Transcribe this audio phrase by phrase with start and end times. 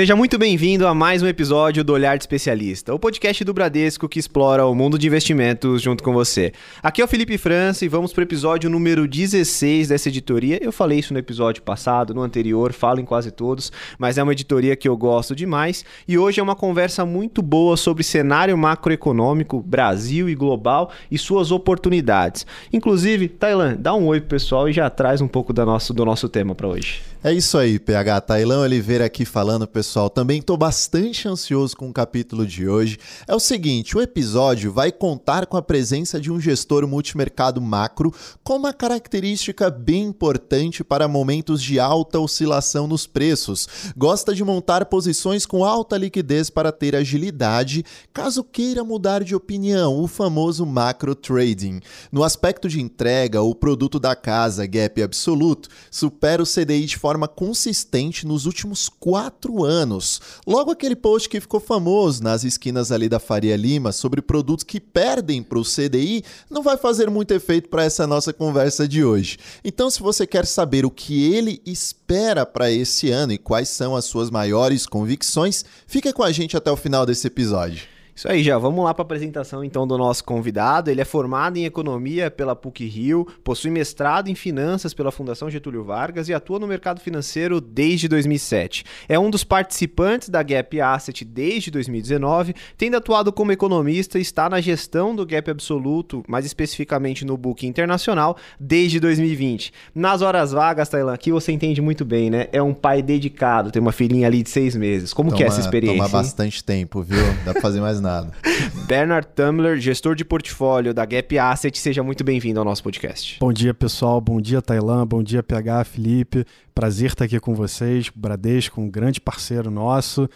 [0.00, 4.08] Seja muito bem-vindo a mais um episódio do Olhar de Especialista, o podcast do Bradesco
[4.08, 6.54] que explora o mundo de investimentos junto com você.
[6.82, 10.58] Aqui é o Felipe França e vamos para o episódio número 16 dessa editoria.
[10.64, 14.32] Eu falei isso no episódio passado, no anterior, falo em quase todos, mas é uma
[14.32, 19.60] editoria que eu gosto demais e hoje é uma conversa muito boa sobre cenário macroeconômico,
[19.60, 22.46] Brasil e global e suas oportunidades.
[22.72, 26.06] Inclusive, Tailan, dá um oi pro pessoal e já traz um pouco do nosso, do
[26.06, 27.02] nosso tema para hoje.
[27.22, 28.22] É isso aí, PH.
[28.22, 30.08] Tailão Oliveira aqui falando, pessoal.
[30.08, 32.96] Também estou bastante ansioso com o capítulo de hoje.
[33.28, 38.10] É o seguinte: o episódio vai contar com a presença de um gestor multimercado macro
[38.42, 43.68] com uma característica bem importante para momentos de alta oscilação nos preços.
[43.94, 47.84] Gosta de montar posições com alta liquidez para ter agilidade,
[48.14, 51.80] caso queira mudar de opinião, o famoso macro trading.
[52.10, 57.09] No aspecto de entrega, o produto da casa, gap absoluto, supera o CDI de forma
[57.10, 60.20] forma consistente nos últimos quatro anos.
[60.46, 64.78] Logo aquele post que ficou famoso nas esquinas ali da Faria Lima sobre produtos que
[64.78, 69.38] perdem para o CDI não vai fazer muito efeito para essa nossa conversa de hoje.
[69.64, 73.96] Então, se você quer saber o que ele espera para esse ano e quais são
[73.96, 77.99] as suas maiores convicções, fica com a gente até o final desse episódio.
[78.20, 80.90] Isso aí, já vamos lá para a apresentação então do nosso convidado.
[80.90, 85.82] Ele é formado em economia pela PUC Rio, possui mestrado em finanças pela Fundação Getúlio
[85.82, 88.84] Vargas e atua no mercado financeiro desde 2007.
[89.08, 94.50] É um dos participantes da Gap Asset desde 2019, tendo atuado como economista e está
[94.50, 99.72] na gestão do Gap Absoluto, mais especificamente no Book Internacional, desde 2020.
[99.94, 102.48] Nas horas vagas, Tailan, aqui você entende muito bem, né?
[102.52, 105.14] É um pai dedicado, tem uma filhinha ali de seis meses.
[105.14, 105.96] Como toma, que é essa experiência?
[105.96, 107.16] Toma bastante tempo, viu?
[107.46, 108.32] Dá para fazer mais nada nada.
[108.86, 113.38] Bernard Tumler, gestor de portfólio da Gap Asset, seja muito bem-vindo ao nosso podcast.
[113.38, 114.20] Bom dia, pessoal.
[114.20, 115.06] Bom dia, Tailã.
[115.06, 116.44] Bom dia, PH, Felipe.
[116.74, 118.10] Prazer estar aqui com vocês.
[118.14, 120.28] Bradesco, um grande parceiro nosso.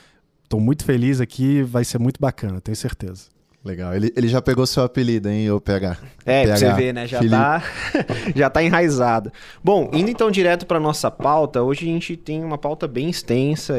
[0.45, 3.34] Estou muito feliz aqui, vai ser muito bacana, tenho certeza.
[3.65, 3.95] Legal.
[3.95, 5.97] Ele, ele já pegou seu apelido, hein, o PH?
[6.27, 7.07] É, PH, pra você ver, né?
[7.07, 7.63] Já tá,
[8.37, 9.33] já tá enraizado.
[9.63, 13.75] Bom, indo então direto para nossa pauta, hoje a gente tem uma pauta bem extensa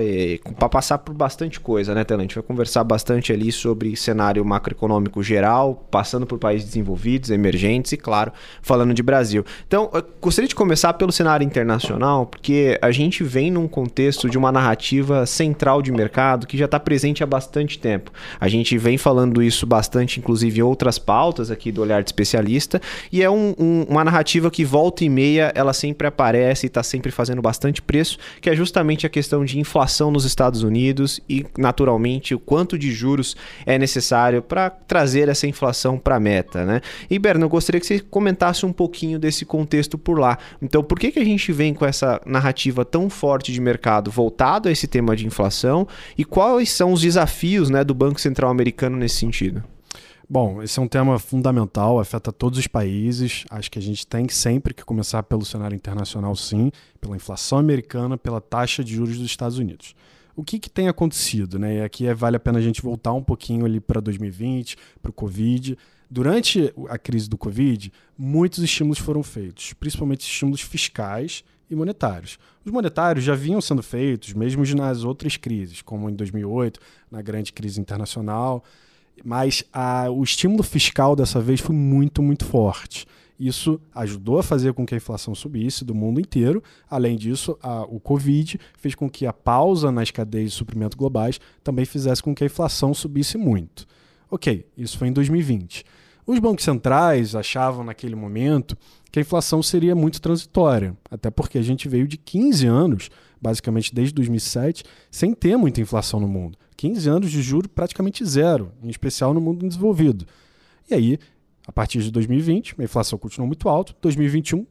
[0.57, 2.21] para passar por bastante coisa, né, Tela?
[2.21, 7.91] A gente vai conversar bastante ali sobre cenário macroeconômico geral, passando por países desenvolvidos, emergentes
[7.91, 8.31] e, claro,
[8.63, 9.45] falando de Brasil.
[9.67, 14.37] Então, eu gostaria de começar pelo cenário internacional, porque a gente vem num contexto de
[14.37, 18.11] uma narrativa central de mercado que já está presente há bastante tempo.
[18.39, 22.81] A gente vem falando isso bastante, inclusive, em outras pautas aqui do Olhar de Especialista.
[23.11, 26.81] E é um, um, uma narrativa que volta e meia, ela sempre aparece e está
[26.81, 31.45] sempre fazendo bastante preço, que é justamente a questão de inflação nos Estados Unidos e,
[31.57, 36.63] naturalmente, o quanto de juros é necessário para trazer essa inflação para a meta.
[36.63, 36.79] Né?
[37.09, 40.37] E, Berno, eu gostaria que você comentasse um pouquinho desse contexto por lá.
[40.61, 44.69] Então, por que, que a gente vem com essa narrativa tão forte de mercado voltado
[44.69, 45.85] a esse tema de inflação
[46.17, 49.64] e quais são os desafios né, do Banco Central americano nesse sentido?
[50.27, 53.45] Bom, esse é um tema fundamental, afeta todos os países.
[53.49, 58.17] Acho que a gente tem sempre que começar pelo cenário internacional, sim, pela inflação americana,
[58.17, 59.95] pela taxa de juros dos Estados Unidos.
[60.35, 61.59] O que, que tem acontecido?
[61.59, 61.77] Né?
[61.77, 65.11] E aqui é, vale a pena a gente voltar um pouquinho ali para 2020, para
[65.11, 65.77] o Covid.
[66.09, 72.39] Durante a crise do Covid, muitos estímulos foram feitos, principalmente estímulos fiscais e monetários.
[72.65, 76.79] Os monetários já vinham sendo feitos, mesmo nas outras crises, como em 2008,
[77.11, 78.63] na grande crise internacional.
[79.23, 83.07] Mas a, o estímulo fiscal dessa vez foi muito, muito forte.
[83.39, 86.63] Isso ajudou a fazer com que a inflação subisse do mundo inteiro.
[86.89, 91.39] Além disso, a, o Covid fez com que a pausa nas cadeias de suprimento globais
[91.63, 93.85] também fizesse com que a inflação subisse muito.
[94.31, 95.83] Ok, isso foi em 2020.
[96.25, 98.75] Os bancos centrais achavam naquele momento
[99.11, 103.09] que a inflação seria muito transitória, até porque a gente veio de 15 anos,
[103.39, 106.57] basicamente desde 2007, sem ter muita inflação no mundo.
[106.77, 110.25] 15 anos de juro praticamente zero, em especial no mundo desenvolvido.
[110.89, 111.19] E aí,
[111.67, 114.65] a partir de 2020, a inflação continuou muito alta, 2021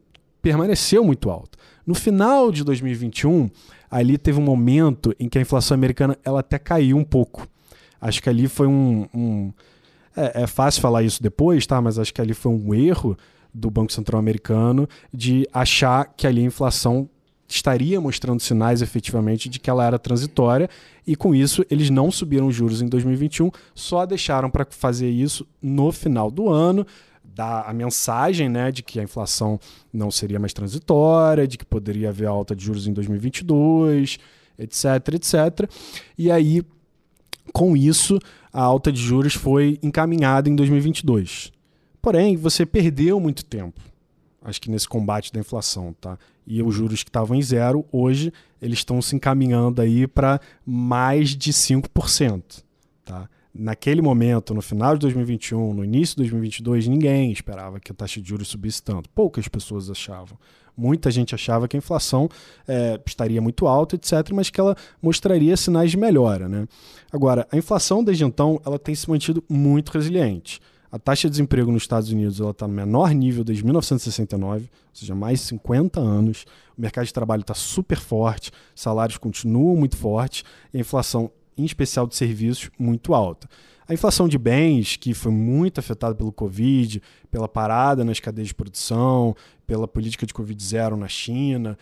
[0.44, 1.58] permaneceu muito alta.
[1.86, 3.48] No final de 2021,
[3.90, 7.48] ali teve um momento em que a inflação americana ela até caiu um pouco.
[7.98, 9.52] Acho que ali foi um, um
[10.14, 11.80] é, é, fácil falar isso depois, tá?
[11.80, 13.16] Mas acho que ali foi um erro
[13.54, 17.08] do Banco Central americano de achar que ali a inflação
[17.54, 20.68] estaria mostrando sinais efetivamente de que ela era transitória
[21.06, 25.46] e com isso eles não subiram os juros em 2021, só deixaram para fazer isso
[25.62, 26.86] no final do ano,
[27.22, 29.58] dar a mensagem né, de que a inflação
[29.92, 34.18] não seria mais transitória, de que poderia haver alta de juros em 2022,
[34.58, 34.84] etc,
[35.14, 35.70] etc.
[36.18, 36.62] E aí,
[37.52, 38.18] com isso,
[38.52, 41.52] a alta de juros foi encaminhada em 2022.
[42.00, 43.80] Porém, você perdeu muito tempo
[44.44, 46.18] acho que nesse combate da inflação, tá?
[46.46, 51.30] E os juros que estavam em zero, hoje eles estão se encaminhando aí para mais
[51.30, 52.62] de 5%.
[53.04, 53.28] Tá?
[53.54, 58.20] Naquele momento, no final de 2021, no início de 2022, ninguém esperava que a taxa
[58.20, 59.08] de juros subisse tanto.
[59.10, 60.36] Poucas pessoas achavam.
[60.76, 62.28] Muita gente achava que a inflação
[62.66, 66.48] é, estaria muito alta, etc., mas que ela mostraria sinais de melhora.
[66.48, 66.66] Né?
[67.12, 70.60] Agora, a inflação desde então ela tem se mantido muito resiliente.
[70.94, 75.12] A taxa de desemprego nos Estados Unidos está no menor nível desde 1969, ou seja,
[75.12, 76.46] mais de 50 anos.
[76.78, 81.64] O mercado de trabalho está super forte, salários continuam muito fortes e a inflação, em
[81.64, 83.48] especial de serviços, muito alta.
[83.88, 88.54] A inflação de bens, que foi muito afetada pelo Covid, pela parada nas cadeias de
[88.54, 89.34] produção,
[89.66, 91.76] pela política de Covid-0 na China,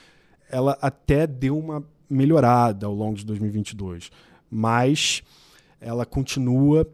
[0.51, 4.11] ela até deu uma melhorada ao longo de 2022,
[4.51, 5.23] mas
[5.79, 6.89] ela continua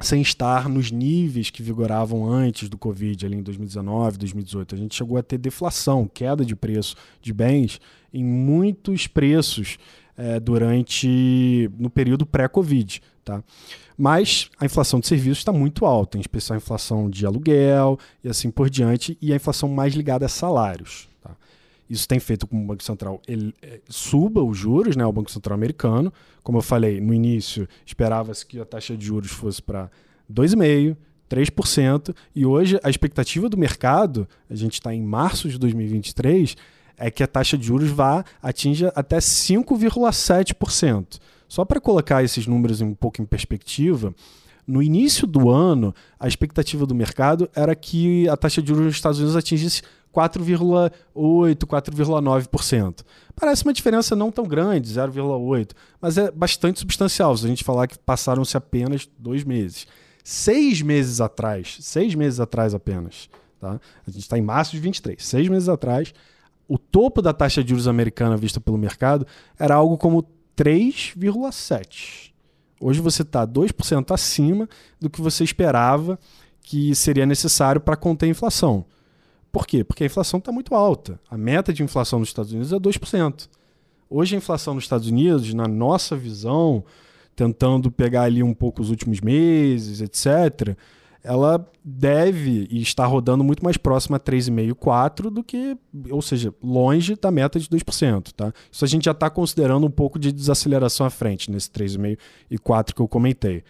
[0.00, 4.74] sem estar nos níveis que vigoravam antes do Covid, ali em 2019, 2018.
[4.74, 7.80] A gente chegou a ter deflação, queda de preço de bens
[8.12, 9.78] em muitos preços
[10.16, 13.02] é, durante no período pré-Covid.
[13.24, 13.42] Tá?
[13.96, 18.28] Mas a inflação de serviços está muito alta, em especial a inflação de aluguel e
[18.28, 21.08] assim por diante, e a inflação mais ligada a salários.
[21.88, 25.12] Isso tem feito com que o Banco Central ele, é, suba os juros, né, o
[25.12, 26.12] Banco Central americano.
[26.42, 29.90] Como eu falei no início, esperava-se que a taxa de juros fosse para
[30.32, 30.96] 2,5%,
[31.28, 36.56] 3%, e hoje a expectativa do mercado, a gente está em março de 2023,
[36.96, 41.18] é que a taxa de juros vá atinja até 5,7%.
[41.46, 44.14] Só para colocar esses números um pouco em perspectiva,
[44.66, 48.96] no início do ano, a expectativa do mercado era que a taxa de juros nos
[48.96, 49.80] Estados Unidos atingisse
[50.18, 53.04] 4,8%, 4,9%.
[53.36, 55.70] Parece uma diferença não tão grande, 0,8%,
[56.00, 59.86] mas é bastante substancial se a gente falar que passaram-se apenas dois meses.
[60.24, 63.30] Seis meses atrás, seis meses atrás apenas,
[63.60, 63.80] tá?
[64.06, 66.12] a gente está em março de 23, seis meses atrás,
[66.66, 69.26] o topo da taxa de juros americana vista pelo mercado
[69.58, 70.26] era algo como
[70.56, 72.32] 3,7%.
[72.80, 74.68] Hoje você está 2% acima
[75.00, 76.18] do que você esperava
[76.60, 78.84] que seria necessário para conter a inflação.
[79.50, 79.82] Por quê?
[79.82, 81.20] Porque a inflação está muito alta.
[81.30, 83.48] A meta de inflação nos Estados Unidos é 2%.
[84.10, 86.84] Hoje a inflação nos Estados Unidos, na nossa visão,
[87.36, 90.76] tentando pegar ali um pouco os últimos meses, etc.,
[91.22, 95.76] ela deve e está rodando muito mais próxima a 3,5%, 4% do que,
[96.10, 98.32] ou seja, longe da meta de 2%.
[98.32, 98.52] Tá?
[98.70, 102.18] Isso a gente já está considerando um pouco de desaceleração à frente, nesse 3,5%
[102.50, 103.62] e 4% que eu comentei.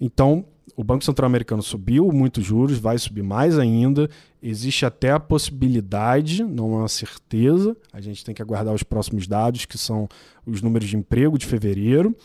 [0.00, 0.44] Então,
[0.76, 4.08] o Banco Central Americano subiu muitos juros, vai subir mais ainda.
[4.42, 9.26] Existe até a possibilidade, não é uma certeza, a gente tem que aguardar os próximos
[9.26, 10.08] dados, que são
[10.46, 12.16] os números de emprego de fevereiro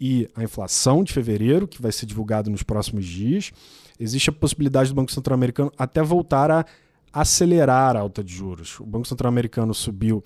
[0.00, 3.52] e a inflação de fevereiro, que vai ser divulgado nos próximos dias
[3.98, 6.64] existe a possibilidade do Banco Central Americano até voltar a
[7.12, 8.78] acelerar a alta de juros.
[8.80, 10.22] O Banco Central Americano subiu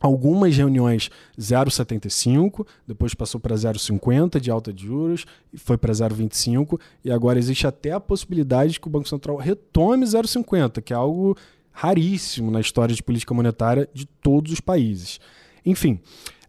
[0.00, 5.26] algumas reuniões 0,75, depois passou para 0,50 de alta de juros,
[5.56, 10.04] foi para 0,25 e agora existe até a possibilidade de que o Banco Central retome
[10.04, 11.36] 0,50, que é algo
[11.72, 15.20] raríssimo na história de política monetária de todos os países.
[15.64, 16.00] Enfim,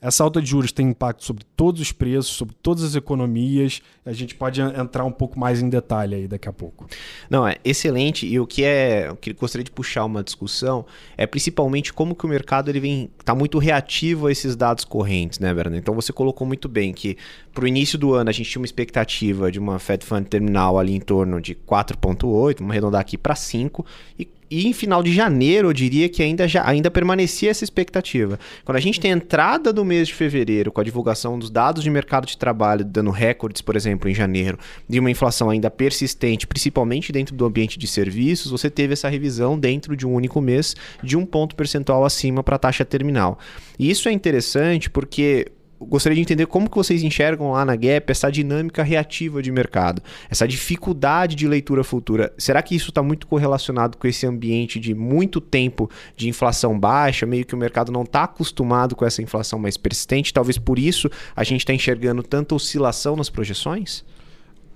[0.02, 3.82] essa alta de juros tem impacto sobre todos os preços, sobre todas as economias.
[4.06, 6.88] A gente pode entrar um pouco mais em detalhe aí daqui a pouco.
[7.30, 8.26] Não, é excelente.
[8.26, 10.86] E o que é, o que gostaria de puxar uma discussão
[11.18, 15.40] é principalmente como que o mercado ele vem tá muito reativo a esses dados correntes,
[15.40, 15.78] né, Bernardo?
[15.78, 17.18] Então você colocou muito bem que
[17.54, 20.78] para o início do ano a gente tinha uma expectativa de uma Fed Fund terminal
[20.78, 23.86] ali em torno de 4.8, vamos arredondar aqui para 5
[24.18, 28.40] e e em final de janeiro, eu diria que ainda, já, ainda permanecia essa expectativa.
[28.64, 31.84] Quando a gente tem a entrada do mês de fevereiro, com a divulgação dos dados
[31.84, 36.48] de mercado de trabalho dando recordes, por exemplo, em janeiro, de uma inflação ainda persistente,
[36.48, 40.76] principalmente dentro do ambiente de serviços, você teve essa revisão dentro de um único mês
[41.04, 43.38] de um ponto percentual acima para a taxa terminal.
[43.78, 48.10] E isso é interessante porque gostaria de entender como que vocês enxergam lá na Gap
[48.12, 52.34] essa dinâmica reativa de mercado, essa dificuldade de leitura futura.
[52.38, 57.26] Será que isso está muito correlacionado com esse ambiente de muito tempo de inflação baixa,
[57.26, 60.34] meio que o mercado não está acostumado com essa inflação mais persistente?
[60.34, 64.04] Talvez por isso a gente está enxergando tanta oscilação nas projeções?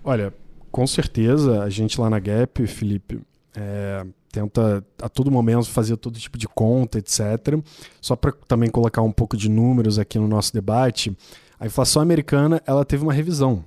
[0.03, 0.33] Olha,
[0.71, 3.19] com certeza a gente lá na Gap, Felipe,
[3.55, 7.59] é, tenta a todo momento fazer todo tipo de conta, etc.
[7.99, 11.15] Só para também colocar um pouco de números aqui no nosso debate,
[11.59, 13.63] a inflação americana ela teve uma revisão.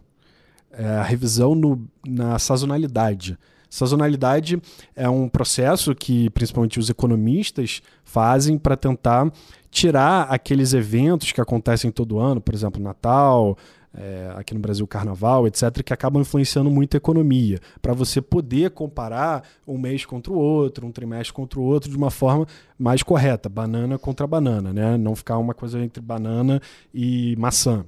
[0.73, 3.39] É, a revisão no, na sazonalidade.
[3.71, 4.61] Sazonalidade
[4.95, 9.33] é um processo que principalmente os economistas fazem para tentar
[9.69, 13.59] tirar aqueles eventos que acontecem todo ano, por exemplo, Natal,
[13.97, 18.71] é, aqui no Brasil carnaval, etc., que acabam influenciando muito a economia, para você poder
[18.71, 22.47] comparar um mês contra o outro, um trimestre contra o outro de uma forma
[22.79, 24.97] mais correta, banana contra banana, né?
[24.97, 26.61] Não ficar uma coisa entre banana
[26.93, 27.85] e maçã.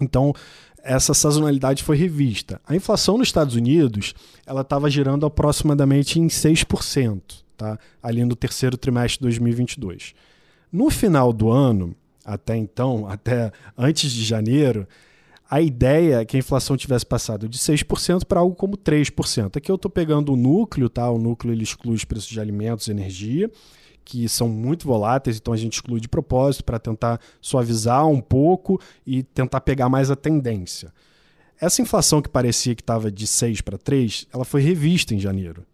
[0.00, 0.32] Então,
[0.82, 2.60] essa sazonalidade foi revista.
[2.66, 4.14] A inflação nos Estados Unidos
[4.46, 7.20] ela estava girando aproximadamente em 6%,
[7.56, 7.76] tá?
[8.00, 10.14] ali no terceiro trimestre de 2022.
[10.70, 14.86] No final do ano, até então, até antes de janeiro,
[15.48, 19.56] a ideia é que a inflação tivesse passado de 6% para algo como 3%.
[19.56, 21.08] Aqui eu estou pegando o núcleo, tá?
[21.10, 23.50] o núcleo ele exclui os preços de alimentos e energia,
[24.04, 28.80] que são muito voláteis, então a gente exclui de propósito para tentar suavizar um pouco
[29.06, 30.92] e tentar pegar mais a tendência.
[31.60, 35.64] Essa inflação que parecia que estava de 6 para 3, ela foi revista em janeiro,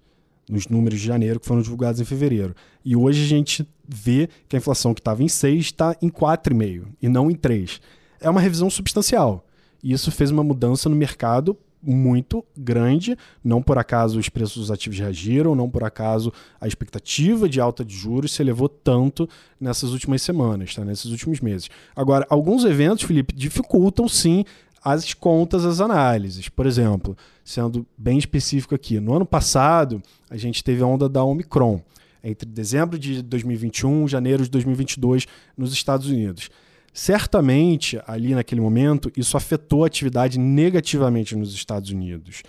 [0.49, 2.55] nos números de janeiro que foram divulgados em fevereiro.
[2.85, 6.85] E hoje a gente vê que a inflação que estava em 6 está em 4,5
[7.00, 7.81] e não em 3.
[8.21, 9.45] É uma revisão substancial.
[9.83, 13.17] E isso fez uma mudança no mercado muito grande.
[13.43, 17.85] Não por acaso os preços dos ativos reagiram, não por acaso a expectativa de alta
[17.85, 19.29] de juros se elevou tanto
[19.61, 20.85] nessas últimas semanas, tá?
[20.85, 21.69] nesses últimos meses.
[21.97, 24.45] Agora, alguns eventos, Felipe, dificultam sim
[24.85, 26.49] as contas, as análises.
[26.49, 31.23] Por exemplo, sendo bem específico aqui, no ano passado a gente teve a onda da
[31.25, 31.81] Omicron,
[32.23, 36.51] entre dezembro de 2021 e janeiro de 2022 nos Estados Unidos.
[36.92, 42.42] Certamente, ali naquele momento, isso afetou a atividade negativamente nos Estados Unidos.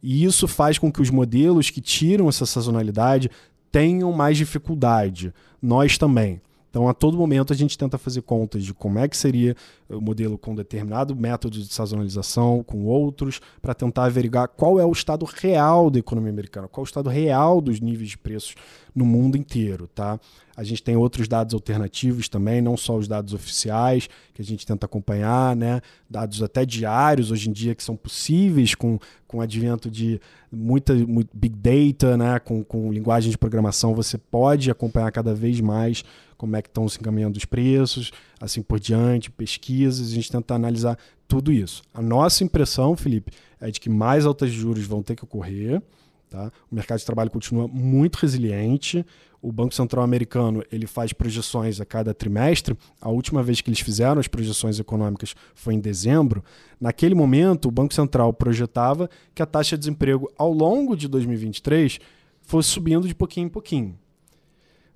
[0.00, 3.30] E isso faz com que os modelos que tiram essa sazonalidade
[3.72, 5.34] tenham mais dificuldade.
[5.60, 6.40] Nós também.
[6.70, 9.56] Então, a todo momento, a gente tenta fazer contas de como é que seria
[9.88, 14.92] o modelo com determinado método de sazonalização, com outros, para tentar averiguar qual é o
[14.92, 18.54] estado real da economia americana, qual é o estado real dos níveis de preços
[18.94, 19.88] no mundo inteiro.
[19.88, 20.20] Tá?
[20.54, 24.66] A gente tem outros dados alternativos também, não só os dados oficiais, que a gente
[24.66, 25.80] tenta acompanhar, né?
[26.08, 30.20] dados até diários hoje em dia que são possíveis com, com o advento de
[30.52, 32.38] muita muito big data, né?
[32.38, 36.04] com, com linguagem de programação, você pode acompanhar cada vez mais
[36.36, 40.54] como é que estão se encaminhando os preços, assim por diante, pesquisas, a gente tenta
[40.54, 41.82] analisar tudo isso.
[41.92, 45.82] A nossa impressão, Felipe, é de que mais altas juros vão ter que ocorrer,
[46.30, 46.50] tá?
[46.70, 49.04] O mercado de trabalho continua muito resiliente.
[49.40, 52.76] O Banco Central americano ele faz projeções a cada trimestre.
[53.00, 56.42] A última vez que eles fizeram as projeções econômicas foi em dezembro.
[56.80, 62.00] Naquele momento, o Banco Central projetava que a taxa de desemprego ao longo de 2023
[62.42, 63.98] fosse subindo de pouquinho em pouquinho.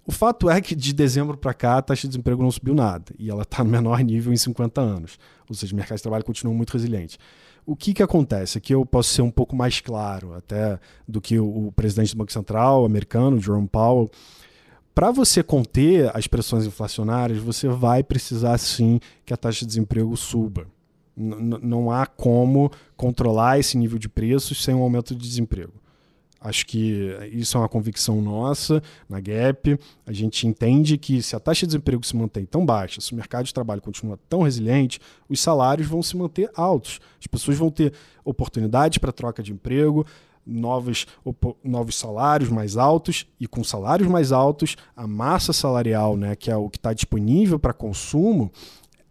[0.05, 3.13] O fato é que de dezembro para cá a taxa de desemprego não subiu nada
[3.19, 5.19] e ela está no menor nível em 50 anos.
[5.49, 7.19] Ou seja, o mercado de trabalho continua muito resiliente.
[7.65, 8.59] O que, que acontece?
[8.59, 12.19] Aqui eu posso ser um pouco mais claro até do que o, o presidente do
[12.19, 14.11] Banco Central americano, Jerome Powell.
[14.93, 20.17] Para você conter as pressões inflacionárias, você vai precisar sim que a taxa de desemprego
[20.17, 20.67] suba.
[21.17, 25.82] N não há como controlar esse nível de preços sem um aumento de desemprego.
[26.45, 29.79] Acho que isso é uma convicção nossa na Gap.
[30.05, 33.17] A gente entende que se a taxa de desemprego se mantém tão baixa, se o
[33.17, 36.99] mercado de trabalho continua tão resiliente, os salários vão se manter altos.
[37.21, 37.93] As pessoas vão ter
[38.25, 40.05] oportunidades para troca de emprego,
[40.45, 41.07] novos,
[41.63, 46.57] novos salários mais altos, e com salários mais altos, a massa salarial, né, que é
[46.57, 48.51] o que está disponível para consumo,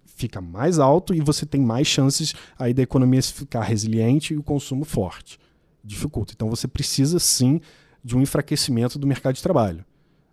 [0.05, 4.43] fica mais alto e você tem mais chances aí da economia ficar resiliente e o
[4.43, 5.39] consumo forte
[5.83, 6.33] dificulta.
[6.33, 7.59] Então você precisa sim
[8.03, 9.85] de um enfraquecimento do mercado de trabalho.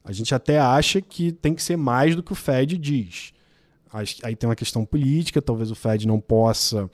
[0.04, 3.32] A gente até acha que tem que ser mais do que o Fed diz.
[4.22, 6.90] Aí tem uma questão política, talvez o Fed não possa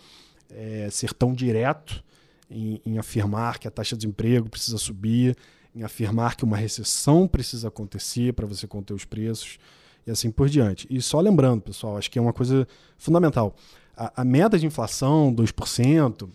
[0.51, 2.05] é, ser tão direto
[2.51, 5.37] em, em afirmar que a taxa de desemprego precisa subir,
[5.75, 9.59] em afirmar que uma recessão precisa acontecer para você conter os preços
[10.07, 10.87] e assim por diante.
[10.89, 13.57] E só lembrando, pessoal, acho que é uma coisa fundamental.
[13.97, 16.29] A, a meta de inflação, 2%,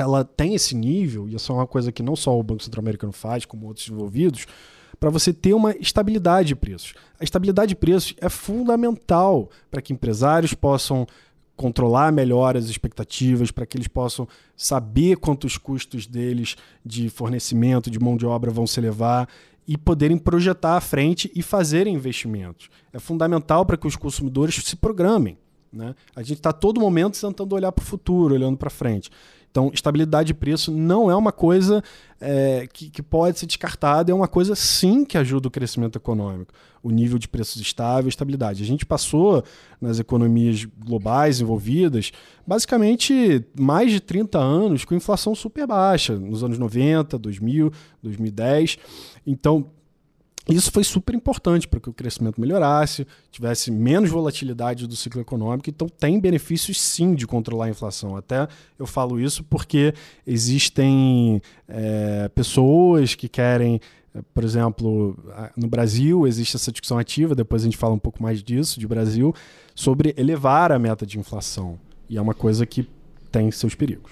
[0.00, 2.82] ela tem esse nível, e isso é uma coisa que não só o Banco Central
[2.82, 4.46] Americano faz, como outros envolvidos,
[4.98, 6.94] para você ter uma estabilidade de preços.
[7.18, 11.06] A estabilidade de preços é fundamental para que empresários possam
[11.54, 14.26] controlar melhor as expectativas, para que eles possam
[14.56, 19.28] saber quantos custos deles de fornecimento, de mão de obra vão se elevar
[19.68, 22.70] e poderem projetar à frente e fazerem investimentos.
[22.90, 25.36] É fundamental para que os consumidores se programem.
[25.72, 25.94] Né?
[26.16, 29.10] A gente está todo momento tentando olhar para o futuro, olhando para frente.
[29.50, 31.82] Então, estabilidade de preço não é uma coisa
[32.20, 36.52] é, que, que, pode ser descartada, é uma coisa sim que ajuda o crescimento econômico.
[36.82, 38.62] O nível de preços estável, estabilidade.
[38.62, 39.42] A gente passou
[39.80, 42.12] nas economias globais envolvidas,
[42.46, 48.78] basicamente mais de 30 anos com inflação super baixa, nos anos 90, 2000, 2010.
[49.26, 49.66] Então,
[50.50, 55.70] Isso foi super importante para que o crescimento melhorasse, tivesse menos volatilidade do ciclo econômico.
[55.70, 58.16] Então, tem benefícios sim de controlar a inflação.
[58.16, 59.94] Até eu falo isso porque
[60.26, 63.80] existem é, pessoas que querem,
[64.34, 65.16] por exemplo,
[65.56, 68.86] no Brasil existe essa discussão ativa, depois a gente fala um pouco mais disso, de
[68.86, 69.34] Brasil,
[69.74, 71.78] sobre elevar a meta de inflação.
[72.08, 72.88] E é uma coisa que
[73.30, 74.10] tem seus perigos.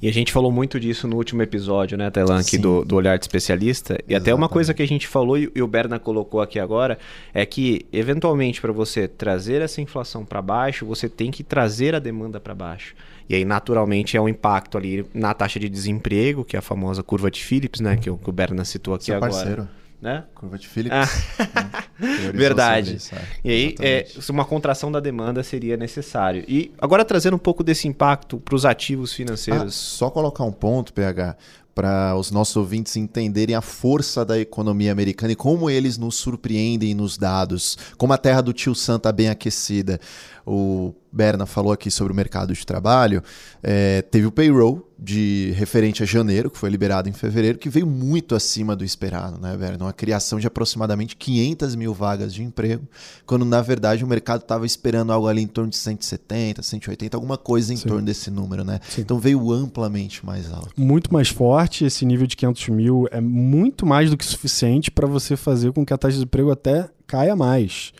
[0.00, 3.16] E a gente falou muito disso no último episódio, né, Tailan, aqui do, do Olhar
[3.16, 3.94] de Especialista.
[3.94, 4.16] E Exatamente.
[4.16, 6.98] até uma coisa que a gente falou e o Berna colocou aqui agora
[7.32, 11.98] é que, eventualmente, para você trazer essa inflação para baixo, você tem que trazer a
[11.98, 12.94] demanda para baixo.
[13.28, 17.02] E aí, naturalmente, é um impacto ali na taxa de desemprego, que é a famosa
[17.02, 19.32] curva de Phillips, né, que o, que o Berna citou aqui Seu agora.
[19.32, 19.68] Parceiro
[20.06, 20.22] né?
[20.36, 20.96] Curva de Phillips.
[20.96, 21.74] Ah.
[21.98, 22.30] Né?
[22.32, 22.94] Verdade.
[22.94, 23.18] Isso, é.
[23.44, 26.44] E aí, é, uma contração da demanda seria necessário.
[26.46, 29.62] E agora trazendo um pouco desse impacto para os ativos financeiros.
[29.62, 31.36] Ah, só colocar um ponto, PH,
[31.74, 36.94] para os nossos ouvintes entenderem a força da economia americana e como eles nos surpreendem
[36.94, 40.00] nos dados, como a terra do tio Sam está bem aquecida.
[40.46, 43.20] O Berna falou aqui sobre o mercado de trabalho.
[43.60, 47.86] É, teve o payroll de referente a janeiro, que foi liberado em fevereiro, que veio
[47.86, 49.84] muito acima do esperado, né, Berna?
[49.84, 52.86] Uma criação de aproximadamente 500 mil vagas de emprego,
[53.26, 57.36] quando na verdade o mercado estava esperando algo ali em torno de 170, 180, alguma
[57.36, 57.88] coisa em Sim.
[57.88, 58.78] torno desse número, né?
[58.88, 59.00] Sim.
[59.00, 60.70] Então veio amplamente mais alto.
[60.76, 61.84] Muito mais forte.
[61.84, 65.84] Esse nível de 500 mil é muito mais do que suficiente para você fazer com
[65.84, 67.92] que a taxa de emprego até caia mais.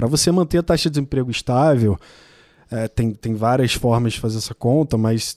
[0.00, 1.94] Para você manter a taxa de desemprego estável,
[2.70, 5.36] é, tem, tem várias formas de fazer essa conta, mas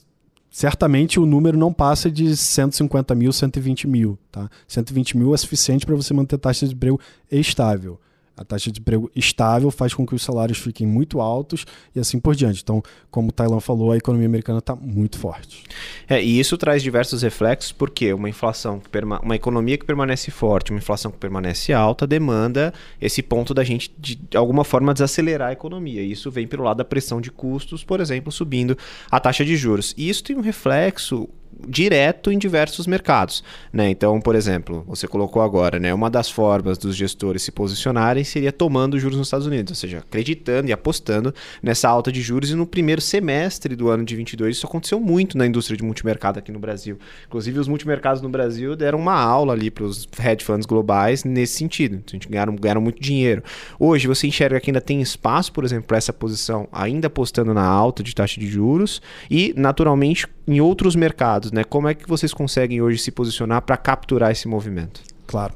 [0.50, 4.18] certamente o número não passa de 150 mil, 120 mil.
[4.32, 4.50] Tá?
[4.66, 6.98] 120 mil é suficiente para você manter a taxa de desemprego
[7.30, 8.00] estável.
[8.36, 12.20] A taxa de emprego estável faz com que os salários fiquem muito altos e assim
[12.20, 12.62] por diante.
[12.64, 15.64] Então, como o Tailan falou, a economia americana está muito forte.
[16.10, 18.90] É, e isso traz diversos reflexos, porque uma inflação, que
[19.22, 23.94] uma economia que permanece forte, uma inflação que permanece alta, demanda esse ponto da gente,
[24.00, 26.02] de, de alguma forma, desacelerar a economia.
[26.02, 28.76] E isso vem pelo lado da pressão de custos, por exemplo, subindo
[29.12, 29.94] a taxa de juros.
[29.96, 31.30] E isso tem um reflexo
[31.68, 33.44] direto em diversos mercados.
[33.72, 33.90] Né?
[33.90, 38.52] Então, por exemplo, você colocou agora, né, uma das formas dos gestores se posicionarem seria
[38.52, 42.52] tomando juros nos Estados Unidos, ou seja, acreditando e apostando nessa alta de juros.
[42.52, 46.40] E no primeiro semestre do ano de 22 isso aconteceu muito na indústria de multimercado
[46.40, 46.98] aqui no Brasil.
[47.28, 51.58] Inclusive, os multimercados no Brasil deram uma aula ali para os hedge funds globais nesse
[51.58, 52.04] sentido.
[52.08, 53.44] A gente ganharam, ganharam muito dinheiro.
[53.80, 57.66] Hoje, você enxerga que ainda tem espaço, por exemplo, para essa posição, ainda apostando na
[57.66, 61.64] alta de taxa de juros e, naturalmente, em outros mercados, né?
[61.64, 65.02] Como é que vocês conseguem hoje se posicionar para capturar esse movimento?
[65.26, 65.54] Claro.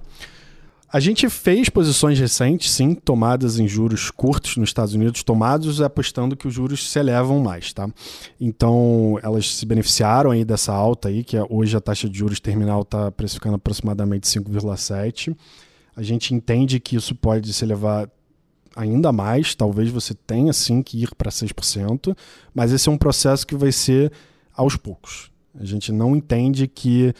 [0.90, 6.36] A gente fez posições recentes, sim, tomadas em juros curtos nos Estados Unidos, tomados apostando
[6.36, 7.90] que os juros se elevam mais, tá?
[8.40, 12.40] Então, elas se beneficiaram aí dessa alta aí, que é, hoje a taxa de juros
[12.40, 15.36] terminal está precificando aproximadamente 5,7.
[15.94, 18.10] A gente entende que isso pode se elevar
[18.74, 22.16] ainda mais, talvez você tenha sim que ir para 6%,
[22.54, 24.10] mas esse é um processo que vai ser
[24.58, 25.32] aos poucos.
[25.58, 27.14] A gente não entende que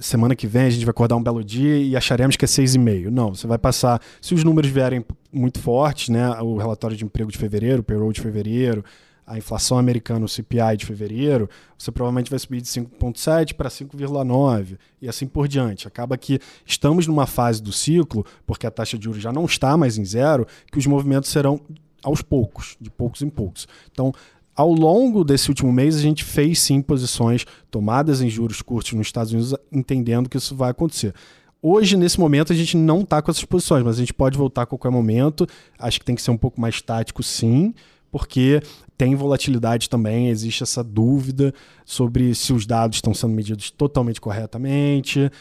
[0.00, 3.08] semana que vem a gente vai acordar um belo dia e acharemos que é 6,5.
[3.10, 4.00] Não, você vai passar.
[4.20, 8.12] Se os números vierem muito fortes, né, o relatório de emprego de fevereiro, o payroll
[8.12, 8.84] de fevereiro,
[9.26, 14.76] a inflação americana, o CPI de fevereiro, você provavelmente vai subir de 5,7 para 5,9
[15.00, 15.86] e assim por diante.
[15.86, 19.76] Acaba que estamos numa fase do ciclo, porque a taxa de juros já não está
[19.76, 21.60] mais em zero, que os movimentos serão
[22.02, 23.68] aos poucos, de poucos em poucos.
[23.92, 24.12] Então,
[24.60, 29.06] ao longo desse último mês, a gente fez sim posições tomadas em juros curtos nos
[29.06, 31.14] Estados Unidos, entendendo que isso vai acontecer.
[31.62, 34.62] Hoje, nesse momento, a gente não está com essas posições, mas a gente pode voltar
[34.62, 35.46] a qualquer momento.
[35.78, 37.72] Acho que tem que ser um pouco mais tático, sim,
[38.12, 38.60] porque
[38.98, 45.32] tem volatilidade também, existe essa dúvida sobre se os dados estão sendo medidos totalmente corretamente.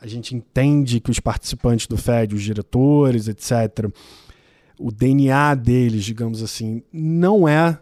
[0.00, 3.90] A gente entende que os participantes do Fed, os diretores, etc.,
[4.78, 7.76] o DNA deles, digamos assim, não é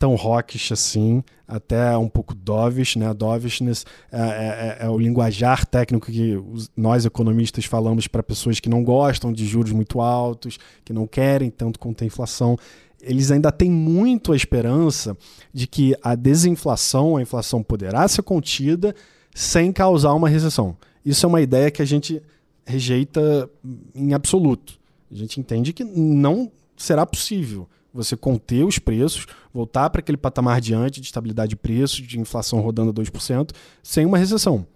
[0.00, 3.12] tão rockish assim, até um pouco dovish, né?
[3.12, 6.42] Dovishness é, é, é, é, o linguajar técnico que
[6.74, 11.50] nós economistas falamos para pessoas que não gostam de juros muito altos, que não querem
[11.50, 12.56] tanto conter inflação.
[13.02, 15.14] Eles ainda têm muito a esperança
[15.52, 18.94] de que a desinflação, a inflação poderá ser contida
[19.34, 20.74] sem causar uma recessão.
[21.04, 22.22] Isso é uma ideia que a gente
[22.64, 23.50] rejeita
[23.94, 24.78] em absoluto.
[25.12, 30.60] A gente entende que não será possível você conter os preços, voltar para aquele patamar
[30.60, 33.50] diante de estabilidade de preços, de inflação rodando a 2%,
[33.82, 34.66] sem uma recessão.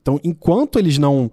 [0.00, 1.30] Então, enquanto eles não,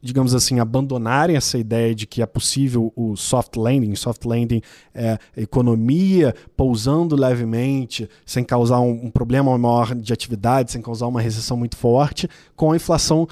[0.00, 4.60] digamos assim, abandonarem essa ideia de que é possível o soft landing, soft landing
[4.94, 11.20] é economia pousando levemente, sem causar um, um problema maior de atividade, sem causar uma
[11.20, 13.26] recessão muito forte, com a inflação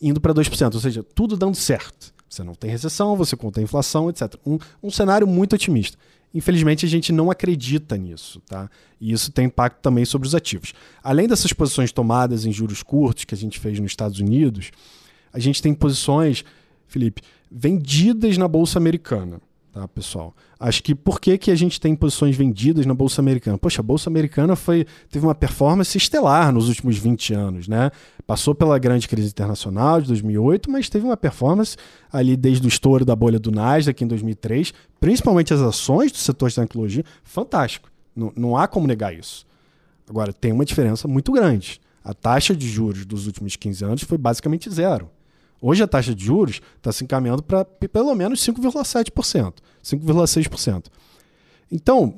[0.00, 2.14] indo para 2%, ou seja, tudo dando certo.
[2.28, 4.34] Você não tem recessão, você contém inflação, etc.
[4.46, 5.98] Um, um cenário muito otimista.
[6.32, 8.70] Infelizmente, a gente não acredita nisso, tá?
[9.00, 10.72] E isso tem impacto também sobre os ativos.
[11.02, 14.70] Além dessas posições tomadas em juros curtos que a gente fez nos Estados Unidos,
[15.32, 16.44] a gente tem posições,
[16.86, 19.40] Felipe, vendidas na Bolsa Americana
[19.72, 20.34] tá, pessoal?
[20.58, 23.56] Acho que por que, que a gente tem posições vendidas na Bolsa Americana?
[23.56, 27.90] Poxa, a Bolsa Americana foi, teve uma performance estelar nos últimos 20 anos, né?
[28.26, 31.76] Passou pela grande crise internacional de 2008, mas teve uma performance
[32.12, 36.48] ali desde o estouro da bolha do Nasdaq em 2003, principalmente as ações do setor
[36.48, 37.90] de tecnologia, fantástico.
[38.14, 39.46] Não, não há como negar isso.
[40.08, 41.80] Agora, tem uma diferença muito grande.
[42.02, 45.10] A taxa de juros dos últimos 15 anos foi basicamente zero.
[45.60, 50.86] Hoje a taxa de juros está se encaminhando para pelo menos 5,7%, 5,6%.
[51.70, 52.14] Então,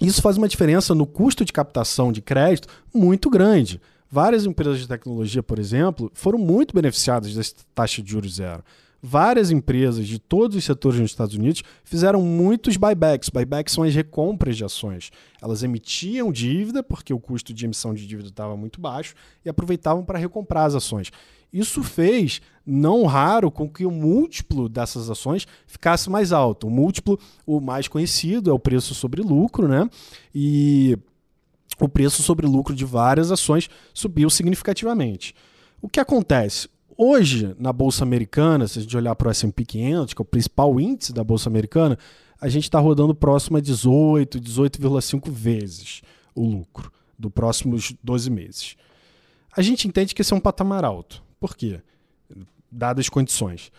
[0.00, 3.80] isso faz uma diferença no custo de captação de crédito muito grande.
[4.10, 8.62] Várias empresas de tecnologia, por exemplo, foram muito beneficiadas dessa taxa de juros zero.
[9.02, 13.28] Várias empresas de todos os setores nos Estados Unidos fizeram muitos buybacks.
[13.28, 15.10] Buybacks são as recompras de ações.
[15.40, 19.14] Elas emitiam dívida, porque o custo de emissão de dívida estava muito baixo,
[19.44, 21.12] e aproveitavam para recomprar as ações.
[21.52, 26.66] Isso fez, não raro, com que o múltiplo dessas ações ficasse mais alto.
[26.66, 29.88] O múltiplo, o mais conhecido, é o preço sobre lucro, né?
[30.34, 30.98] E
[31.80, 35.34] o preço sobre lucro de várias ações subiu significativamente.
[35.80, 36.68] O que acontece?
[36.96, 40.26] Hoje, na Bolsa Americana, se a gente olhar para o S&P 500, que é o
[40.26, 41.98] principal índice da Bolsa Americana,
[42.40, 46.02] a gente está rodando próximo a 18, 18,5 vezes
[46.34, 48.76] o lucro dos próximos 12 meses.
[49.54, 51.22] A gente entende que esse é um patamar alto.
[51.38, 51.80] Por quê?
[52.70, 53.70] Dadas as condições.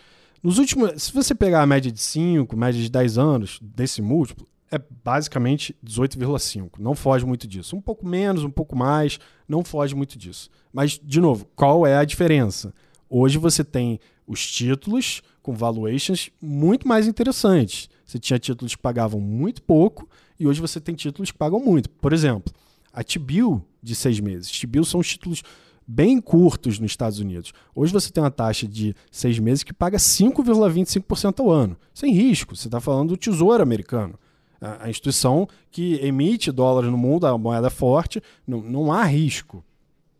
[0.42, 4.46] Nos últimos, se você pegar a média de 5, média de 10 anos desse múltiplo,
[4.70, 6.78] é basicamente 18,5.
[6.78, 7.74] Não foge muito disso.
[7.74, 9.18] Um pouco menos, um pouco mais,
[9.48, 10.50] não foge muito disso.
[10.72, 12.72] Mas, de novo, qual é a diferença?
[13.08, 17.88] Hoje você tem os títulos com valuations muito mais interessantes.
[18.04, 21.88] Você tinha títulos que pagavam muito pouco e hoje você tem títulos que pagam muito.
[21.88, 22.52] Por exemplo,
[22.92, 24.50] a T-Bill de seis meses.
[24.50, 25.42] T-Bill são os títulos
[25.90, 27.54] bem curtos nos Estados Unidos.
[27.74, 32.54] Hoje você tem uma taxa de seis meses que paga 5,25% ao ano, sem risco.
[32.54, 34.14] Você está falando do Tesouro Americano.
[34.60, 39.64] A instituição que emite dólares no mundo, a moeda forte, não, não há risco,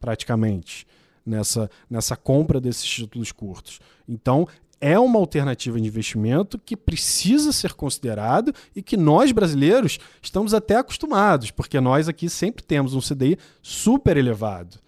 [0.00, 0.86] praticamente,
[1.26, 3.80] nessa, nessa compra desses títulos curtos.
[4.08, 4.46] Então,
[4.80, 10.76] é uma alternativa de investimento que precisa ser considerado e que nós brasileiros estamos até
[10.76, 14.78] acostumados, porque nós aqui sempre temos um CDI super elevado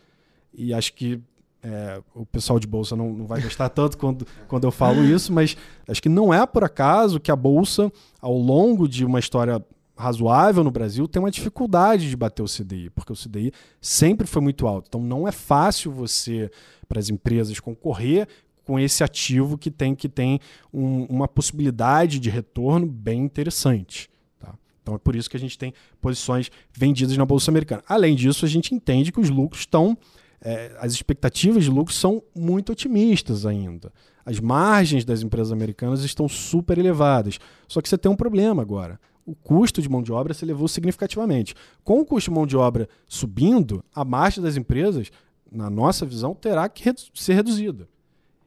[0.52, 1.20] e acho que
[1.62, 5.32] é, o pessoal de bolsa não, não vai gostar tanto quando, quando eu falo isso,
[5.32, 9.64] mas acho que não é por acaso que a bolsa, ao longo de uma história
[9.96, 14.40] razoável no Brasil, tem uma dificuldade de bater o CDI, porque o CDI sempre foi
[14.40, 14.86] muito alto.
[14.88, 16.50] Então não é fácil você,
[16.88, 18.26] para as empresas, concorrer
[18.64, 20.40] com esse ativo que tem que tem
[20.72, 24.08] um, uma possibilidade de retorno bem interessante.
[24.38, 24.54] Tá?
[24.82, 27.82] Então é por isso que a gente tem posições vendidas na Bolsa Americana.
[27.86, 29.98] Além disso, a gente entende que os lucros estão
[30.42, 33.92] é, as expectativas de lucro são muito otimistas ainda.
[34.24, 37.38] As margens das empresas americanas estão super elevadas.
[37.68, 38.98] Só que você tem um problema agora.
[39.26, 41.54] O custo de mão de obra se elevou significativamente.
[41.84, 45.10] Com o custo de mão de obra subindo, a margem das empresas,
[45.50, 47.88] na nossa visão, terá que redu ser reduzida.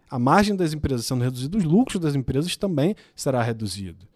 [0.09, 4.07] A margem das empresas sendo reduzida, os lucros das empresas também será reduzido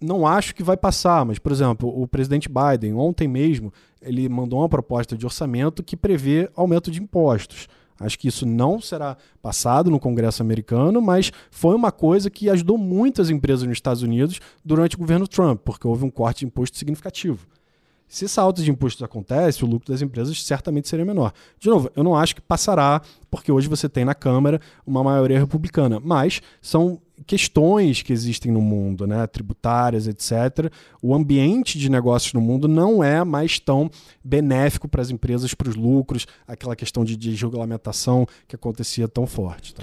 [0.00, 4.60] não acho que vai passar, mas, por exemplo, o presidente Biden, ontem mesmo, ele mandou
[4.60, 7.68] uma proposta de orçamento que prevê aumento de impostos.
[7.98, 12.78] Acho que isso não será passado no Congresso americano, mas foi uma coisa que ajudou
[12.78, 16.78] muitas empresas nos Estados Unidos durante o governo Trump, porque houve um corte de imposto
[16.78, 17.46] significativo.
[18.08, 21.32] Se essa alta de impostos acontece, o lucro das empresas certamente seria menor.
[21.60, 25.38] De novo, eu não acho que passará, porque hoje você tem na Câmara uma maioria
[25.38, 30.72] republicana, mas são questões que existem no mundo, né, tributárias, etc.
[31.02, 33.90] O ambiente de negócios no mundo não é mais tão
[34.22, 39.74] benéfico para as empresas, para os lucros, aquela questão de desregulamentação que acontecia tão forte.
[39.74, 39.82] Tá?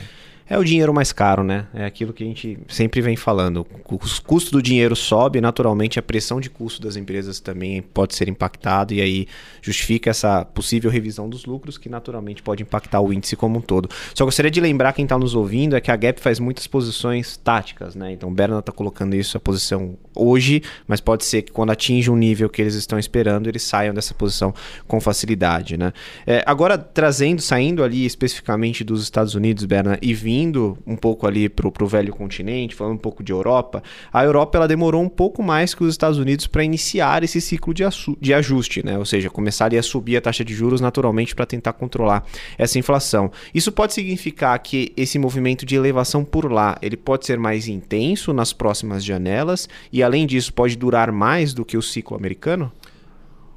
[0.49, 1.67] É o dinheiro mais caro, né?
[1.73, 3.67] É aquilo que a gente sempre vem falando.
[3.83, 8.29] O custo do dinheiro sobe, naturalmente a pressão de custo das empresas também pode ser
[8.29, 9.27] impactado e aí
[9.61, 13.89] justifica essa possível revisão dos lucros que naturalmente pode impactar o índice como um todo.
[14.13, 17.35] Só gostaria de lembrar quem está nos ouvindo é que a Gap faz muitas posições
[17.35, 18.13] táticas, né?
[18.13, 22.09] Então o Bernard está colocando isso a posição hoje, mas pode ser que quando atinja
[22.09, 24.53] um nível que eles estão esperando, eles saiam dessa posição
[24.87, 25.91] com facilidade, né?
[26.25, 31.27] É, agora trazendo, saindo ali especificamente dos Estados Unidos, Bernard, e vindo indo um pouco
[31.27, 35.09] ali pro, pro velho continente, falando um pouco de Europa, a Europa ela demorou um
[35.09, 37.83] pouco mais que os Estados Unidos para iniciar esse ciclo de,
[38.19, 38.97] de ajuste, né?
[38.97, 42.23] Ou seja, começar a subir a taxa de juros naturalmente para tentar controlar
[42.57, 43.31] essa inflação.
[43.53, 48.33] Isso pode significar que esse movimento de elevação por lá, ele pode ser mais intenso
[48.33, 52.71] nas próximas janelas e além disso pode durar mais do que o ciclo americano?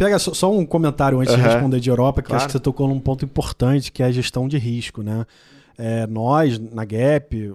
[0.00, 1.42] Pega só, só um comentário antes uhum.
[1.42, 2.38] de responder de Europa, que claro.
[2.38, 5.26] acho que você tocou num ponto importante, que é a gestão de risco, né?
[5.76, 7.54] É, nós, na Gap,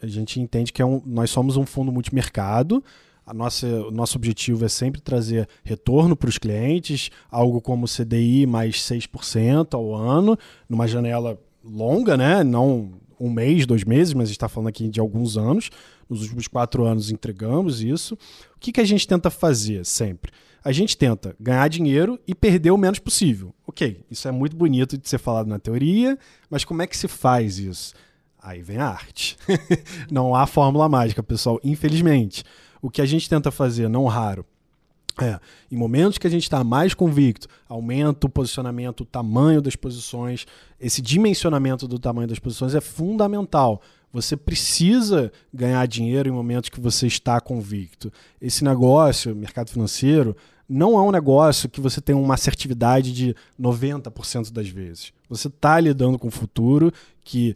[0.00, 2.82] a gente entende que é um, nós somos um fundo multimercado.
[3.26, 8.46] A nossa, o nosso objetivo é sempre trazer retorno para os clientes, algo como CDI
[8.46, 12.44] mais 6% ao ano, numa janela longa, né?
[12.44, 15.70] Não um mês, dois meses, mas a gente está falando aqui de alguns anos.
[16.08, 18.14] Nos últimos quatro anos entregamos isso.
[18.14, 20.30] O que, que a gente tenta fazer sempre?
[20.64, 23.54] A gente tenta ganhar dinheiro e perder o menos possível.
[23.66, 27.06] Ok, isso é muito bonito de ser falado na teoria, mas como é que se
[27.06, 27.92] faz isso?
[28.42, 29.36] Aí vem a arte.
[30.10, 32.42] não há fórmula mágica, pessoal, infelizmente.
[32.80, 34.44] O que a gente tenta fazer, não raro,
[35.20, 35.38] é,
[35.70, 40.46] em momentos que a gente está mais convicto, aumenta o posicionamento, o tamanho das posições,
[40.80, 43.80] esse dimensionamento do tamanho das posições é fundamental.
[44.12, 48.12] Você precisa ganhar dinheiro em momentos que você está convicto.
[48.40, 50.36] Esse negócio, mercado financeiro,
[50.68, 55.12] não é um negócio que você tem uma assertividade de 90% das vezes.
[55.28, 57.54] Você está lidando com o futuro que,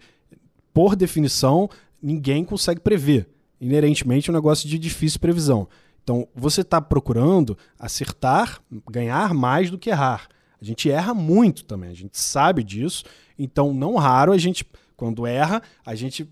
[0.72, 1.68] por definição,
[2.02, 3.28] ninguém consegue prever.
[3.60, 5.68] Inerentemente é um negócio de difícil previsão.
[6.02, 10.28] Então, você está procurando acertar, ganhar mais do que errar.
[10.60, 13.04] A gente erra muito também, a gente sabe disso.
[13.38, 14.66] Então, não raro a gente,
[14.96, 16.28] quando erra, a gente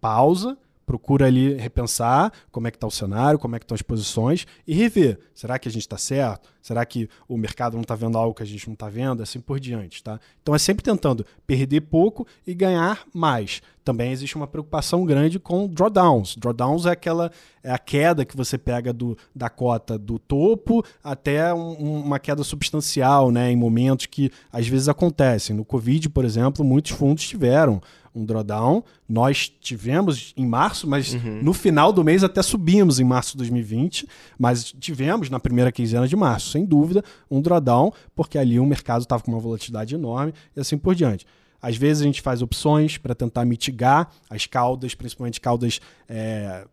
[0.00, 3.82] pausa, procura ali repensar como é que está o cenário, como é que estão as
[3.82, 5.18] posições e rever.
[5.34, 6.52] Será que a gente está certo?
[6.60, 9.22] Será que o mercado não está vendo algo que a gente não está vendo?
[9.22, 10.18] Assim por diante, tá?
[10.42, 13.60] Então é sempre tentando perder pouco e ganhar mais.
[13.84, 16.36] Também existe uma preocupação grande com drawdowns.
[16.36, 17.30] Drawdowns é aquela
[17.62, 22.42] é a queda que você pega do, da cota do topo até um, uma queda
[22.42, 25.54] substancial, né, em momentos que às vezes acontecem.
[25.54, 27.82] No Covid, por exemplo, muitos fundos tiveram
[28.14, 28.82] um drawdown.
[29.08, 31.42] Nós tivemos em março, mas uhum.
[31.42, 34.06] no final do mês até subimos em março de 2020,
[34.38, 39.02] mas tivemos na primeira quinzena de março, sem dúvida, um drawdown, porque ali o mercado
[39.02, 41.26] estava com uma volatilidade enorme e assim por diante.
[41.60, 46.66] Às vezes a gente faz opções para tentar mitigar as caudas, principalmente caudas, é,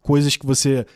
[0.00, 0.86] coisas que você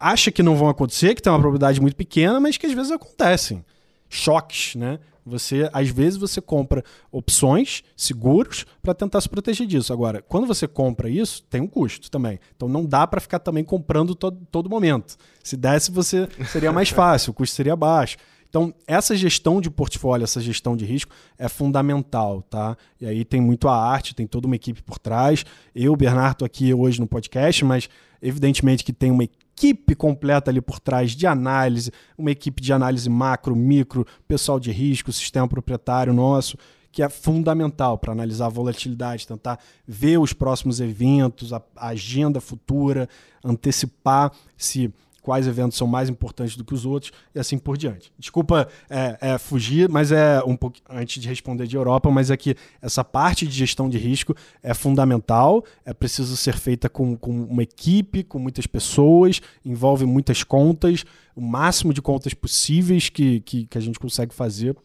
[0.00, 2.90] acha que não vão acontecer, que tem uma probabilidade muito pequena, mas que às vezes
[2.90, 3.64] acontecem.
[4.08, 4.98] Choques, né?
[5.24, 9.92] Você, às vezes, você compra opções, seguros, para tentar se proteger disso.
[9.92, 12.38] Agora, quando você compra isso, tem um custo também.
[12.54, 15.16] Então não dá para ficar também comprando todo, todo momento.
[15.42, 18.16] Se desse, você seria mais fácil, o custo seria baixo.
[18.54, 22.76] Então, essa gestão de portfólio, essa gestão de risco é fundamental, tá?
[23.00, 25.44] E aí tem muito a arte, tem toda uma equipe por trás.
[25.74, 27.88] Eu, Bernardo, aqui hoje no podcast, mas
[28.24, 33.08] evidentemente que tem uma equipe completa ali por trás de análise, uma equipe de análise
[33.08, 36.56] macro, micro, pessoal de risco, sistema proprietário nosso,
[36.90, 43.08] que é fundamental para analisar a volatilidade, tentar ver os próximos eventos, a, agenda futura,
[43.44, 44.92] antecipar se
[45.24, 48.12] quais eventos são mais importantes do que os outros e assim por diante.
[48.18, 52.36] Desculpa é, é, fugir, mas é um pouco antes de responder de Europa, mas é
[52.36, 57.30] que essa parte de gestão de risco é fundamental, é preciso ser feita com, com
[57.44, 63.64] uma equipe, com muitas pessoas, envolve muitas contas, o máximo de contas possíveis que, que,
[63.64, 64.76] que a gente consegue fazer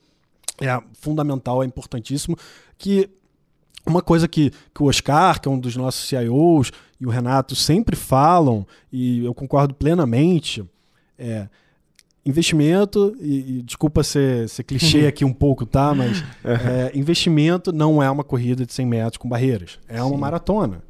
[0.61, 2.37] é fundamental, é importantíssimo,
[2.77, 3.09] que
[3.85, 7.55] uma coisa que, que o Oscar, que é um dos nossos CIOs, e o Renato
[7.55, 10.63] sempre falam, e eu concordo plenamente,
[11.17, 11.47] é
[12.25, 15.93] investimento, e, e desculpa ser, ser clichê aqui um pouco, tá?
[15.93, 20.21] Mas é, investimento não é uma corrida de 100 metros com barreiras, é uma Sim.
[20.21, 20.83] maratona.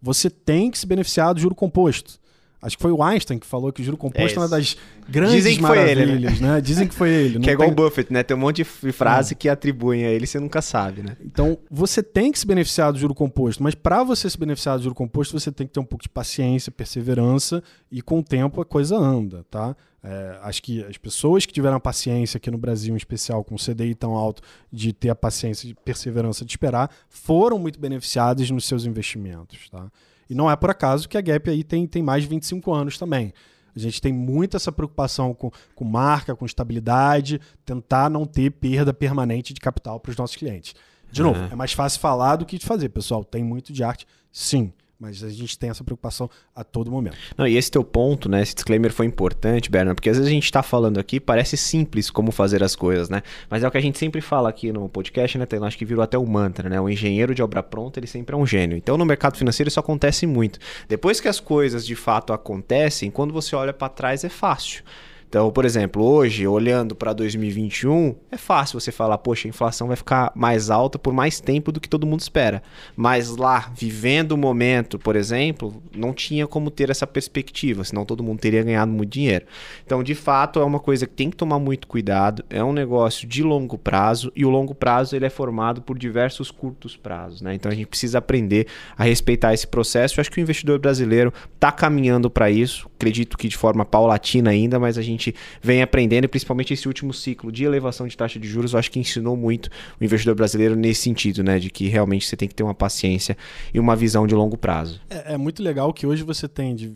[0.00, 2.20] Você tem que se beneficiar do juro composto.
[2.64, 4.74] Acho que foi o Einstein que falou que o juro composto é, é uma das
[5.06, 6.52] grandes Dizem que maravilhas, foi ele, né?
[6.54, 6.60] né?
[6.62, 7.38] Dizem que foi ele.
[7.40, 7.72] que é igual tem...
[7.72, 8.22] o Buffett, né?
[8.22, 9.36] Tem um monte de frase é.
[9.36, 11.14] que atribuem a ele e você nunca sabe, né?
[11.22, 14.82] Então, você tem que se beneficiar do juro composto, mas para você se beneficiar do
[14.82, 18.62] juro composto, você tem que ter um pouco de paciência, perseverança e com o tempo
[18.62, 19.76] a coisa anda, tá?
[20.02, 23.54] É, acho que as pessoas que tiveram a paciência aqui no Brasil, em especial com
[23.54, 28.50] o CDI tão alto, de ter a paciência e perseverança de esperar, foram muito beneficiadas
[28.50, 29.90] nos seus investimentos, tá?
[30.28, 32.98] E não é por acaso que a Gap aí tem, tem mais de 25 anos
[32.98, 33.32] também.
[33.74, 38.94] A gente tem muito essa preocupação com, com marca, com estabilidade, tentar não ter perda
[38.94, 40.74] permanente de capital para os nossos clientes.
[41.10, 43.24] De novo, é mais fácil falar do que de fazer, pessoal.
[43.24, 44.72] Tem muito de arte, sim.
[44.98, 47.16] Mas a gente tem essa preocupação a todo momento.
[47.36, 48.42] Não, e esse teu ponto, né?
[48.42, 52.10] Esse disclaimer foi importante, Bernard, porque às vezes a gente está falando aqui, parece simples
[52.10, 53.22] como fazer as coisas, né?
[53.50, 55.46] Mas é o que a gente sempre fala aqui no podcast, né?
[55.62, 56.80] Acho que virou até o mantra, né?
[56.80, 58.76] O engenheiro de obra pronta, ele sempre é um gênio.
[58.76, 60.58] Então no mercado financeiro isso acontece muito.
[60.88, 64.84] Depois que as coisas de fato acontecem, quando você olha para trás é fácil.
[65.34, 69.96] Então, por exemplo, hoje, olhando para 2021, é fácil você falar, poxa, a inflação vai
[69.96, 72.62] ficar mais alta por mais tempo do que todo mundo espera.
[72.94, 78.22] Mas lá, vivendo o momento, por exemplo, não tinha como ter essa perspectiva, senão todo
[78.22, 79.44] mundo teria ganhado muito dinheiro.
[79.84, 83.26] Então, de fato, é uma coisa que tem que tomar muito cuidado, é um negócio
[83.26, 87.56] de longo prazo e o longo prazo ele é formado por diversos curtos prazos, né?
[87.56, 90.14] Então, a gente precisa aprender a respeitar esse processo.
[90.16, 92.88] Eu acho que o investidor brasileiro está caminhando para isso.
[92.94, 96.86] Acredito que de forma paulatina ainda, mas a gente gente vem aprendendo, e principalmente esse
[96.86, 100.34] último ciclo de elevação de taxa de juros, eu acho que ensinou muito o investidor
[100.34, 101.58] brasileiro nesse sentido, né?
[101.58, 103.36] De que realmente você tem que ter uma paciência
[103.72, 105.00] e uma visão de longo prazo.
[105.08, 106.92] É, é muito legal que hoje você tem de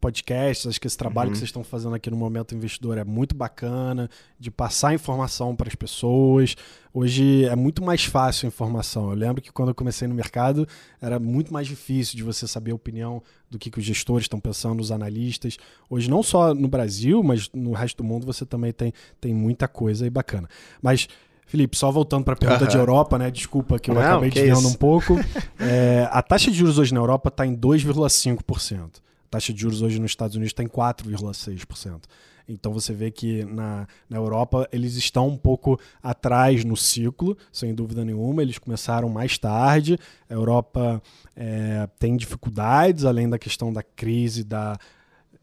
[0.00, 1.32] podcasts, acho que esse trabalho uhum.
[1.32, 4.08] que vocês estão fazendo aqui no Momento Investidor é muito bacana,
[4.38, 6.56] de passar informação para as pessoas.
[6.92, 9.10] Hoje é muito mais fácil a informação.
[9.10, 10.66] Eu lembro que quando eu comecei no mercado
[11.00, 14.40] era muito mais difícil de você saber a opinião do que, que os gestores estão
[14.40, 15.58] pensando, os analistas.
[15.88, 19.68] Hoje, não só no Brasil, mas no resto do mundo você também tem, tem muita
[19.68, 20.48] coisa aí bacana.
[20.80, 21.08] Mas
[21.46, 22.70] Felipe, só voltando para a pergunta uhum.
[22.70, 23.28] de Europa, né?
[23.28, 25.16] Desculpa que eu Não, acabei desviando um pouco.
[25.58, 30.00] É, a taxa de juros hoje na Europa está em 2,5% taxa de juros hoje
[30.00, 32.02] nos Estados Unidos está em 4,6%.
[32.48, 37.72] Então você vê que na, na Europa eles estão um pouco atrás no ciclo, sem
[37.72, 38.42] dúvida nenhuma.
[38.42, 39.96] Eles começaram mais tarde.
[40.28, 41.00] A Europa
[41.36, 44.76] é, tem dificuldades, além da questão da crise da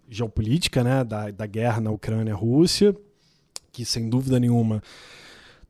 [0.09, 2.95] geopolítica, né, da, da guerra na Ucrânia-Rússia,
[3.71, 4.81] que sem dúvida nenhuma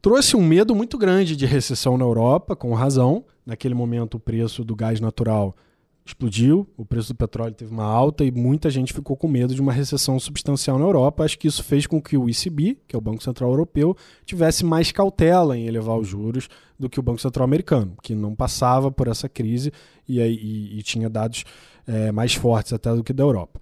[0.01, 3.25] trouxe um medo muito grande de recessão na Europa, com razão.
[3.45, 5.56] Naquele momento o preço do gás natural
[6.08, 9.62] explodiu, o preço do petróleo teve uma alta e muita gente ficou com medo de
[9.62, 11.24] uma recessão substancial na Europa.
[11.24, 14.65] Acho que isso fez com que o ECB, que é o Banco Central Europeu, tivesse
[14.65, 16.48] mais cautela em elevar os juros
[16.80, 19.72] do que o Banco Central Americano, que não passava por essa crise
[20.08, 21.43] e, e, e tinha dados
[21.86, 23.60] é, mais fortes até do que da Europa.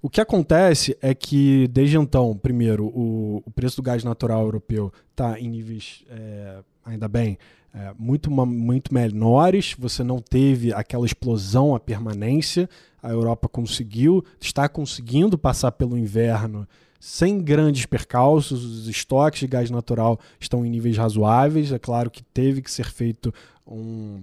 [0.00, 4.92] O que acontece é que, desde então, primeiro, o, o preço do gás natural europeu
[5.12, 7.38] está em níveis, é, ainda bem,
[7.74, 12.68] é, muito, muito menores, você não teve aquela explosão, a permanência.
[13.02, 16.68] A Europa conseguiu, está conseguindo passar pelo inverno
[17.00, 21.72] sem grandes percalços, os estoques de gás natural estão em níveis razoáveis.
[21.72, 23.34] É claro que teve que ser feito
[23.66, 24.22] um,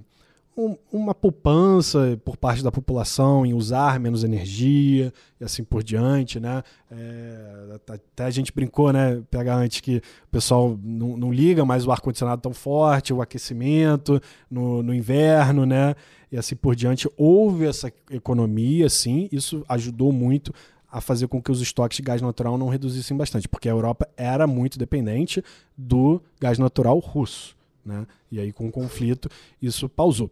[0.59, 6.37] um, uma poupança por parte da população em usar menos energia e assim por diante,
[6.37, 6.61] né?
[6.91, 11.87] É, até a gente brincou, né, pegar antes que o pessoal não, não liga mais
[11.87, 15.95] o ar-condicionado tão forte, o aquecimento no, no inverno, né?
[16.29, 17.09] E assim por diante.
[17.15, 20.53] Houve essa economia, sim, isso ajudou muito
[20.91, 24.09] a fazer com que os estoques de gás natural não reduzissem bastante, porque a Europa
[24.17, 25.41] era muito dependente
[25.77, 27.55] do gás natural russo.
[27.85, 28.05] Né?
[28.31, 29.29] E aí, com o conflito,
[29.61, 30.29] isso pausou.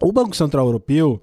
[0.00, 1.20] O Banco Central Europeu,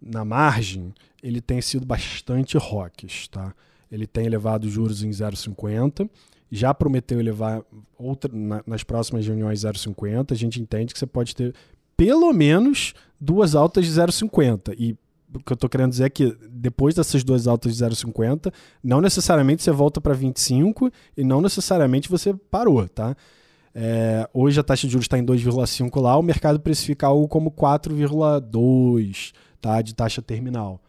[0.00, 3.54] na margem, ele tem sido bastante rocks, tá?
[3.90, 6.08] Ele tem elevado os juros em 0,50,
[6.50, 7.62] já prometeu elevar
[7.98, 10.32] outra, na, nas próximas reuniões 0,50.
[10.32, 11.54] A gente entende que você pode ter
[11.96, 14.74] pelo menos duas altas de 0,50.
[14.78, 14.96] E
[15.34, 19.00] o que eu estou querendo dizer é que depois dessas duas altas de 0,50, não
[19.00, 23.16] necessariamente você volta para 25 e não necessariamente você parou, tá?
[23.74, 27.50] É, hoje a taxa de juros está em 2,5 lá, o mercado precifica algo como
[27.50, 30.80] 4,2 tá, de taxa terminal.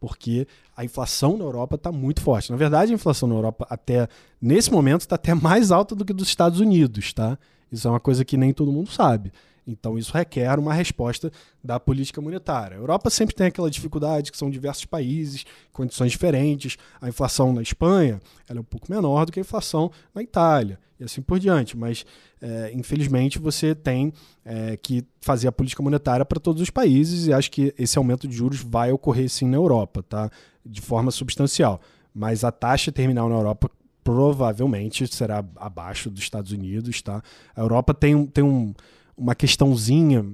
[0.00, 0.46] Porque
[0.76, 2.50] a inflação na Europa está muito forte.
[2.52, 4.06] Na verdade, a inflação na Europa, até
[4.40, 7.12] nesse momento, está até mais alta do que dos Estados Unidos.
[7.12, 7.36] Tá?
[7.70, 9.32] Isso é uma coisa que nem todo mundo sabe.
[9.68, 11.30] Então, isso requer uma resposta
[11.62, 12.78] da política monetária.
[12.78, 16.78] A Europa sempre tem aquela dificuldade, que são diversos países, condições diferentes.
[17.00, 20.78] A inflação na Espanha ela é um pouco menor do que a inflação na Itália,
[20.98, 21.76] e assim por diante.
[21.76, 22.06] Mas,
[22.40, 24.10] é, infelizmente, você tem
[24.42, 28.26] é, que fazer a política monetária para todos os países, e acho que esse aumento
[28.26, 30.30] de juros vai ocorrer sim na Europa, tá?
[30.64, 31.78] de forma substancial.
[32.14, 33.70] Mas a taxa terminal na Europa
[34.02, 37.02] provavelmente será abaixo dos Estados Unidos.
[37.02, 37.22] Tá?
[37.54, 38.72] A Europa tem, tem um
[39.18, 40.24] uma questãozinha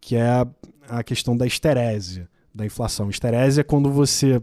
[0.00, 0.46] que é
[0.88, 3.08] a, questão da esterese, da inflação.
[3.08, 4.42] Esterese é quando você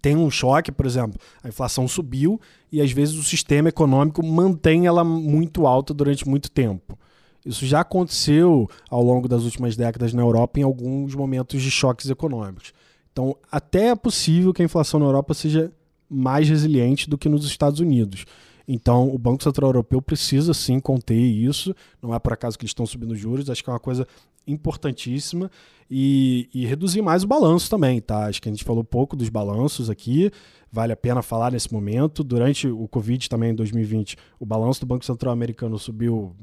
[0.00, 4.86] tem um choque, por exemplo, a inflação subiu e às vezes o sistema econômico mantém
[4.86, 6.98] ela muito alta durante muito tempo.
[7.44, 12.08] Isso já aconteceu ao longo das últimas décadas na Europa em alguns momentos de choques
[12.08, 12.72] econômicos.
[13.12, 15.70] Então, até é possível que a inflação na Europa seja
[16.08, 18.24] mais resiliente do que nos Estados Unidos.
[18.66, 21.74] Então, o Banco Central Europeu precisa sim conter isso.
[22.02, 24.06] Não é por acaso que eles estão subindo juros, acho que é uma coisa
[24.46, 25.50] importantíssima.
[25.90, 28.26] E, e, reduzir mais o balanço também, tá?
[28.26, 30.30] Acho que a gente falou pouco dos balanços aqui,
[30.72, 32.24] vale a pena falar nesse momento.
[32.24, 36.34] Durante o Covid também, em 2020, o balanço do Banco Central Americano subiu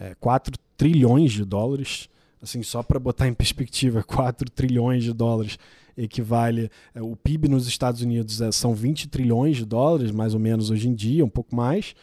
[0.00, 2.08] é, 4 trilhões de dólares.
[2.42, 5.58] Assim, só para botar em perspectiva, 4 trilhões de dólares
[5.96, 6.70] equivale.
[6.94, 10.70] É, o PIB nos Estados Unidos é, são 20 trilhões de dólares, mais ou menos
[10.70, 11.94] hoje em dia, um pouco mais.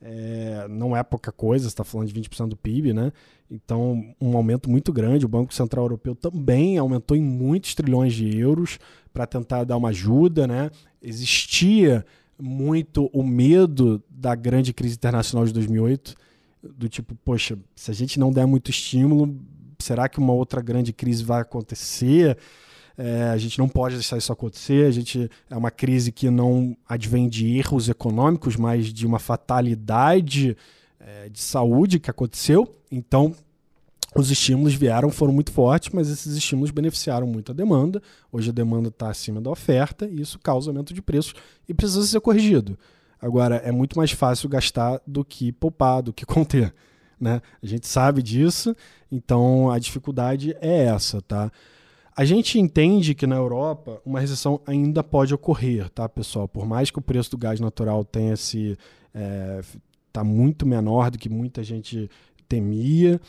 [0.00, 3.12] É, não é pouca coisa, está falando de 20% do PIB, né?
[3.50, 5.24] Então, um aumento muito grande.
[5.24, 8.78] O Banco Central Europeu também aumentou em muitos trilhões de euros
[9.12, 10.70] para tentar dar uma ajuda, né?
[11.02, 12.04] Existia
[12.38, 16.14] muito o medo da grande crise internacional de 2008,
[16.62, 19.36] do tipo, poxa, se a gente não der muito estímulo,
[19.78, 22.36] será que uma outra grande crise vai acontecer?
[22.96, 24.86] É, a gente não pode deixar isso acontecer.
[24.86, 30.56] A gente é uma crise que não advém de erros econômicos, mas de uma fatalidade
[30.98, 32.68] é, de saúde que aconteceu.
[32.90, 33.34] Então,
[34.16, 38.02] os estímulos vieram, foram muito fortes, mas esses estímulos beneficiaram muito a demanda.
[38.32, 41.34] Hoje a demanda está acima da oferta e isso causa aumento de preços
[41.68, 42.76] e precisa ser corrigido.
[43.20, 46.74] Agora, é muito mais fácil gastar do que poupar, do que conter.
[47.20, 47.40] Né?
[47.62, 48.74] A gente sabe disso,
[49.10, 51.50] então a dificuldade é essa, tá?
[52.16, 56.48] A gente entende que na Europa uma recessão ainda pode ocorrer, tá, pessoal?
[56.48, 58.76] Por mais que o preço do gás natural tenha se
[59.14, 59.60] é,
[60.12, 62.10] tá muito menor do que muita gente
[62.48, 63.20] temia,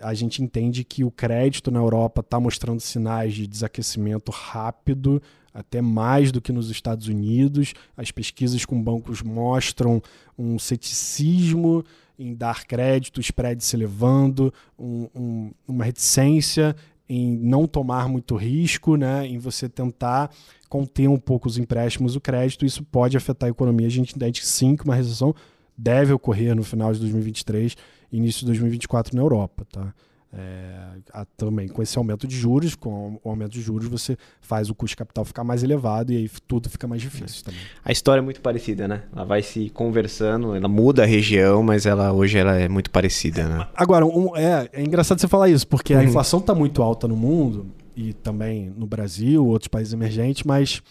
[0.00, 5.22] a gente entende que o crédito na Europa está mostrando sinais de desaquecimento rápido,
[5.52, 7.72] até mais do que nos Estados Unidos.
[7.96, 10.02] As pesquisas com bancos mostram
[10.38, 11.82] um ceticismo
[12.18, 16.74] em dar crédito, spread se elevando, um, um, uma reticência
[17.08, 20.30] em não tomar muito risco, né, em você tentar
[20.68, 23.86] conter um pouco os empréstimos, o crédito, isso pode afetar a economia.
[23.86, 25.34] A gente entende sim que uma recessão
[25.76, 27.76] deve ocorrer no final de 2023,
[28.10, 29.94] início de 2024 na Europa, tá?
[30.38, 34.74] É, também com esse aumento de juros, com o aumento de juros você faz o
[34.74, 37.60] custo de capital ficar mais elevado e aí tudo fica mais difícil também.
[37.82, 39.04] A história é muito parecida, né?
[39.14, 43.48] Ela vai se conversando, ela muda a região, mas ela hoje ela é muito parecida,
[43.48, 43.66] né?
[43.74, 46.04] Agora, um, é, é engraçado você falar isso, porque a uhum.
[46.04, 47.66] inflação está muito alta no mundo
[47.96, 50.82] e também no Brasil, outros países emergentes, mas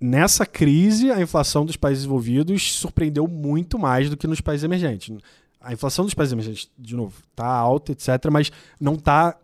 [0.00, 5.14] nessa crise a inflação dos países desenvolvidos surpreendeu muito mais do que nos países emergentes
[5.64, 9.36] a inflação dos países emergentes, de novo, está alta, etc., mas não está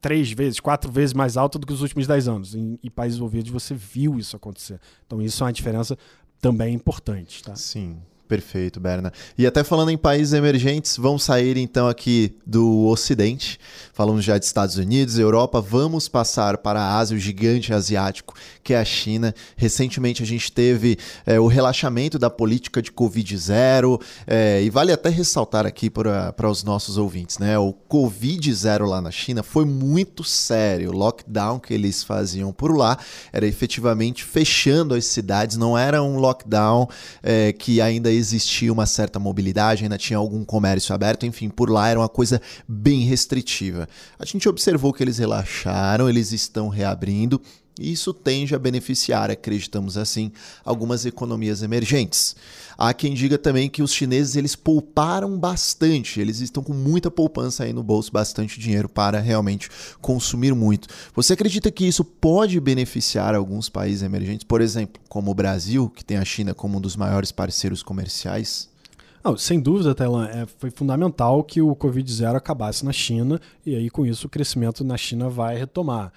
[0.00, 2.54] três vezes, quatro vezes mais alta do que os últimos dez anos.
[2.54, 4.80] Em, em países desenvolvidos você viu isso acontecer.
[5.06, 5.98] Então isso é uma diferença
[6.40, 7.42] também importante.
[7.42, 7.54] Tá?
[7.54, 8.00] Sim.
[8.30, 9.12] Perfeito, Berna.
[9.36, 13.58] E até falando em países emergentes, vamos sair então aqui do Ocidente.
[13.92, 18.72] Falamos já de Estados Unidos, Europa, vamos passar para a Ásia, o gigante asiático, que
[18.72, 19.34] é a China.
[19.56, 25.08] Recentemente a gente teve é, o relaxamento da política de Covid-0, é, e vale até
[25.08, 27.58] ressaltar aqui para, os nossos ouvintes, né?
[27.58, 30.90] O Covid-0 lá na China foi muito sério.
[30.90, 32.96] O lockdown que eles faziam por lá
[33.32, 36.88] era efetivamente fechando as cidades, não era um lockdown
[37.24, 41.88] é, que ainda existia uma certa mobilidade, ainda tinha algum comércio aberto, enfim, por lá
[41.88, 43.88] era uma coisa bem restritiva.
[44.18, 47.40] A gente observou que eles relaxaram, eles estão reabrindo,
[47.80, 50.30] e isso tende a beneficiar, acreditamos assim,
[50.64, 52.36] algumas economias emergentes.
[52.82, 57.64] Há quem diga também que os chineses eles pouparam bastante, eles estão com muita poupança
[57.64, 59.68] aí no bolso, bastante dinheiro para realmente
[60.00, 60.88] consumir muito.
[61.14, 66.02] Você acredita que isso pode beneficiar alguns países emergentes, por exemplo, como o Brasil, que
[66.02, 68.70] tem a China como um dos maiores parceiros comerciais?
[69.22, 73.90] Não, sem dúvida, Tailan, é, foi fundamental que o Covid-0 acabasse na China e aí
[73.90, 76.10] com isso o crescimento na China vai retomar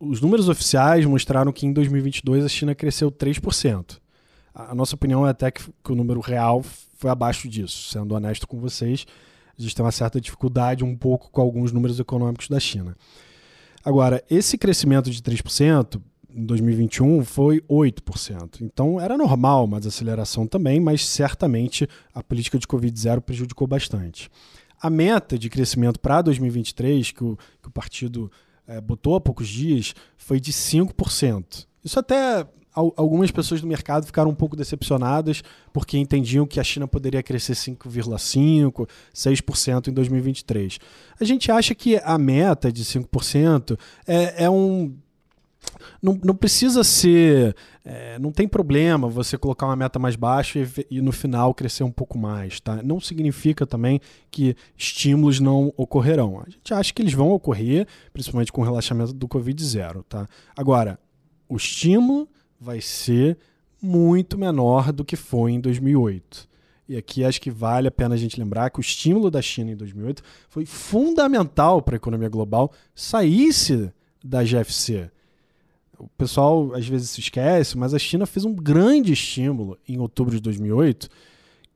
[0.00, 3.98] os números oficiais mostraram que em 2022 a China cresceu 3%.
[4.54, 6.62] A nossa opinião é até que, que o número real
[6.96, 7.90] foi abaixo disso.
[7.90, 9.06] Sendo honesto com vocês,
[9.58, 12.96] a gente tem uma certa dificuldade um pouco com alguns números econômicos da China.
[13.84, 16.00] Agora, esse crescimento de 3%
[16.34, 18.60] em 2021 foi 8%.
[18.60, 24.30] Então era normal uma desaceleração também, mas certamente a política de Covid-0 prejudicou bastante.
[24.80, 28.30] A meta de crescimento para 2023, que o, que o partido
[28.66, 31.66] é, botou há poucos dias foi de 5%.
[31.84, 35.42] Isso até algumas pessoas do mercado ficaram um pouco decepcionadas
[35.72, 40.78] porque entendiam que a China poderia crescer 5,5%, 6% em 2023.
[41.20, 44.94] A gente acha que a meta de 5% é, é um
[46.02, 47.54] não, não precisa ser.
[47.84, 51.84] É, não tem problema você colocar uma meta mais baixa e, e, no final crescer
[51.84, 52.60] um pouco mais.
[52.60, 52.82] Tá?
[52.82, 54.00] Não significa também
[54.30, 56.42] que estímulos não ocorrerão.
[56.46, 60.04] A gente acha que eles vão ocorrer, principalmente com o relaxamento do Covid zero.
[60.08, 60.26] Tá?
[60.56, 60.98] Agora,
[61.48, 62.28] o estímulo
[62.60, 63.38] vai ser
[63.80, 66.48] muito menor do que foi em 2008.
[66.88, 69.70] E aqui acho que vale a pena a gente lembrar que o estímulo da China
[69.70, 73.92] em 2008 foi fundamental para a economia global saísse
[74.22, 75.10] da GFC.
[75.98, 80.34] O pessoal às vezes se esquece, mas a China fez um grande estímulo em outubro
[80.34, 81.08] de 2008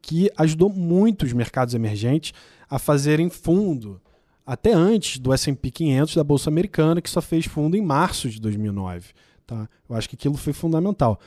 [0.03, 2.35] que ajudou muito os mercados emergentes
[2.69, 4.01] a fazerem fundo
[4.47, 8.41] até antes do S&P 500 da bolsa americana que só fez fundo em março de
[8.41, 9.13] 2009,
[9.47, 9.69] tá?
[9.89, 11.21] Eu acho que aquilo foi fundamental.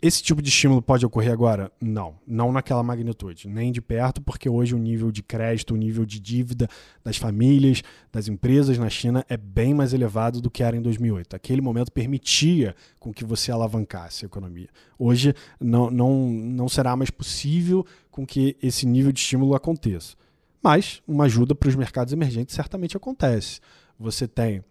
[0.00, 1.72] Esse tipo de estímulo pode ocorrer agora?
[1.80, 6.06] Não, não naquela magnitude, nem de perto, porque hoje o nível de crédito, o nível
[6.06, 6.68] de dívida
[7.02, 11.34] das famílias, das empresas na China é bem mais elevado do que era em 2008.
[11.34, 14.68] Aquele momento permitia com que você alavancasse a economia.
[14.96, 20.14] Hoje não, não, não será mais possível com que esse nível de estímulo aconteça.
[20.62, 23.60] Mas uma ajuda para os mercados emergentes certamente acontece.
[23.98, 24.62] Você tem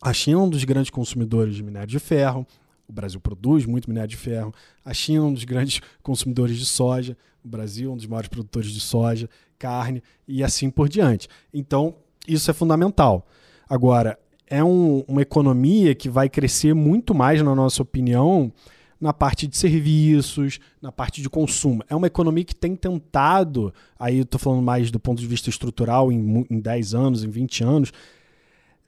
[0.00, 2.46] a China, um dos grandes consumidores de minério de ferro,
[2.88, 4.52] o Brasil produz muito minério de ferro.
[4.84, 7.16] A China é um dos grandes consumidores de soja.
[7.44, 9.28] O Brasil é um dos maiores produtores de soja,
[9.58, 11.28] carne e assim por diante.
[11.52, 11.94] Então,
[12.28, 13.26] isso é fundamental.
[13.68, 18.52] Agora, é um, uma economia que vai crescer muito mais, na nossa opinião,
[19.00, 21.82] na parte de serviços, na parte de consumo.
[21.88, 25.48] É uma economia que tem tentado, aí eu estou falando mais do ponto de vista
[25.48, 27.92] estrutural, em, em 10 anos, em 20 anos,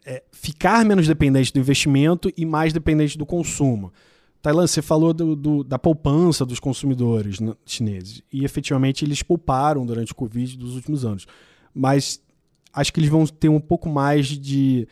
[0.04, 3.92] é, ficar menos dependente do investimento e mais dependente do consumo.
[4.42, 8.22] Tailândia, você falou do, do, da poupança dos consumidores chineses.
[8.30, 11.26] E efetivamente eles pouparam durante o Covid dos últimos anos.
[11.74, 12.20] Mas
[12.70, 14.86] acho que eles vão ter um pouco mais de.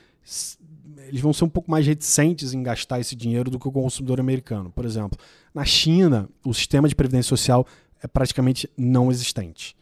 [1.06, 4.18] Eles vão ser um pouco mais reticentes em gastar esse dinheiro do que o consumidor
[4.18, 4.70] americano.
[4.70, 5.18] Por exemplo,
[5.54, 7.66] na China, o sistema de previdência social
[8.02, 9.76] é praticamente não existente.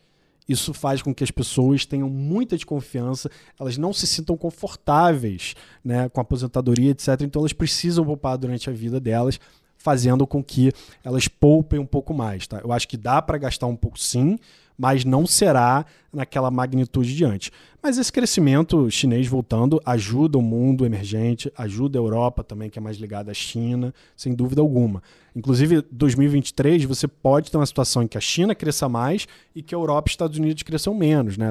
[0.51, 6.09] Isso faz com que as pessoas tenham muita desconfiança, elas não se sintam confortáveis né,
[6.09, 7.21] com a aposentadoria, etc.
[7.21, 9.39] Então elas precisam poupar durante a vida delas,
[9.79, 10.73] fazendo com que
[11.05, 12.49] elas poupem um pouco mais.
[12.49, 12.61] Tá?
[12.65, 14.37] Eu acho que dá para gastar um pouco sim,
[14.81, 17.53] mas não será naquela magnitude de antes.
[17.83, 22.83] Mas esse crescimento chinês voltando ajuda o mundo emergente, ajuda a Europa também, que é
[22.83, 25.03] mais ligada à China, sem dúvida alguma.
[25.37, 29.75] Inclusive, 2023 você pode ter uma situação em que a China cresça mais e que
[29.75, 31.51] a Europa e Estados Unidos cresçam menos, né?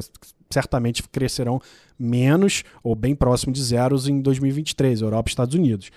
[0.49, 1.61] Certamente crescerão
[1.99, 5.91] menos ou bem próximo de zeros em 2023, Europa e Estados Unidos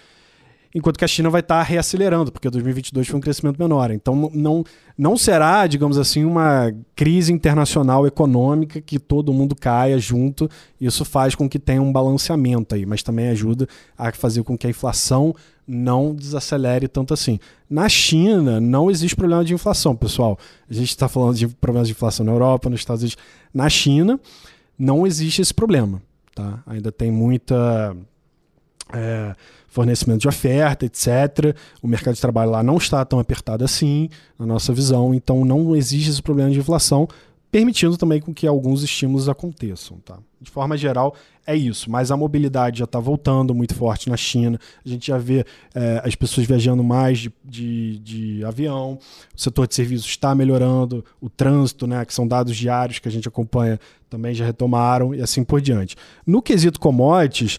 [0.75, 3.91] enquanto que a China vai estar tá reacelerando, porque 2022 foi um crescimento menor.
[3.91, 4.65] Então não,
[4.97, 10.49] não será, digamos assim, uma crise internacional econômica que todo mundo caia junto.
[10.81, 14.67] Isso faz com que tenha um balanceamento aí, mas também ajuda a fazer com que
[14.67, 15.35] a inflação
[15.67, 17.39] não desacelere tanto assim.
[17.71, 20.39] Na China não existe problema de inflação, pessoal.
[20.69, 23.23] A gente está falando de problemas de inflação na Europa, nos Estados Unidos.
[23.55, 24.19] Na China
[24.79, 26.03] não existe esse problema.
[26.35, 26.63] Tá?
[26.67, 27.95] Ainda tem muita
[28.93, 29.35] é,
[29.73, 31.57] fornecimento de oferta, etc.
[31.83, 35.75] O mercado de trabalho lá não está tão apertado assim, na nossa visão, então não
[35.75, 37.09] existe esse problema de inflação,
[37.51, 39.99] permitindo também com que alguns estímulos aconteçam.
[40.05, 40.19] Tá?
[40.41, 41.15] De forma geral,
[41.47, 41.91] é isso.
[41.91, 44.59] Mas a mobilidade já está voltando muito forte na China.
[44.85, 45.45] A gente já vê
[45.75, 48.99] é, as pessoas viajando mais de, de, de, avião.
[49.35, 51.05] O setor de serviços está melhorando.
[51.21, 53.79] O trânsito, né, que são dados diários que a gente acompanha,
[54.11, 55.97] também já retomaram e assim por diante.
[56.27, 57.59] No quesito commodities,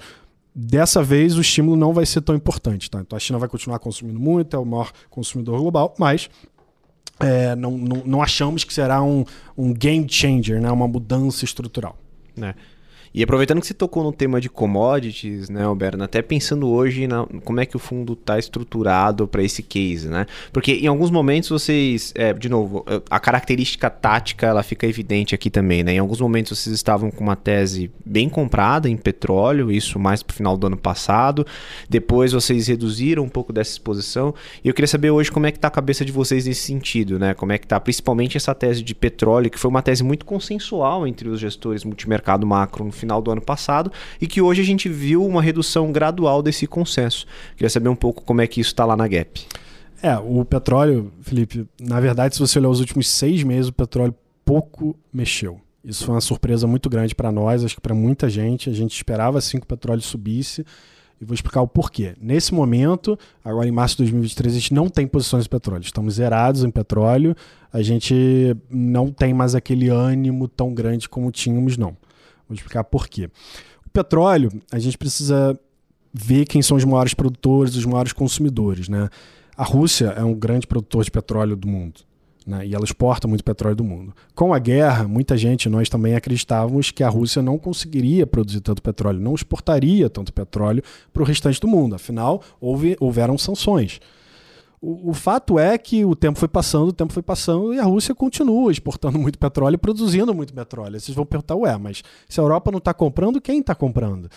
[0.55, 2.89] Dessa vez o estímulo não vai ser tão importante.
[2.89, 3.01] Tá?
[3.01, 6.29] Então a China vai continuar consumindo muito, é o maior consumidor global, mas
[7.19, 9.23] é, não, não, não, achamos que será um,
[9.57, 10.69] um game changer, né?
[10.71, 11.97] uma mudança estrutural.
[12.35, 12.55] Né?
[13.13, 17.25] E aproveitando que você tocou no tema de commodities, né, Alberto, até pensando hoje na
[17.43, 20.25] como é que o fundo está estruturado para esse case, né?
[20.51, 25.49] Porque em alguns momentos vocês, é, de novo, a característica tática ela fica evidente aqui
[25.49, 25.93] também, né?
[25.93, 30.33] Em alguns momentos vocês estavam com uma tese bem comprada em petróleo, isso mais para
[30.33, 31.45] o final do ano passado.
[31.87, 34.33] Depois vocês reduziram um pouco dessa exposição.
[34.63, 37.19] E eu queria saber hoje como é que está a cabeça de vocês nesse sentido,
[37.19, 37.33] né?
[37.33, 41.05] Como é que está, principalmente essa tese de petróleo, que foi uma tese muito consensual
[41.05, 44.87] entre os gestores multimercado macro no final do ano passado e que hoje a gente
[44.87, 47.25] viu uma redução gradual desse consenso.
[47.55, 49.45] Queria saber um pouco como é que isso está lá na Gap.
[50.01, 54.15] É, o petróleo, Felipe, na verdade, se você olhar os últimos seis meses, o petróleo
[54.43, 55.59] pouco mexeu.
[55.83, 58.69] Isso foi uma surpresa muito grande para nós, acho que para muita gente.
[58.69, 60.65] A gente esperava sim que o petróleo subisse.
[61.21, 62.15] E vou explicar o porquê.
[62.19, 65.83] Nesse momento, agora em março de 2023, a gente não tem posições de petróleo.
[65.83, 67.35] Estamos zerados em petróleo.
[67.71, 71.95] A gente não tem mais aquele ânimo tão grande como tínhamos, não.
[72.47, 73.29] Vou explicar por quê.
[73.85, 75.59] O petróleo, a gente precisa
[76.13, 78.87] ver quem são os maiores produtores, os maiores consumidores.
[78.87, 79.09] Né?
[79.57, 82.01] A Rússia é um grande produtor de petróleo do mundo.
[82.45, 82.67] Né?
[82.67, 84.13] E ela exporta muito petróleo do mundo.
[84.35, 88.81] Com a guerra, muita gente, nós também acreditávamos que a Rússia não conseguiria produzir tanto
[88.81, 91.95] petróleo, não exportaria tanto petróleo para o restante do mundo.
[91.95, 93.99] Afinal, houve, houveram sanções.
[94.85, 97.85] O, o, fato é que o tempo foi passando, o tempo foi passando e a
[97.85, 100.99] Rússia continua exportando muito petróleo e produzindo muito petróleo.
[100.99, 104.29] Vocês vão perguntar, ué, mas se a Europa não está comprando, quem está comprando?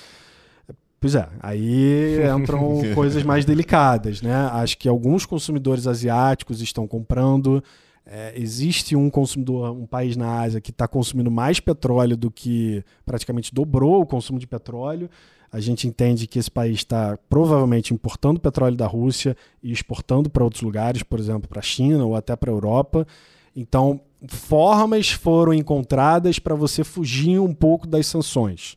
[1.00, 4.32] Pois é, aí entram coisas mais delicadas, né?
[4.52, 7.60] Acho que alguns consumidores asiáticos estão comprando.
[8.06, 12.84] É, existe um consumidor, um país na Ásia que está consumindo mais petróleo do que
[13.04, 15.10] praticamente dobrou o consumo de petróleo.
[15.52, 20.44] A gente entende que esse país está provavelmente importando petróleo da Rússia e exportando para
[20.44, 23.06] outros lugares, por exemplo, para a China ou até para a Europa.
[23.54, 28.76] Então, formas foram encontradas para você fugir um pouco das sanções.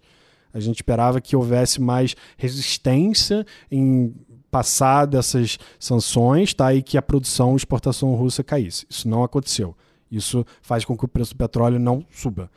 [0.54, 4.14] A gente esperava que houvesse mais resistência em
[4.50, 8.86] passar dessas sanções tá, e que a produção e exportação russa caísse.
[8.90, 9.76] Isso não aconteceu.
[10.12, 12.50] Isso faz com que o preço do petróleo não suba.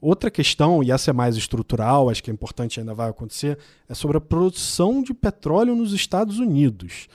[0.00, 3.94] Outra questão, e essa é mais estrutural, acho que é importante ainda vai acontecer, é
[3.94, 7.08] sobre a produção de petróleo nos Estados Unidos.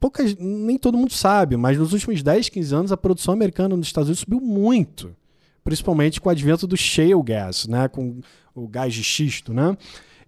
[0.00, 3.86] Poucas, nem todo mundo sabe, mas nos últimos 10, 15 anos a produção americana nos
[3.86, 5.14] Estados Unidos subiu muito,
[5.62, 8.20] principalmente com o advento do shale gas, né, com
[8.54, 9.76] o gás de xisto, né?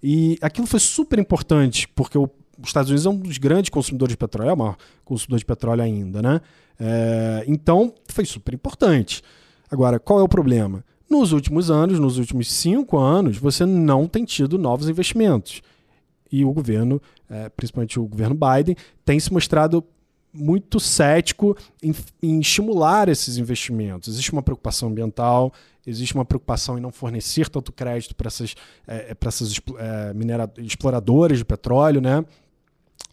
[0.03, 2.31] E aquilo foi super importante, porque os
[2.65, 5.83] Estados Unidos é um dos grandes consumidores de petróleo, é o maior consumidor de petróleo
[5.83, 6.41] ainda, né?
[6.79, 9.23] É, então, foi super importante.
[9.71, 10.85] Agora, qual é o problema?
[11.09, 15.63] Nos últimos anos, nos últimos cinco anos, você não tem tido novos investimentos.
[16.31, 17.01] E o governo,
[17.31, 19.85] é, principalmente o governo Biden, tem se mostrado
[20.33, 24.09] muito cético em, em, estimular esses investimentos.
[24.09, 25.53] Existe uma preocupação ambiental,
[25.87, 28.55] existe uma preocupação em não fornecer tanto crédito para essas,
[28.87, 32.25] é, é essas é, exploradoras de petróleo, né?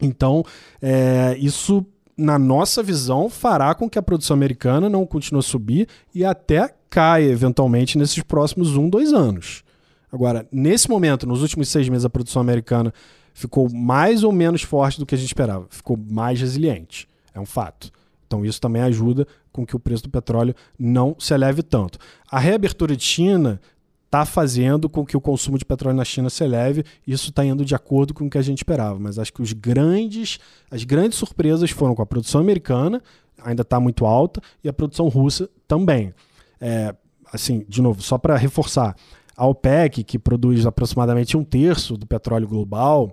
[0.02, 0.44] Então,
[0.82, 1.86] é, isso,
[2.18, 6.74] na nossa visão, fará com que a produção americana não continue a subir e até
[6.94, 9.64] caia eventualmente nesses próximos um, dois anos.
[10.12, 12.94] Agora, nesse momento, nos últimos seis meses, a produção americana
[13.34, 17.10] ficou mais ou menos forte do que a gente esperava, ficou mais resiliente.
[17.34, 17.92] É um fato.
[18.28, 21.98] Então isso também ajuda com que o preço do petróleo não se eleve tanto.
[22.30, 23.60] A reabertura de China
[24.06, 26.84] está fazendo com que o consumo de petróleo na China se eleve.
[27.08, 29.00] Isso está indo de acordo com o que a gente esperava.
[29.00, 30.38] Mas acho que os grandes,
[30.70, 33.02] as grandes surpresas foram com a produção americana,
[33.44, 36.14] ainda está muito alta, e a produção russa também.
[36.60, 36.96] É,
[37.32, 38.96] assim, de novo, só para reforçar,
[39.36, 43.12] a OPEC, que produz aproximadamente um terço do petróleo global,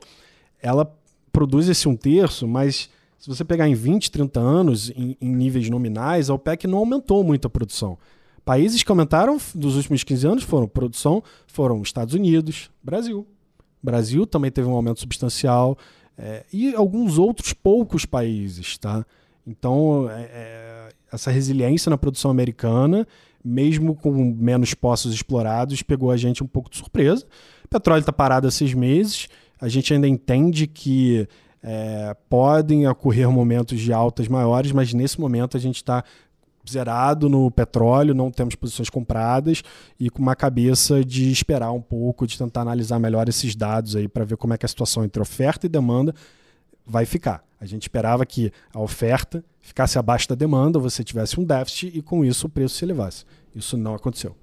[0.60, 0.94] ela
[1.32, 5.68] produz esse um terço, mas se você pegar em 20, 30 anos, em, em níveis
[5.68, 7.98] nominais, a OPEC não aumentou muito a produção.
[8.44, 13.26] Países que aumentaram dos últimos 15 anos foram produção, foram Estados Unidos, Brasil.
[13.82, 15.76] Brasil também teve um aumento substancial
[16.16, 19.04] é, e alguns outros poucos países, tá?
[19.46, 23.06] Então, é, é, essa resiliência na produção americana,
[23.44, 27.24] mesmo com menos poços explorados, pegou a gente um pouco de surpresa.
[27.64, 29.28] O petróleo está parado há seis meses.
[29.60, 31.28] A gente ainda entende que
[31.62, 36.04] é, podem ocorrer momentos de altas maiores, mas nesse momento a gente está
[36.68, 39.62] zerado no petróleo, não temos posições compradas
[39.98, 44.06] e com uma cabeça de esperar um pouco, de tentar analisar melhor esses dados aí
[44.06, 46.14] para ver como é que a situação entre oferta e demanda
[46.86, 47.42] vai ficar.
[47.60, 52.00] A gente esperava que a oferta ficasse abaixo da demanda, você tivesse um déficit e
[52.00, 53.24] com isso o preço se elevasse.
[53.54, 54.34] Isso não aconteceu.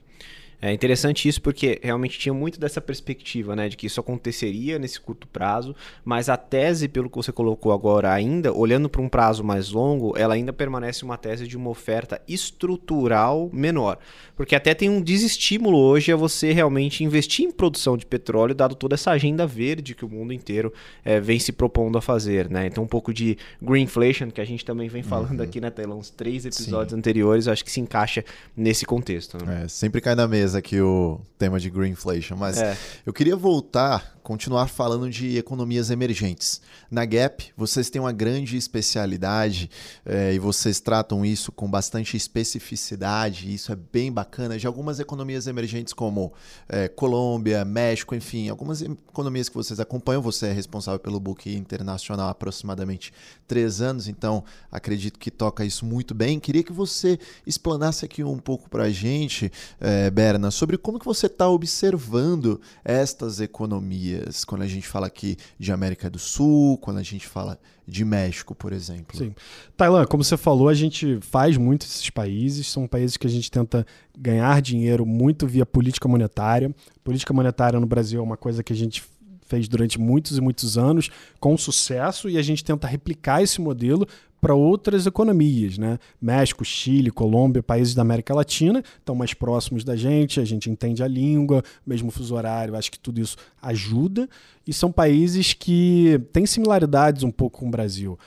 [0.59, 4.99] É interessante isso porque realmente tinha muito dessa perspectiva, né, de que isso aconteceria nesse
[4.99, 9.43] curto prazo, mas a tese, pelo que você colocou agora ainda, olhando para um prazo
[9.43, 13.99] mais longo, ela ainda permanece uma tese de uma oferta estrutural menor,
[14.35, 18.73] porque até tem um desestímulo hoje a você realmente investir em produção de petróleo, dado
[18.73, 20.73] toda essa agenda verde que o mundo inteiro
[21.05, 22.65] é, vem se propondo a fazer, né?
[22.65, 25.45] Então um pouco de greenflation que a gente também vem falando uhum.
[25.45, 26.97] aqui na tela, uns três episódios Sim.
[26.97, 29.37] anteriores, acho que se encaixa nesse contexto.
[29.45, 29.63] Né?
[29.65, 32.77] É, sempre cai na mesa mesa aqui o tema de greenflation, mas é.
[33.05, 36.59] eu queria voltar continuar falando de economias emergentes.
[36.91, 39.69] Na Gap, vocês têm uma grande especialidade
[40.05, 45.47] é, e vocês tratam isso com bastante especificidade, isso é bem bacana, de algumas economias
[45.47, 46.33] emergentes como
[46.67, 50.21] é, Colômbia, México, enfim, algumas economias que vocês acompanham.
[50.21, 53.13] Você é responsável pelo book internacional há aproximadamente
[53.47, 56.37] três anos, então acredito que toca isso muito bem.
[56.37, 59.49] Queria que você explanasse aqui um pouco para a gente,
[59.79, 65.37] é, Berna, sobre como que você está observando estas economias quando a gente fala aqui
[65.59, 69.17] de América do Sul, quando a gente fala de México, por exemplo.
[69.17, 69.33] Sim.
[69.75, 73.49] Tailã, como você falou, a gente faz muito esses países, são países que a gente
[73.49, 73.85] tenta
[74.17, 76.73] ganhar dinheiro muito via política monetária.
[77.03, 79.03] Política monetária no Brasil é uma coisa que a gente
[79.47, 84.07] fez durante muitos e muitos anos com sucesso e a gente tenta replicar esse modelo
[84.39, 85.97] para outras economias, né?
[86.21, 91.01] México, Chile, Colômbia, países da América Latina estão mais próximos da gente, a gente entende
[91.01, 94.29] a língua, mesmo fuso horário, acho que tudo isso ajuda
[94.65, 98.17] e são países que têm similaridades um pouco com o Brasil.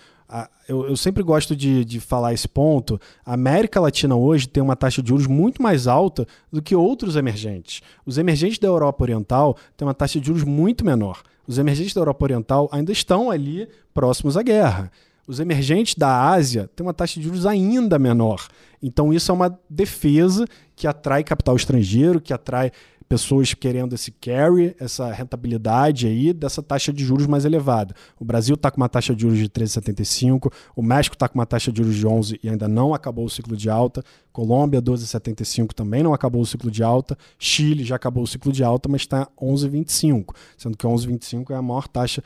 [0.69, 3.01] Eu, eu, sempre gosto de, de falar esse ponto.
[3.27, 7.17] A América Latina hoje tem uma taxa de juros muito mais alta do que outros
[7.17, 7.81] emergentes.
[8.07, 11.23] Os emergentes da Europa Oriental têm uma taxa de juros muito menor.
[11.47, 14.93] Os emergentes da Europa Oriental ainda estão ali próximos à guerra.
[15.27, 18.47] Os emergentes da Ásia têm uma taxa de juros ainda menor.
[18.83, 22.71] Então, isso é uma defesa que atrai capital estrangeiro, que atrai
[23.11, 27.93] pessoas querendo esse carry, essa rentabilidade aí dessa taxa de juros mais elevada.
[28.21, 31.45] O Brasil está com uma taxa de juros de 13,75, o México está com uma
[31.45, 35.73] taxa de juros de 11 e ainda não acabou o ciclo de alta, Colômbia 12,75
[35.73, 39.01] também não acabou o ciclo de alta, Chile já acabou o ciclo de alta, mas
[39.01, 42.23] está 11,25, sendo que 11,25 é a maior taxa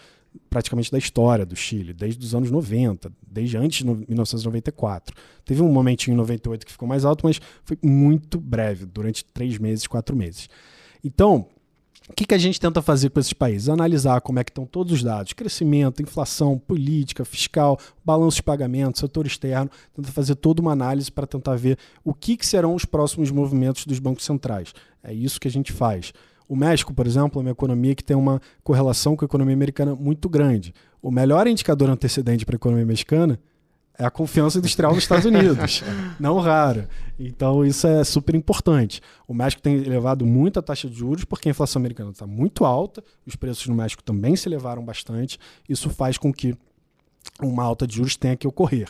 [0.51, 5.17] praticamente da história do Chile, desde os anos 90, desde antes de 1994.
[5.47, 9.57] Teve um momentinho em 98 que ficou mais alto, mas foi muito breve, durante três
[9.57, 10.51] meses, quatro meses.
[11.05, 11.47] Então,
[12.09, 13.69] o que, que a gente tenta fazer com esses países?
[13.69, 18.99] Analisar como é que estão todos os dados, crescimento, inflação, política, fiscal, balanço de pagamento,
[18.99, 22.85] setor externo, tenta fazer toda uma análise para tentar ver o que, que serão os
[22.85, 24.75] próximos movimentos dos bancos centrais.
[25.03, 26.13] É isso que a gente faz.
[26.47, 29.95] O México, por exemplo, é uma economia que tem uma correlação com a economia americana
[29.95, 30.75] muito grande.
[31.01, 33.39] O melhor indicador antecedente para a economia mexicana
[33.99, 35.83] é a confiança industrial nos Estados Unidos,
[36.19, 36.87] não raro.
[37.19, 39.01] Então isso é super importante.
[39.27, 42.65] O México tem elevado muito a taxa de juros porque a inflação americana está muito
[42.65, 45.39] alta, os preços no México também se elevaram bastante.
[45.69, 46.57] Isso faz com que
[47.41, 48.89] uma alta de juros tenha que ocorrer.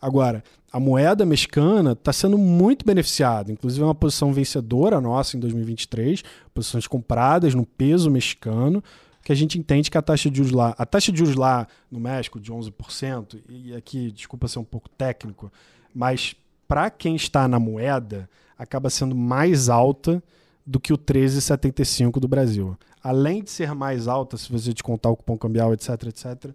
[0.00, 0.42] Agora,
[0.72, 6.22] a moeda mexicana está sendo muito beneficiada, inclusive é uma posição vencedora nossa em 2023,
[6.52, 8.82] posições compradas no peso mexicano
[9.26, 11.66] que a gente entende que a taxa de juros lá, a taxa de juros lá
[11.90, 15.50] no México de 11%, e aqui, desculpa ser um pouco técnico,
[15.92, 16.36] mas
[16.68, 20.22] para quem está na moeda, acaba sendo mais alta
[20.64, 22.78] do que o 13,75 do Brasil.
[23.02, 26.54] Além de ser mais alta, se você descontar o cupom cambial, etc, etc,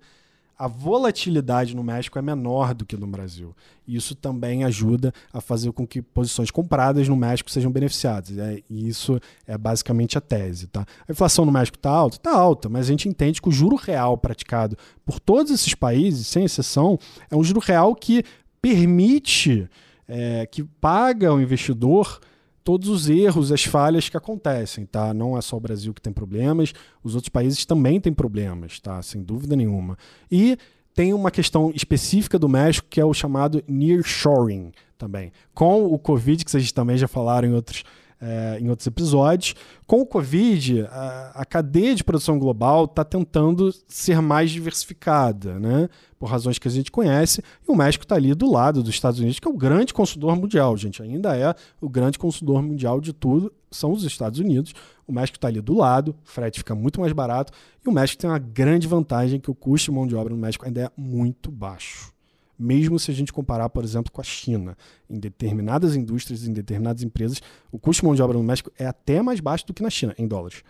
[0.62, 3.56] a volatilidade no México é menor do que no Brasil.
[3.88, 8.38] Isso também ajuda a fazer com que posições compradas no México sejam beneficiadas.
[8.38, 10.68] É, e isso é basicamente a tese.
[10.68, 10.86] Tá?
[11.10, 12.18] A inflação no México está alta?
[12.18, 16.28] Está alta, mas a gente entende que o juro real praticado por todos esses países,
[16.28, 17.00] sem exceção,
[17.32, 18.24] é um juro real que
[18.62, 19.68] permite,
[20.08, 22.20] é, que paga ao investidor
[22.64, 25.14] todos os erros, as falhas que acontecem, tá?
[25.14, 29.02] Não é só o Brasil que tem problemas, os outros países também têm problemas, tá?
[29.02, 29.98] Sem dúvida nenhuma.
[30.32, 30.58] E
[30.94, 35.32] tem uma questão específica do México que é o chamado nearshoring também.
[35.54, 37.84] Com o Covid, que vocês também já falaram em outros
[38.22, 39.56] é, em outros episódios.
[39.88, 45.90] Com o Covid, a, a cadeia de produção global está tentando ser mais diversificada, né?
[46.20, 49.20] por razões que a gente conhece, e o México está ali do lado dos Estados
[49.20, 51.02] Unidos, que é o grande consumidor mundial, gente.
[51.02, 54.76] Ainda é o grande consumidor mundial de tudo, são os Estados Unidos.
[55.08, 57.52] O México está ali do lado, o frete fica muito mais barato,
[57.84, 60.40] e o México tem uma grande vantagem que o custo de mão de obra no
[60.40, 62.14] México ainda é muito baixo
[62.58, 64.78] mesmo se a gente comparar, por exemplo, com a China.
[65.10, 67.42] Em determinadas indústrias, em determinadas empresas,
[67.72, 69.90] o custo de mão de obra no México é até mais baixo do que na
[69.90, 70.64] China, em dólares.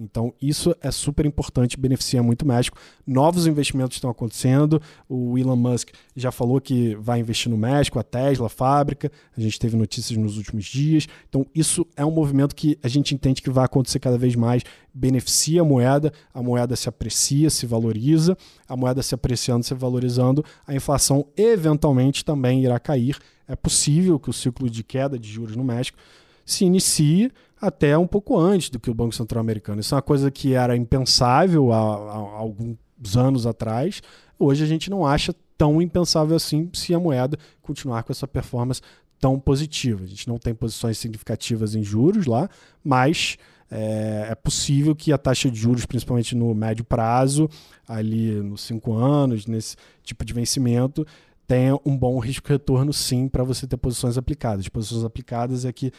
[0.00, 2.78] Então, isso é super importante, beneficia muito o México.
[3.04, 4.80] Novos investimentos estão acontecendo.
[5.08, 9.10] O Elon Musk já falou que vai investir no México, a Tesla, a fábrica.
[9.36, 11.08] A gente teve notícias nos últimos dias.
[11.28, 14.62] Então, isso é um movimento que a gente entende que vai acontecer cada vez mais.
[14.94, 18.38] Beneficia a moeda, a moeda se aprecia, se valoriza.
[18.68, 23.18] A moeda se apreciando, se valorizando, a inflação eventualmente também irá cair.
[23.48, 25.98] É possível que o ciclo de queda de juros no México
[26.44, 29.80] se inicie até um pouco antes do que o Banco Central americano.
[29.80, 32.76] Isso é uma coisa que era impensável há, há alguns
[33.16, 34.00] anos atrás.
[34.38, 38.80] Hoje a gente não acha tão impensável assim se a moeda continuar com essa performance
[39.20, 40.04] tão positiva.
[40.04, 42.48] A gente não tem posições significativas em juros lá,
[42.84, 43.36] mas
[43.70, 47.50] é, é, possível que a taxa de juros, principalmente no médio prazo,
[47.86, 51.06] ali nos cinco anos, nesse tipo de vencimento,
[51.46, 54.68] tenha um bom risco-retorno sim para você ter posições aplicadas.
[54.68, 55.92] Posições aplicadas é que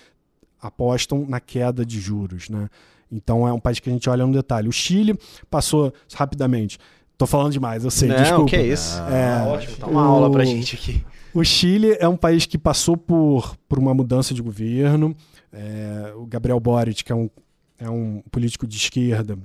[0.61, 2.49] apostam na queda de juros.
[2.49, 2.69] Né?
[3.11, 4.67] Então é um país que a gente olha no detalhe.
[4.67, 5.17] O Chile
[5.49, 6.77] passou rapidamente.
[7.17, 8.45] Tô falando demais, eu sei, Não, desculpa.
[8.45, 8.97] que é isso.
[9.01, 11.03] É, ótimo, tá uma o, aula pra gente aqui.
[11.33, 15.13] O Chile é um país que passou por, por uma mudança de governo.
[15.51, 17.29] É, o Gabriel Boric, que é um,
[17.77, 19.37] é um político de esquerda,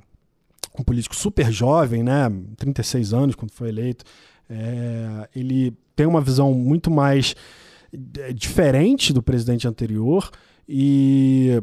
[0.78, 2.30] um político super jovem, né?
[2.56, 4.04] 36 anos quando foi eleito.
[4.48, 7.34] É, ele tem uma visão muito mais
[8.18, 10.30] é, diferente do presidente anterior
[10.68, 11.62] e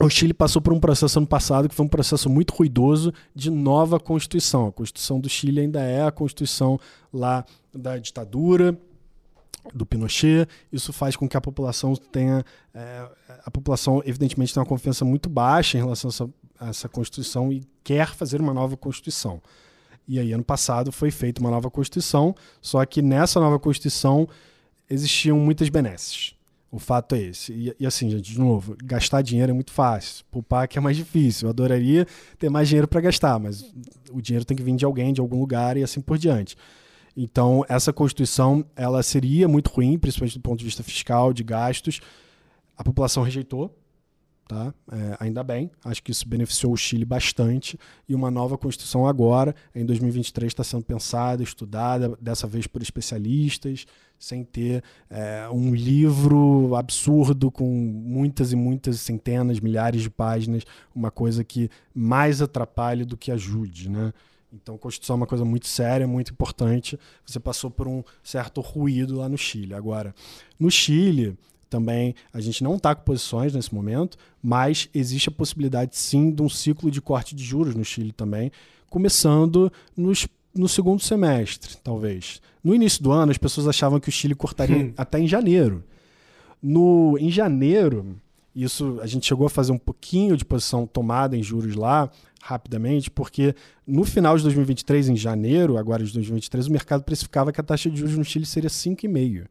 [0.00, 3.50] o Chile passou por um processo ano passado que foi um processo muito ruidoso de
[3.50, 4.68] nova Constituição.
[4.68, 6.78] A Constituição do Chile ainda é a Constituição
[7.12, 7.44] lá
[7.74, 8.78] da ditadura
[9.74, 10.48] do Pinochet.
[10.72, 12.44] Isso faz com que a população tenha.
[12.72, 13.08] É,
[13.44, 17.52] a população, evidentemente, tem uma confiança muito baixa em relação a essa, a essa Constituição
[17.52, 19.42] e quer fazer uma nova Constituição.
[20.06, 24.28] E aí, ano passado, foi feita uma nova Constituição, só que nessa nova Constituição
[24.88, 26.37] existiam muitas benesses.
[26.70, 27.52] O fato é esse.
[27.52, 30.24] E, e, assim, gente, de novo, gastar dinheiro é muito fácil.
[30.30, 31.46] Poupar que é mais difícil.
[31.46, 32.06] Eu adoraria
[32.38, 33.64] ter mais dinheiro para gastar, mas
[34.12, 36.56] o dinheiro tem que vir de alguém, de algum lugar e assim por diante.
[37.16, 42.00] Então, essa Constituição, ela seria muito ruim, principalmente do ponto de vista fiscal, de gastos.
[42.76, 43.74] A população rejeitou,
[44.48, 44.72] Tá?
[44.90, 47.78] É, ainda bem, acho que isso beneficiou o Chile bastante.
[48.08, 53.84] E uma nova Constituição agora, em 2023, está sendo pensada, estudada, dessa vez por especialistas,
[54.18, 61.10] sem ter é, um livro absurdo com muitas e muitas centenas, milhares de páginas, uma
[61.10, 63.90] coisa que mais atrapalhe do que ajude.
[63.90, 64.14] Né?
[64.50, 66.98] Então, a Constituição é uma coisa muito séria, muito importante.
[67.26, 69.74] Você passou por um certo ruído lá no Chile.
[69.74, 70.14] Agora,
[70.58, 71.36] no Chile,
[71.68, 76.42] também a gente não está com posições nesse momento, mas existe a possibilidade sim de
[76.42, 78.50] um ciclo de corte de juros no Chile também,
[78.88, 82.40] começando nos, no segundo semestre, talvez.
[82.62, 84.92] No início do ano, as pessoas achavam que o Chile cortaria hum.
[84.96, 85.84] até em janeiro.
[86.62, 88.16] No, em janeiro,
[88.54, 92.10] isso a gente chegou a fazer um pouquinho de posição tomada em juros lá,
[92.42, 93.54] rapidamente, porque
[93.86, 97.90] no final de 2023, em janeiro, agora de 2023, o mercado precificava que a taxa
[97.90, 99.46] de juros no Chile seria 5,5%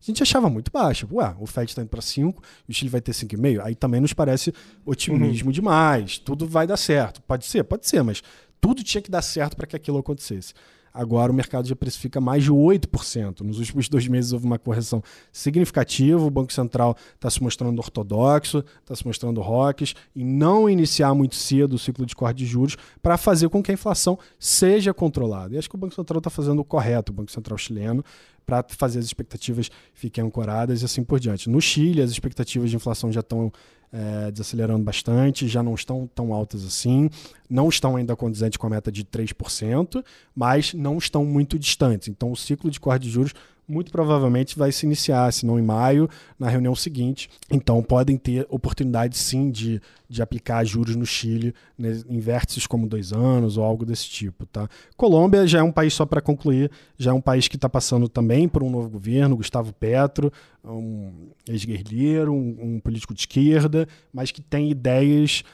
[0.00, 1.06] a gente achava muito baixa.
[1.12, 3.60] Ué, o Fed está indo para 5, o Chile vai ter 5,5.
[3.62, 4.52] Aí também nos parece
[4.84, 5.52] otimismo uhum.
[5.52, 6.18] demais.
[6.18, 7.20] Tudo vai dar certo.
[7.22, 8.22] Pode ser, pode ser, mas
[8.60, 10.54] tudo tinha que dar certo para que aquilo acontecesse.
[10.92, 13.40] Agora o mercado já precifica mais de 8%.
[13.42, 16.20] Nos últimos dois meses houve uma correção significativa.
[16.20, 21.36] O Banco Central está se mostrando ortodoxo, está se mostrando rocks, e não iniciar muito
[21.36, 25.54] cedo o ciclo de corte de juros para fazer com que a inflação seja controlada.
[25.54, 28.04] E acho que o Banco Central está fazendo o correto, o Banco Central chileno,
[28.46, 31.48] para fazer as expectativas fiquem ancoradas e assim por diante.
[31.48, 33.52] No Chile, as expectativas de inflação já estão
[33.92, 37.10] é, desacelerando bastante, já não estão tão altas assim,
[37.48, 42.08] não estão ainda condizentes com a meta de 3%, mas não estão muito distantes.
[42.08, 43.34] Então, o ciclo de corte de juros
[43.70, 46.08] muito provavelmente vai se iniciar, se não em maio,
[46.38, 47.30] na reunião seguinte.
[47.50, 52.88] Então podem ter oportunidade sim de, de aplicar juros no Chile né, em vértices como
[52.88, 54.44] dois anos ou algo desse tipo.
[54.46, 54.68] Tá?
[54.96, 58.08] Colômbia já é um país, só para concluir, já é um país que está passando
[58.08, 60.32] também por um novo governo, Gustavo Petro,
[60.64, 65.44] um ex-guerrilheiro, um, um político de esquerda, mas que tem ideias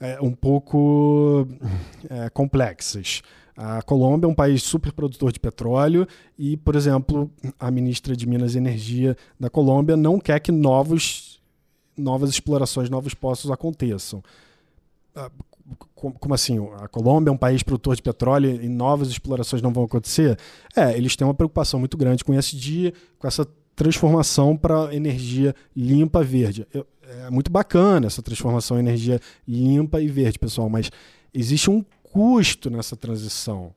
[0.00, 1.46] é, um pouco
[2.08, 3.22] é, complexas.
[3.60, 6.06] A Colômbia é um país super produtor de petróleo
[6.38, 7.28] e, por exemplo,
[7.58, 11.40] a ministra de Minas e Energia da Colômbia não quer que novos,
[11.96, 14.22] novas explorações, novos poços aconteçam.
[15.12, 15.28] Ah,
[15.96, 16.64] como assim?
[16.80, 20.38] A Colômbia é um país produtor de petróleo e novas explorações não vão acontecer?
[20.76, 23.44] É, eles têm uma preocupação muito grande com esse dia, com essa
[23.74, 26.64] transformação para energia limpa verde.
[26.72, 30.92] É muito bacana essa transformação em energia limpa e verde, pessoal, mas
[31.34, 33.74] existe um custo nessa transição,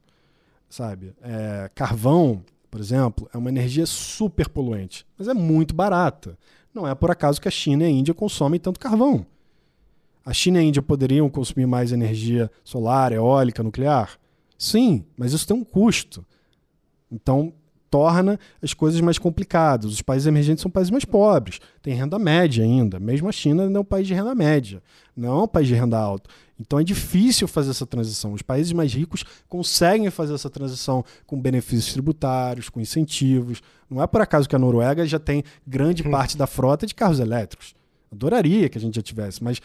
[0.69, 1.13] sabe?
[1.21, 6.37] É, carvão, por exemplo, é uma energia super poluente, mas é muito barata.
[6.73, 9.25] Não é por acaso que a China e a Índia consomem tanto carvão.
[10.25, 14.17] A China e a Índia poderiam consumir mais energia solar, eólica, nuclear?
[14.57, 16.25] Sim, mas isso tem um custo.
[17.11, 17.53] Então,
[17.91, 19.91] torna as coisas mais complicadas.
[19.91, 22.99] Os países emergentes são países mais pobres, tem renda média ainda.
[22.99, 24.81] Mesmo a China não é um país de renda média,
[25.15, 26.29] não é um país de renda alta.
[26.61, 28.33] Então é difícil fazer essa transição.
[28.33, 33.61] Os países mais ricos conseguem fazer essa transição com benefícios tributários, com incentivos.
[33.89, 36.11] Não é por acaso que a Noruega já tem grande hum.
[36.11, 37.73] parte da frota de carros elétricos.
[38.11, 39.61] Adoraria que a gente já tivesse, mas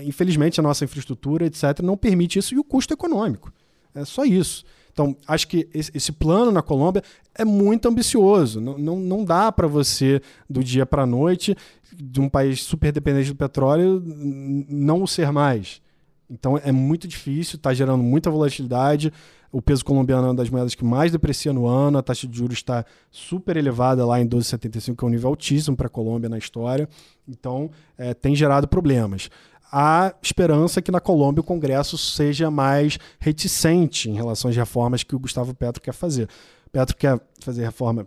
[0.00, 3.52] infelizmente a nossa infraestrutura, etc., não permite isso e o custo econômico.
[3.94, 4.64] É só isso.
[4.92, 7.02] Então, acho que esse plano na Colômbia
[7.34, 8.60] é muito ambicioso.
[8.60, 11.54] Não, não, não dá para você, do dia para a noite,
[11.94, 15.82] de um país super dependente do petróleo, não ser mais.
[16.28, 19.12] Então, é muito difícil, está gerando muita volatilidade.
[19.52, 22.36] O peso colombiano é uma das moedas que mais deprecia no ano, a taxa de
[22.36, 26.28] juros está super elevada lá em 12,75, que é um nível altíssimo para a Colômbia
[26.28, 26.88] na história.
[27.28, 29.30] Então, é, tem gerado problemas
[29.70, 35.14] há esperança que na Colômbia o Congresso seja mais reticente em relação às reformas que
[35.14, 36.28] o Gustavo Petro quer fazer.
[36.72, 38.06] Petro quer fazer reforma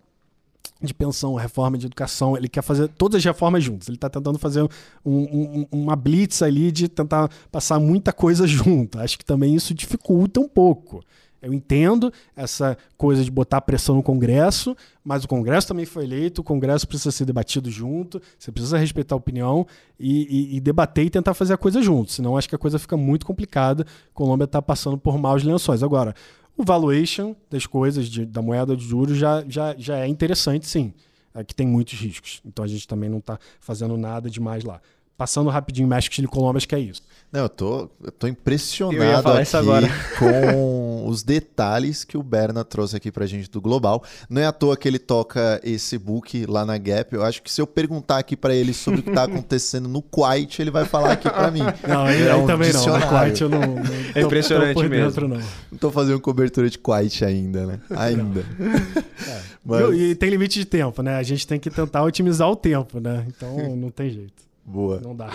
[0.81, 3.87] de pensão, reforma de educação, ele quer fazer todas as reformas juntas.
[3.87, 4.69] Ele está tentando fazer um,
[5.05, 8.99] um, uma blitz ali de tentar passar muita coisa junto.
[8.99, 11.03] Acho que também isso dificulta um pouco.
[11.41, 16.41] Eu entendo essa coisa de botar pressão no Congresso, mas o Congresso também foi eleito,
[16.41, 19.65] o Congresso precisa ser debatido junto, você precisa respeitar a opinião
[19.97, 20.23] e,
[20.53, 22.97] e, e debater e tentar fazer a coisa junto, senão acho que a coisa fica
[22.97, 23.85] muito complicada.
[24.13, 25.81] Colômbia está passando por maus lençóis.
[25.81, 26.13] Agora,
[26.59, 30.93] o valuation das coisas, de, da moeda de juros, já, já, já é interessante, sim.
[31.33, 32.41] É que tem muitos riscos.
[32.45, 34.81] Então a gente também não está fazendo nada demais lá.
[35.17, 37.01] passando rapidinho México, Chile e Colômbia, acho que é isso.
[37.31, 39.51] Não, eu tô, eu tô impressionado aqui
[40.17, 44.03] com os detalhes que o Berna trouxe aqui pra gente do Global.
[44.27, 47.13] Não é à toa que ele toca esse book lá na Gap.
[47.13, 50.01] Eu acho que se eu perguntar aqui para ele sobre o que tá acontecendo no
[50.01, 51.61] Kuwait, ele vai falar aqui para mim.
[51.87, 52.85] Não, aí, é um também não.
[52.85, 53.83] No Kuwait eu não, não
[54.15, 55.05] É impressionante tô, tô mesmo.
[55.05, 55.41] Dentro, não.
[55.71, 57.79] não tô fazendo cobertura de Kuwait ainda, né?
[57.91, 58.39] Ainda.
[58.39, 59.41] É.
[59.63, 59.99] Mas...
[59.99, 61.15] E tem limite de tempo, né?
[61.17, 63.23] A gente tem que tentar otimizar o tempo, né?
[63.27, 64.49] Então não tem jeito.
[64.65, 64.99] Boa.
[64.99, 65.29] Não dá.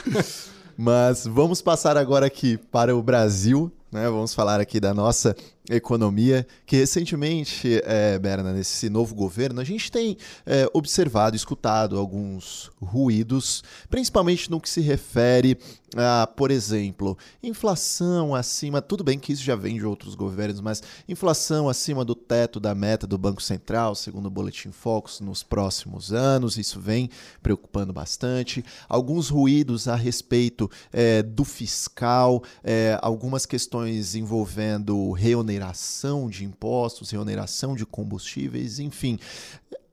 [0.76, 4.08] Mas vamos passar agora aqui para o Brasil, né?
[4.08, 5.36] Vamos falar aqui da nossa
[5.70, 12.70] economia, que recentemente, é, Berna, nesse novo governo, a gente tem é, observado, escutado alguns
[12.80, 15.58] ruídos, principalmente no que se refere
[15.96, 20.82] a, por exemplo, inflação acima, tudo bem que isso já vem de outros governos, mas
[21.08, 26.12] inflação acima do teto da meta do Banco Central, segundo o Boletim Focus, nos próximos
[26.12, 27.08] anos, isso vem
[27.42, 28.64] preocupando bastante.
[28.88, 37.10] Alguns ruídos a respeito é, do fiscal, é, algumas questões envolvendo reoneração reoneração de impostos,
[37.10, 39.18] reoneração de combustíveis, enfim.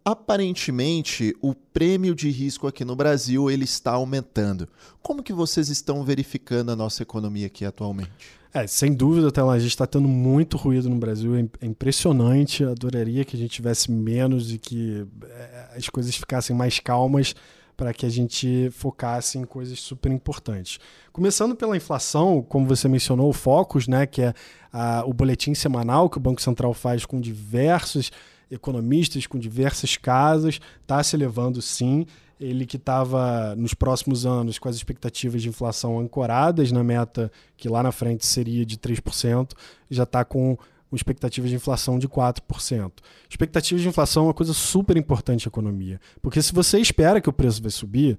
[0.04, 4.68] Aparentemente, o prêmio de risco aqui no Brasil ele está aumentando.
[5.02, 8.12] Como que vocês estão verificando a nossa economia aqui atualmente?
[8.54, 11.66] É, sem dúvida, até lá, a gente está tendo muito ruído no Brasil, é, é
[11.66, 12.64] impressionante.
[12.66, 17.34] Adoraria que a gente tivesse menos e que é, as coisas ficassem mais calmas
[17.82, 20.78] para que a gente focasse em coisas super importantes.
[21.12, 24.36] Começando pela inflação, como você mencionou, o Focus, né, que é
[24.72, 28.12] a, o boletim semanal que o Banco Central faz com diversos
[28.52, 32.06] economistas, com diversas casas, está se elevando sim.
[32.40, 37.68] Ele que estava nos próximos anos com as expectativas de inflação ancoradas na meta que
[37.68, 39.54] lá na frente seria de 3%,
[39.90, 40.56] já está com
[40.92, 42.92] com expectativas de inflação de 4%.
[43.30, 47.30] Expectativas de inflação é uma coisa super importante na economia, porque se você espera que
[47.30, 48.18] o preço vai subir, o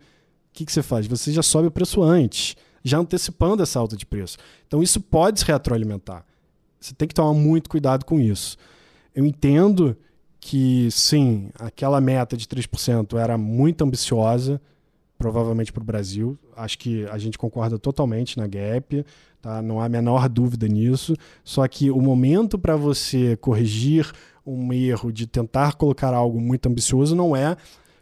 [0.55, 1.07] que, que você faz?
[1.07, 4.39] Você já sobe o preço antes, já antecipando essa alta de preço.
[4.67, 6.25] Então isso pode se retroalimentar.
[6.81, 8.57] Você tem que tomar muito cuidado com isso.
[9.15, 9.95] Eu entendo
[10.41, 14.59] que, sim, aquela meta de 3% era muito ambiciosa,
[15.23, 16.37] provavelmente para o Brasil.
[16.57, 19.07] Acho que a gente concorda totalmente na gap,
[19.41, 19.63] tá?
[19.63, 21.15] não há a menor dúvida nisso.
[21.45, 24.11] Só que o momento para você corrigir
[24.45, 27.57] um erro de tentar colocar algo muito ambicioso não é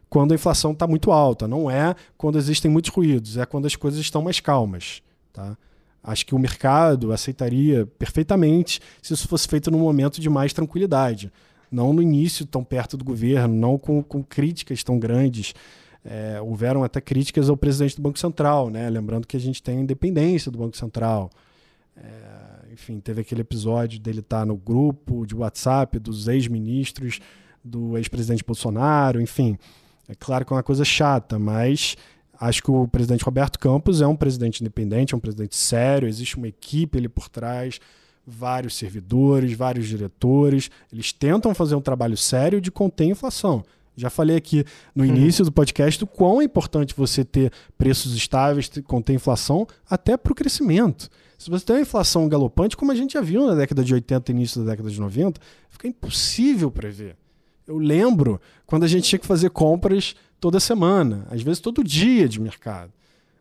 [0.09, 3.77] quando a inflação está muito alta, não é quando existem muitos ruídos, é quando as
[3.77, 5.03] coisas estão mais calmas.
[5.31, 5.59] Tá?
[6.03, 11.31] Acho que o mercado aceitaria perfeitamente se isso fosse feito num momento de mais tranquilidade.
[11.71, 15.53] Não no início, tão perto do governo, não com, com críticas tão grandes
[16.05, 18.89] é, houveram até críticas ao presidente do Banco Central, né?
[18.89, 21.31] lembrando que a gente tem a independência do Banco Central.
[21.97, 27.21] É, enfim, teve aquele episódio dele estar tá no grupo de WhatsApp dos ex-ministros,
[27.63, 29.59] do ex-presidente Bolsonaro, enfim.
[30.09, 31.97] É claro que é uma coisa chata, mas
[32.41, 36.37] acho que o presidente Roberto Campos é um presidente independente, é um presidente sério, existe
[36.37, 37.79] uma equipe ali por trás,
[38.27, 40.71] vários servidores, vários diretores.
[40.91, 43.63] Eles tentam fazer um trabalho sério de conter a inflação.
[44.01, 45.11] Já falei aqui no uhum.
[45.11, 50.33] início do podcast do quão é importante você ter preços estáveis, conter inflação, até para
[50.33, 51.09] o crescimento.
[51.37, 54.31] Se você tem uma inflação galopante, como a gente já viu na década de 80
[54.31, 57.17] e início da década de 90, fica impossível prever.
[57.67, 62.29] Eu lembro quando a gente tinha que fazer compras toda semana, às vezes todo dia
[62.29, 62.93] de mercado.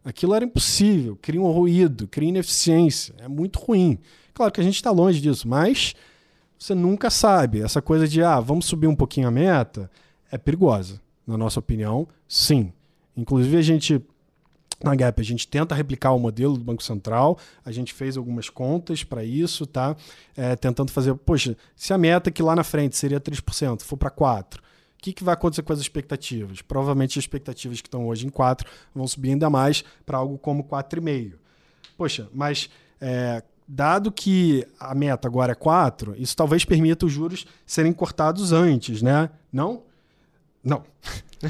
[0.03, 3.99] Aquilo era impossível, cria um ruído, cria ineficiência, é muito ruim.
[4.33, 5.93] Claro que a gente está longe disso, mas
[6.57, 7.61] você nunca sabe.
[7.61, 9.89] Essa coisa de, ah, vamos subir um pouquinho a meta,
[10.31, 11.01] é perigosa.
[11.25, 12.73] Na nossa opinião, sim.
[13.15, 14.01] Inclusive, a gente,
[14.83, 18.49] na Gap, a gente tenta replicar o modelo do Banco Central, a gente fez algumas
[18.49, 19.95] contas para isso, tá?
[20.35, 24.09] É, tentando fazer, poxa, se a meta que lá na frente seria 3%, for para
[24.09, 26.61] 4%, o que, que vai acontecer com as expectativas?
[26.61, 30.63] Provavelmente as expectativas que estão hoje em 4 vão subir ainda mais para algo como
[30.63, 31.35] 4,5.
[31.97, 32.69] Poxa, mas
[32.99, 38.51] é, dado que a meta agora é 4, isso talvez permita os juros serem cortados
[38.51, 39.29] antes, né?
[39.53, 39.83] Não?
[40.63, 40.83] Não.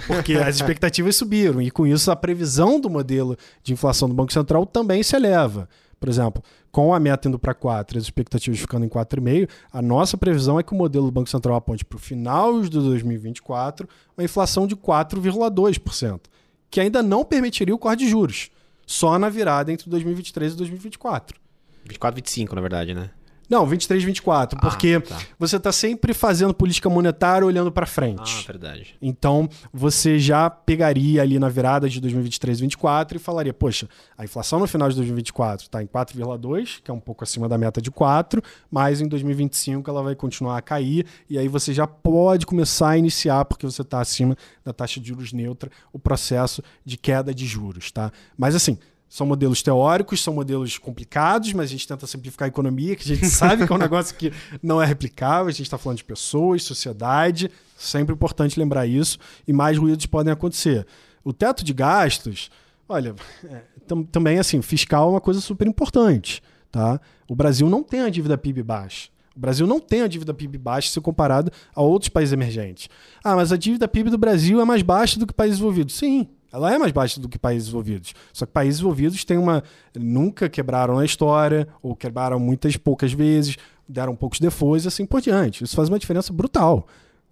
[0.05, 4.31] Porque as expectativas subiram e com isso a previsão do modelo de inflação do Banco
[4.31, 5.67] Central também se eleva.
[5.99, 10.17] Por exemplo, com a meta indo para 4 as expectativas ficando em 4,5, a nossa
[10.17, 14.23] previsão é que o modelo do Banco Central aponte para o final de 2024 uma
[14.23, 16.21] inflação de 4,2%,
[16.69, 18.49] que ainda não permitiria o corte de juros,
[18.85, 21.37] só na virada entre 2023 e 2024.
[21.83, 23.09] 24, 25, na verdade, né?
[23.49, 25.19] Não, 23, 24, porque Ah, tá.
[25.39, 28.45] você está sempre fazendo política monetária olhando para Ah, frente.
[28.45, 28.95] verdade.
[29.01, 34.23] Então, você já pegaria ali na virada de 2023 e 2024 e falaria, poxa, a
[34.23, 37.81] inflação no final de 2024 está em 4,2, que é um pouco acima da meta
[37.81, 42.45] de 4, mas em 2025 ela vai continuar a cair, e aí você já pode
[42.45, 46.97] começar a iniciar, porque você está acima da taxa de juros neutra, o processo de
[46.97, 48.11] queda de juros, tá?
[48.37, 48.77] Mas assim,
[49.09, 53.15] são modelos teóricos, são modelos complicados, mas a gente tenta simplificar a economia, que a
[53.15, 54.31] gente sabe que é um negócio que
[54.61, 55.47] não é replicável.
[55.47, 60.31] A gente está falando de pessoas, sociedade, sempre importante lembrar isso, e mais ruídos podem
[60.31, 60.85] acontecer.
[61.23, 62.51] O teto de gastos,
[62.87, 66.41] olha, é, tam- também assim, fiscal é uma coisa super importante.
[66.71, 67.01] Tá?
[67.27, 69.09] O Brasil não tem a dívida PIB baixa.
[69.35, 72.89] O Brasil não tem a dívida PIB baixa se comparado a outros países emergentes.
[73.23, 75.95] Ah, mas a dívida PIB do Brasil é mais baixa do que países desenvolvidos.
[75.95, 78.13] Sim, ela é mais baixa do que países desenvolvidos.
[78.33, 79.63] Só que países desenvolvidos têm uma.
[79.95, 85.21] nunca quebraram na história, ou quebraram muitas poucas vezes, deram poucos defaults e assim por
[85.21, 85.63] diante.
[85.63, 86.87] Isso faz uma diferença brutal.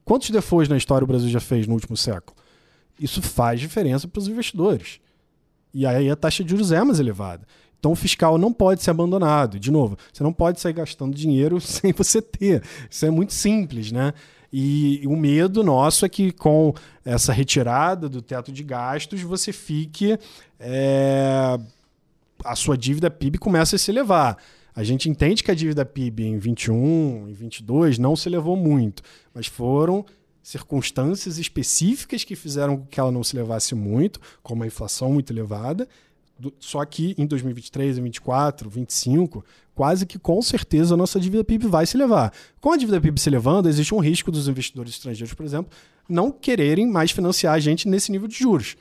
[0.06, 2.36] Quantos defaults na história o Brasil já fez no último século?
[3.00, 5.00] Isso faz diferença para os investidores.
[5.74, 7.46] E aí a taxa de juros é mais elevada.
[7.80, 9.60] Então o fiscal não pode ser abandonado.
[9.60, 12.64] De novo, você não pode sair gastando dinheiro sem você ter.
[12.90, 14.14] Isso é muito simples, né?
[14.52, 16.74] E o medo nosso é que com
[17.04, 20.18] essa retirada do teto de gastos você fique.
[20.60, 21.58] é,
[22.44, 24.38] a sua dívida PIB começa a se elevar.
[24.76, 29.02] A gente entende que a dívida PIB em 21, em 22 não se elevou muito,
[29.34, 30.06] mas foram
[30.44, 35.88] circunstâncias específicas que fizeram que ela não se levasse muito, como a inflação muito elevada.
[36.40, 41.68] Do- Só que em 2023, 2024, 2025, quase que com certeza a nossa dívida PIB
[41.68, 42.32] vai se levar.
[42.62, 45.72] Com a dívida PIB se elevando, existe um risco dos investidores estrangeiros, por exemplo,
[46.08, 48.76] não quererem mais financiar a gente nesse nível de juros.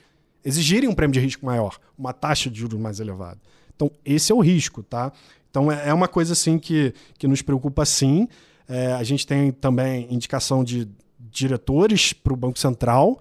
[0.45, 3.39] Exigirem um prêmio de risco maior, uma taxa de juros mais elevada.
[3.75, 5.11] Então, esse é o risco, tá?
[5.49, 8.27] Então, é é uma coisa assim que, que nos preocupa sim.
[8.67, 10.87] É, a gente tem também indicação de
[11.31, 13.19] diretores para o Banco Central.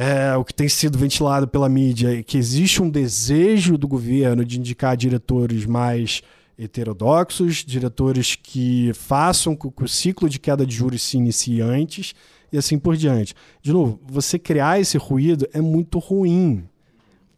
[0.00, 4.44] É, o que tem sido ventilado pela mídia é que existe um desejo do governo
[4.44, 6.22] de indicar diretores mais
[6.56, 12.14] heterodoxos, diretores que façam com que o ciclo de queda de juros se inicie antes
[12.52, 13.34] e assim por diante.
[13.60, 16.64] De novo, você criar esse ruído é muito ruim.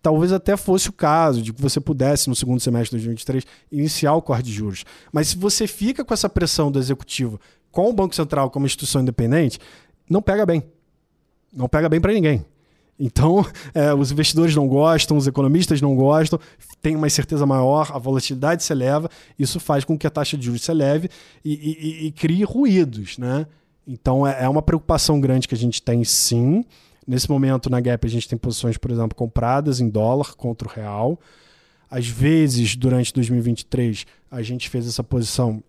[0.03, 4.13] Talvez até fosse o caso de que você pudesse, no segundo semestre de 2023, iniciar
[4.13, 4.85] o corte de juros.
[5.11, 7.41] Mas se você fica com essa pressão do executivo
[7.73, 9.59] com o Banco Central como instituição independente,
[10.11, 10.63] não pega bem.
[11.53, 12.44] Não pega bem para ninguém.
[12.98, 16.38] Então, é, os investidores não gostam, os economistas não gostam,
[16.82, 20.44] tem uma incerteza maior, a volatilidade se eleva, isso faz com que a taxa de
[20.44, 21.09] juros se eleve
[21.44, 23.16] e, e- e- crie ruídos.
[23.16, 23.46] Né?
[23.86, 26.64] Então, é, é uma preocupação grande que a gente tem sim.
[27.07, 30.70] Nesse momento, na Gap, a gente tem posições, por exemplo, compradas em dólar contra o
[30.70, 31.18] real.
[31.90, 35.61] Às vezes, durante 2023, a gente fez essa posição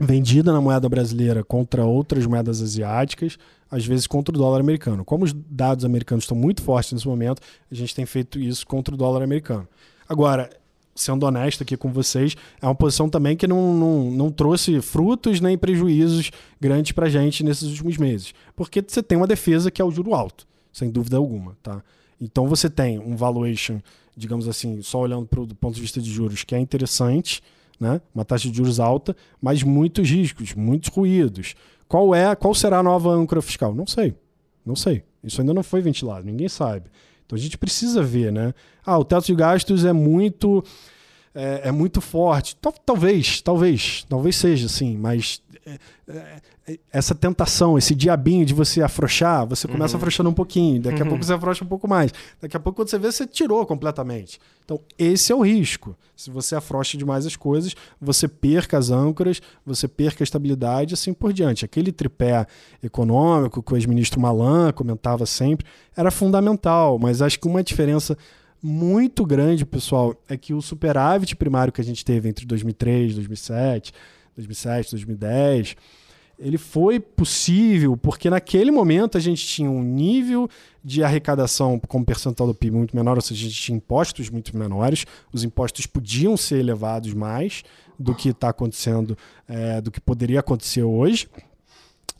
[0.00, 3.38] vendida na moeda brasileira contra outras moedas asiáticas,
[3.70, 5.04] às vezes contra o dólar americano.
[5.04, 7.40] Como os dados americanos estão muito fortes nesse momento,
[7.70, 9.66] a gente tem feito isso contra o dólar americano.
[10.08, 10.50] Agora,
[10.94, 15.40] sendo honesto aqui com vocês, é uma posição também que não, não, não trouxe frutos
[15.40, 16.30] nem prejuízos
[16.60, 18.34] grandes para a gente nesses últimos meses.
[18.54, 21.56] Porque você tem uma defesa que é o juro alto, sem dúvida alguma.
[21.62, 21.82] Tá?
[22.20, 23.80] Então você tem um valuation,
[24.16, 27.42] digamos assim, só olhando do ponto de vista de juros, que é interessante,
[27.78, 28.00] né?
[28.14, 31.54] uma taxa de juros alta, mas muitos riscos, muitos ruídos.
[31.88, 33.74] Qual é, qual será a nova âncora fiscal?
[33.74, 34.14] Não sei.
[34.64, 35.04] Não sei.
[35.22, 36.90] Isso ainda não foi ventilado, ninguém sabe.
[37.24, 38.54] Então a gente precisa ver, né?
[38.84, 40.62] Ah, o teto de gastos é muito
[41.36, 42.56] é, é muito forte.
[42.56, 45.78] Tal- talvez, talvez, talvez seja assim, mas é,
[46.08, 51.02] é, é, essa tentação, esse diabinho de você afrouxar, você começa afrouxando um pouquinho, daqui
[51.02, 52.10] a pouco você afrouxa um pouco mais,
[52.40, 54.40] daqui a pouco quando você vê, você tirou completamente.
[54.64, 55.94] Então, esse é o risco.
[56.16, 61.12] Se você afrouxa demais as coisas, você perca as âncoras, você perca a estabilidade assim
[61.12, 61.64] por diante.
[61.64, 62.46] Aquele tripé
[62.82, 65.66] econômico que o ex-ministro Malan comentava sempre
[65.96, 68.16] era fundamental, mas acho que uma diferença
[68.62, 73.92] muito grande, pessoal, é que o superávit primário que a gente teve entre 2003, 2007,
[74.34, 75.76] 2007, 2010,
[76.38, 80.48] ele foi possível porque naquele momento a gente tinha um nível
[80.84, 84.56] de arrecadação como percentual do PIB muito menor, ou seja, a gente tinha impostos muito
[84.56, 87.64] menores, os impostos podiam ser elevados mais
[87.98, 89.16] do que está acontecendo,
[89.48, 91.28] é, do que poderia acontecer hoje.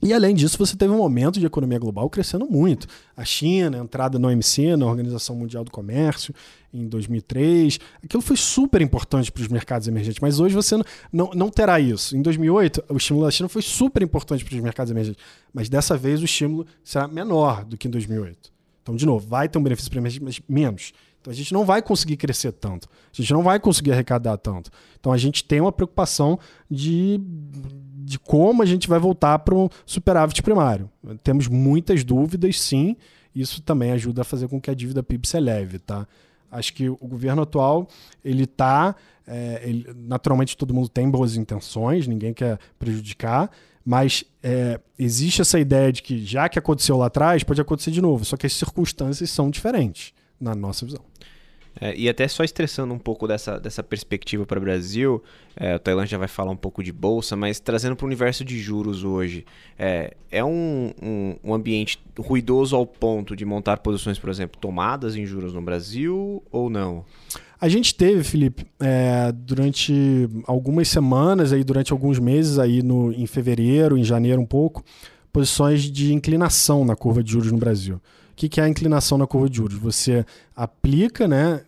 [0.03, 2.87] E além disso, você teve um momento de economia global crescendo muito.
[3.17, 6.35] A China, a entrada no OMC, na Organização Mundial do Comércio,
[6.73, 7.79] em 2003.
[8.05, 10.77] Aquilo foi super importante para os mercados emergentes, mas hoje você
[11.13, 12.17] não, não, terá isso.
[12.17, 15.97] Em 2008, o estímulo da China foi super importante para os mercados emergentes, mas dessa
[15.97, 18.53] vez o estímulo será menor do que em 2008.
[18.83, 20.93] Então, de novo, vai ter um benefício para emergente, mas menos.
[21.27, 24.71] Então a gente não vai conseguir crescer tanto, a gente não vai conseguir arrecadar tanto.
[25.01, 26.39] Então a gente tem uma preocupação
[26.71, 27.21] de,
[28.07, 30.89] de como a gente vai voltar para um superávit primário.
[31.23, 32.97] Temos muitas dúvidas, sim.
[33.35, 36.07] Isso também ajuda a fazer com que a dívida PIB se eleve, tá?
[36.51, 37.89] Acho que o governo atual
[38.25, 38.95] ele está
[39.27, 43.51] é, naturalmente todo mundo tem boas intenções, ninguém quer prejudicar,
[43.85, 48.01] mas é, existe essa ideia de que já que aconteceu lá atrás, pode acontecer de
[48.01, 51.03] novo, só que as circunstâncias são diferentes, na nossa visão.
[51.81, 55.23] É, e até só estressando um pouco dessa, dessa perspectiva para o Brasil,
[55.55, 58.45] é, o Tailândia já vai falar um pouco de bolsa, mas trazendo para o universo
[58.45, 59.45] de juros hoje,
[59.79, 65.17] é, é um, um, um, ambiente ruidoso ao ponto de montar posições, por exemplo, tomadas
[65.17, 67.05] em juros no Brasil ou não?
[67.61, 73.27] A gente teve, Felipe, é, durante algumas semanas, aí, durante alguns meses, aí no, em
[73.27, 74.85] fevereiro, em janeiro um pouco,
[75.33, 77.97] posições de inclinação na curva de juros no Brasil.
[77.97, 78.01] O
[78.37, 79.79] que, que é a inclinação na curva de juros?
[79.79, 81.63] Você aplica, né,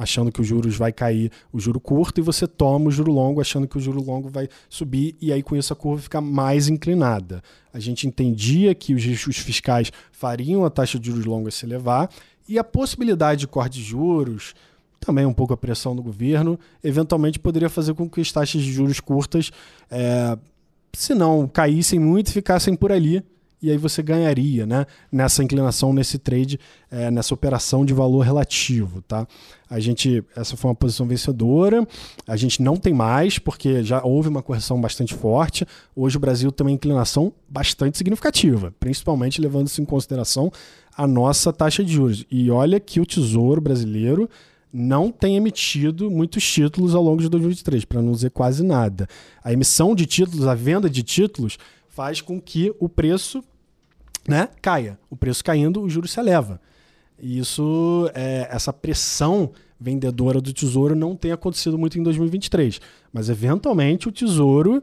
[0.00, 3.38] achando que o juros vai cair o juro curto e você toma o juro longo
[3.38, 6.68] achando que o juro longo vai subir e aí com isso a curva fica mais
[6.68, 7.42] inclinada.
[7.70, 12.08] A gente entendia que os riscos fiscais fariam a taxa de juros longa se elevar
[12.48, 14.54] e a possibilidade de corte de juros,
[14.98, 18.72] também um pouco a pressão do governo, eventualmente poderia fazer com que as taxas de
[18.72, 19.50] juros curtas,
[19.90, 20.38] é,
[20.94, 23.22] se não caíssem muito, ficassem por ali.
[23.62, 26.58] E aí você ganharia né, nessa inclinação, nesse trade,
[26.90, 29.02] é, nessa operação de valor relativo.
[29.02, 29.26] Tá?
[29.68, 31.86] A gente, essa foi uma posição vencedora.
[32.26, 35.66] A gente não tem mais, porque já houve uma correção bastante forte.
[35.94, 40.50] Hoje o Brasil tem uma inclinação bastante significativa, principalmente levando-se em consideração
[40.96, 42.24] a nossa taxa de juros.
[42.30, 44.28] E olha que o Tesouro Brasileiro
[44.72, 49.08] não tem emitido muitos títulos ao longo de 2023, para não dizer quase nada.
[49.42, 51.58] A emissão de títulos, a venda de títulos,
[51.88, 53.42] faz com que o preço
[54.28, 54.98] né, caia.
[55.08, 56.60] O preço caindo, o juro se eleva.
[57.18, 62.80] E isso, é, essa pressão vendedora do Tesouro não tem acontecido muito em 2023.
[63.12, 64.82] Mas, eventualmente, o Tesouro,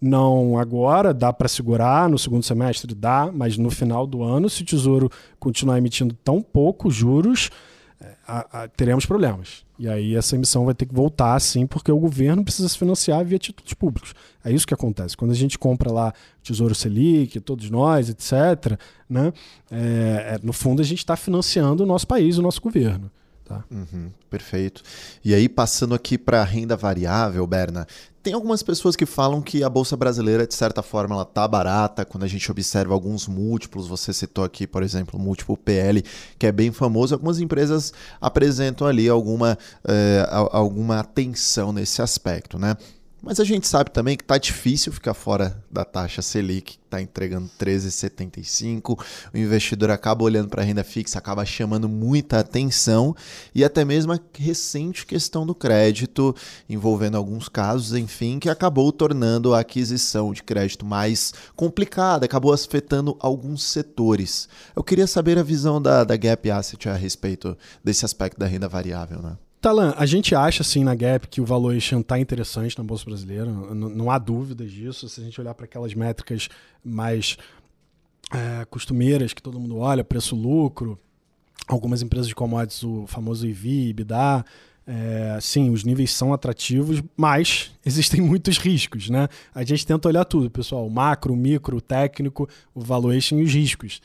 [0.00, 4.62] não agora, dá para segurar, no segundo semestre dá, mas no final do ano, se
[4.62, 7.50] o Tesouro continuar emitindo tão poucos juros,
[8.30, 9.64] a, a, teremos problemas.
[9.76, 13.24] E aí essa emissão vai ter que voltar, sim, porque o governo precisa se financiar
[13.24, 14.14] via títulos públicos.
[14.44, 15.16] É isso que acontece.
[15.16, 18.78] Quando a gente compra lá Tesouro Selic, todos nós, etc.,
[19.08, 19.32] né,
[19.70, 23.10] é, é, no fundo a gente está financiando o nosso país, o nosso governo.
[23.50, 23.64] Tá?
[23.68, 24.80] Uhum, perfeito.
[25.24, 27.84] E aí, passando aqui para a renda variável, Berna,
[28.22, 32.04] tem algumas pessoas que falam que a bolsa brasileira, de certa forma, ela tá barata.
[32.04, 36.04] Quando a gente observa alguns múltiplos, você citou aqui, por exemplo, o múltiplo PL,
[36.38, 37.12] que é bem famoso.
[37.12, 42.76] Algumas empresas apresentam ali alguma, é, alguma atenção nesse aspecto, né?
[43.22, 47.02] Mas a gente sabe também que tá difícil ficar fora da taxa Selic, que está
[47.02, 48.98] entregando 13,75.
[49.32, 53.14] O investidor acaba olhando para a renda fixa, acaba chamando muita atenção
[53.54, 56.34] e até mesmo a recente questão do crédito,
[56.66, 63.16] envolvendo alguns casos, enfim, que acabou tornando a aquisição de crédito mais complicada, acabou afetando
[63.20, 64.48] alguns setores.
[64.74, 68.66] Eu queria saber a visão da, da Gap Asset a respeito desse aspecto da renda
[68.66, 69.36] variável, né?
[69.60, 73.44] Talan, a gente acha assim na Gap que o valuation está interessante na bolsa brasileira,
[73.44, 75.06] não, não, há dúvidas disso.
[75.08, 76.48] Se a gente olhar para aquelas métricas
[76.82, 77.36] mais
[78.32, 80.98] é, costumeiras que todo mundo olha, preço-lucro,
[81.68, 84.44] algumas empresas de commodities, o famoso EV, EBITDA,
[84.86, 89.28] é, sim, os níveis são atrativos, mas existem muitos riscos, né?
[89.54, 93.42] A gente tenta olhar tudo, pessoal, o macro, o micro, o técnico, o valuation e
[93.42, 94.00] os riscos.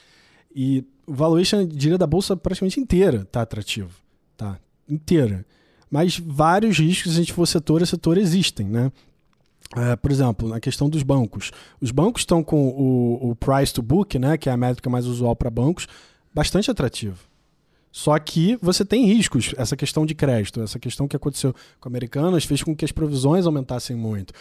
[0.54, 3.92] E o valuation, diria, da bolsa praticamente inteira está atrativo,
[4.36, 4.60] tá?
[4.88, 5.46] Inteira.
[5.90, 8.92] Mas vários riscos, se a gente for setor a setor, existem, né?
[9.76, 11.52] É, por exemplo, na questão dos bancos.
[11.82, 15.06] Os bancos estão com o, o price to book, né, que é a métrica mais
[15.06, 15.88] usual para bancos,
[16.34, 17.18] bastante atrativo.
[17.92, 22.44] Só que você tem riscos, essa questão de crédito, essa questão que aconteceu com Americanas
[22.44, 24.34] fez com que as provisões aumentassem muito.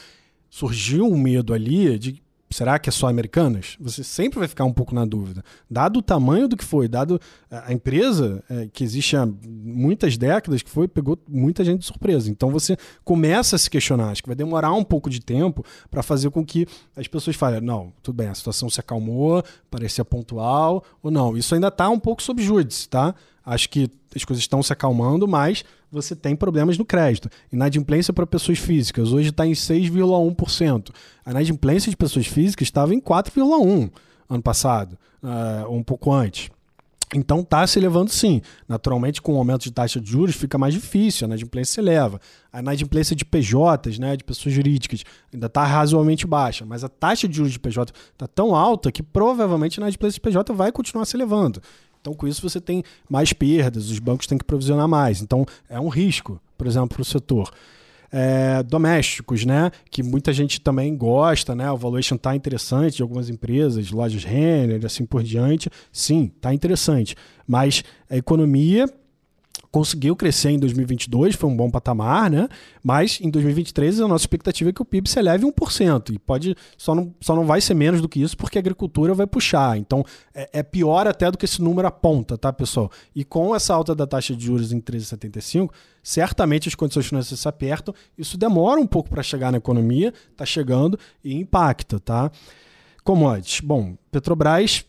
[0.50, 2.20] Surgiu um medo ali de
[2.55, 3.76] será que é só Americanas?
[3.81, 5.43] Você sempre vai ficar um pouco na dúvida.
[5.68, 7.20] Dado o tamanho do que foi, dado
[7.51, 12.31] a empresa é, que existe há muitas décadas que foi, pegou muita gente de surpresa.
[12.31, 14.10] Então você começa a se questionar.
[14.10, 16.64] Acho que vai demorar um pouco de tempo para fazer com que
[16.97, 21.36] as pessoas falem: não, tudo bem, a situação se acalmou, parecia pontual, ou não.
[21.36, 23.16] Isso ainda está um pouco sob júdice, tá?
[23.44, 27.28] Acho que as coisas estão se acalmando, mas você tem problemas no crédito.
[27.52, 30.90] Inadimplência para pessoas físicas hoje está em 6,1%.
[31.24, 33.90] A inadimplência de pessoas físicas estava em 4,1%
[34.28, 36.50] ano passado, uh, um pouco antes.
[37.14, 38.40] Então está se elevando sim.
[38.66, 42.20] Naturalmente, com o aumento de taxa de juros, fica mais difícil, a inadimplência se eleva.
[42.52, 47.28] A inadimplência de PJs, né, de pessoas jurídicas, ainda está razoavelmente baixa, mas a taxa
[47.28, 51.04] de juros de PJ está tão alta que provavelmente a inadimplência de PJ vai continuar
[51.04, 51.60] se elevando.
[52.05, 55.22] Então, com isso, você tem mais perdas, os bancos têm que provisionar mais.
[55.22, 57.51] Então, é um risco, por exemplo, para o setor.
[58.12, 59.72] É, domésticos, né?
[59.90, 61.70] Que muita gente também gosta, né?
[61.72, 65.70] O valuation está interessante de algumas empresas, lojas Renner, assim por diante.
[65.90, 67.16] Sim, está interessante.
[67.48, 68.86] Mas a economia
[69.74, 72.48] conseguiu crescer em 2022, foi um bom patamar, né?
[72.80, 76.14] Mas em 2023 a nossa expectativa é que o PIB se eleve 1%.
[76.14, 79.14] E pode só não, só não vai ser menos do que isso porque a agricultura
[79.14, 79.76] vai puxar.
[79.76, 82.88] Então é, é pior até do que esse número aponta, tá, pessoal?
[83.16, 85.70] E com essa alta da taxa de juros em 13,75,
[86.05, 87.92] certamente as condições financeiras se apertam.
[88.16, 92.30] Isso demora um pouco para chegar na economia, está chegando e impacta, tá?
[93.05, 93.60] Commodities.
[93.60, 94.85] Bom, Petrobras,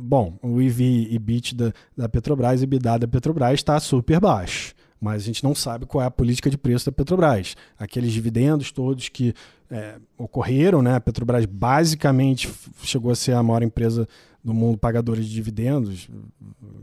[0.00, 4.74] bom, o EV EBIT da, da Petrobras, EBITDA da Petrobras está super baixo.
[5.00, 7.56] Mas a gente não sabe qual é a política de preço da Petrobras.
[7.78, 9.34] Aqueles dividendos todos que
[9.70, 10.96] é, ocorreram, né?
[10.96, 12.50] A Petrobras basicamente
[12.82, 14.08] chegou a ser a maior empresa
[14.42, 16.08] do mundo pagadora de dividendos,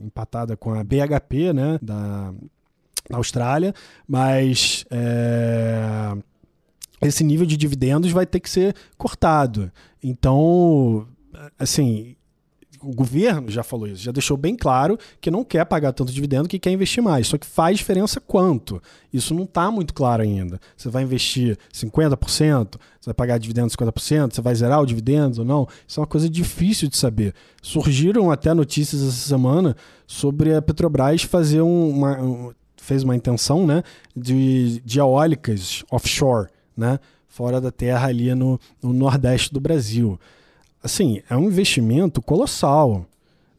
[0.02, 1.80] empatada com a BHP, né?
[1.82, 2.34] Da,
[3.10, 3.74] da Austrália,
[4.08, 6.16] mas é,
[7.08, 9.72] esse nível de dividendos vai ter que ser cortado.
[10.02, 11.08] Então,
[11.58, 12.16] assim,
[12.86, 16.48] o governo já falou isso, já deixou bem claro que não quer pagar tanto dividendo,
[16.48, 17.28] que quer investir mais.
[17.28, 18.82] Só que faz diferença quanto?
[19.12, 20.60] Isso não está muito claro ainda.
[20.78, 25.46] Você vai investir 50%, você vai pagar dividendos 50%, você vai zerar o dividendo ou
[25.46, 25.68] não?
[25.88, 27.34] Isso é uma coisa difícil de saber.
[27.62, 29.76] Surgiram até notícias essa semana
[30.06, 32.54] sobre a Petrobras fazer uma.
[32.78, 33.82] fez uma intenção né,
[34.16, 37.00] de, de eólicas offshore né?
[37.28, 40.20] Fora da terra ali no, no nordeste do Brasil.
[40.84, 43.06] Assim, é um investimento colossal.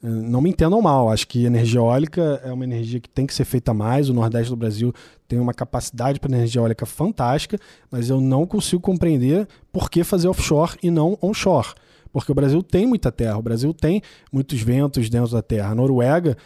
[0.02, 3.34] É, não me entendam mal, acho que energia eólica é uma energia que tem que
[3.34, 4.09] ser feita mais.
[4.09, 4.93] O Nordeste do Brasil
[5.26, 7.59] tem uma capacidade para energia eólica fantástica,
[7.90, 11.74] mas eu não consigo compreender por que fazer offshore e não onshore.
[12.12, 14.01] Porque o Brasil tem muita terra, o Brasil tem
[14.32, 15.70] muitos ventos dentro da terra.
[15.70, 16.36] A Noruega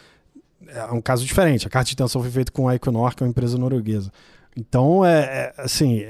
[0.67, 1.67] é um caso diferente.
[1.67, 4.11] A carta de intenção foi feita com a Equinor, que é uma empresa norueguesa.
[4.55, 6.03] Então, é, é assim,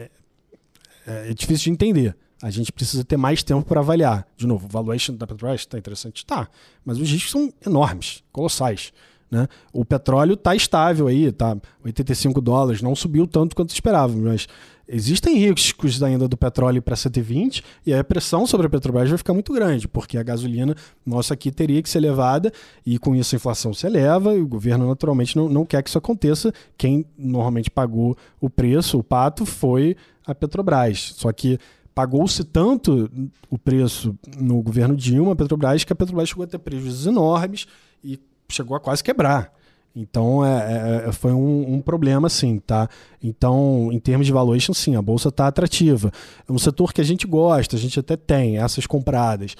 [1.12, 2.16] é, é difícil de entender.
[2.42, 4.28] A gente precisa ter mais tempo para avaliar.
[4.36, 6.26] De novo, o valuation da Petrobras está interessante?
[6.26, 6.48] Tá.
[6.84, 8.92] Mas os riscos são enormes, colossais.
[9.30, 9.48] Né?
[9.72, 11.56] O petróleo está estável aí, tá
[11.86, 14.48] 85 dólares, não subiu tanto quanto esperávamos, mas
[14.88, 19.34] existem riscos ainda do petróleo para 120 e a pressão sobre a Petrobras vai ficar
[19.34, 20.76] muito grande, porque a gasolina
[21.06, 22.52] nossa aqui teria que ser elevada
[22.86, 25.90] e com isso a inflação se eleva e o governo naturalmente não, não quer que
[25.90, 26.54] isso aconteça.
[26.78, 29.96] Quem normalmente pagou o preço, o pato, foi
[30.26, 31.14] a Petrobras.
[31.16, 31.58] Só que
[31.94, 33.10] pagou-se tanto
[33.50, 37.68] o preço no governo Dilma, a Petrobras, que a Petrobras chegou a ter prejuízos enormes
[38.04, 39.54] e chegou a quase quebrar.
[39.96, 42.90] Então é, é, é foi um, um, problema, sim, tá?
[43.22, 46.12] Então, em termos de valuation, sim, a bolsa está atrativa.
[46.48, 49.56] É um setor que a gente gosta, a gente até tem essas compradas.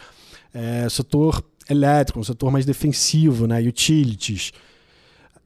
[0.54, 3.60] É, setor elétrico, um setor mais defensivo, né?
[3.62, 4.52] Utilities.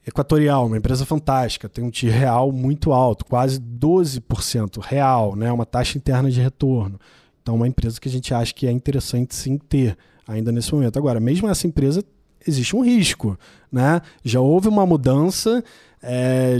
[0.07, 5.51] Equatorial, uma empresa fantástica, tem um TI real muito alto, quase 12% real, né?
[5.51, 6.99] Uma taxa interna de retorno.
[7.41, 9.97] Então, uma empresa que a gente acha que é interessante sim ter
[10.27, 10.97] ainda nesse momento.
[10.97, 12.03] Agora, mesmo essa empresa
[12.45, 13.37] existe um risco.
[13.71, 14.01] Né?
[14.23, 15.63] Já houve uma mudança
[16.01, 16.59] é,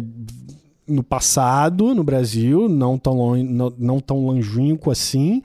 [0.88, 5.42] no passado, no Brasil, não tão, long, não, não tão longínquo assim,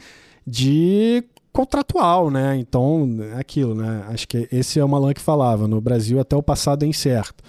[0.46, 2.56] de contratual, né?
[2.56, 4.04] Então, é aquilo, né?
[4.08, 5.66] Acho que esse é o Malan que falava.
[5.66, 7.42] No Brasil, até o passado é incerto.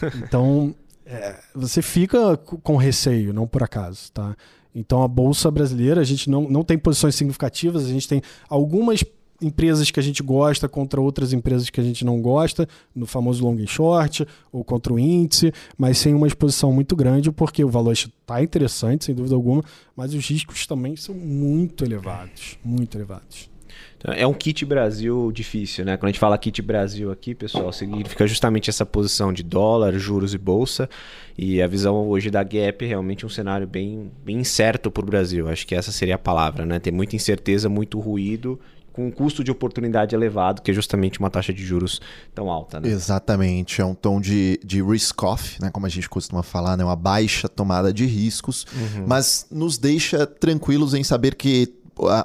[0.16, 0.74] Então,
[1.06, 4.36] é, você fica com receio, não por acaso, tá?
[4.74, 9.02] Então, a Bolsa Brasileira, a gente não, não tem posições significativas, a gente tem algumas
[9.44, 13.44] empresas que a gente gosta contra outras empresas que a gente não gosta, no famoso
[13.44, 17.68] long and short, ou contra o índice, mas sem uma exposição muito grande, porque o
[17.68, 19.62] valor está interessante, sem dúvida alguma,
[19.96, 23.54] mas os riscos também são muito elevados, muito elevados.
[24.04, 25.96] Então, é um kit Brasil difícil, né?
[25.96, 30.34] Quando a gente fala kit Brasil aqui, pessoal, significa justamente essa posição de dólar, juros
[30.34, 30.90] e bolsa.
[31.38, 35.06] E a visão hoje da Gap é realmente um cenário bem, bem incerto para o
[35.06, 35.48] Brasil.
[35.48, 36.78] Acho que essa seria a palavra, né?
[36.78, 38.60] Tem muita incerteza, muito ruído
[38.94, 42.00] com um custo de oportunidade elevado, que é justamente uma taxa de juros
[42.32, 42.80] tão alta.
[42.80, 42.88] Né?
[42.88, 46.94] Exatamente, é um tom de, de risk-off, né, como a gente costuma falar, né, uma
[46.94, 49.04] baixa tomada de riscos, uhum.
[49.06, 51.74] mas nos deixa tranquilos em saber que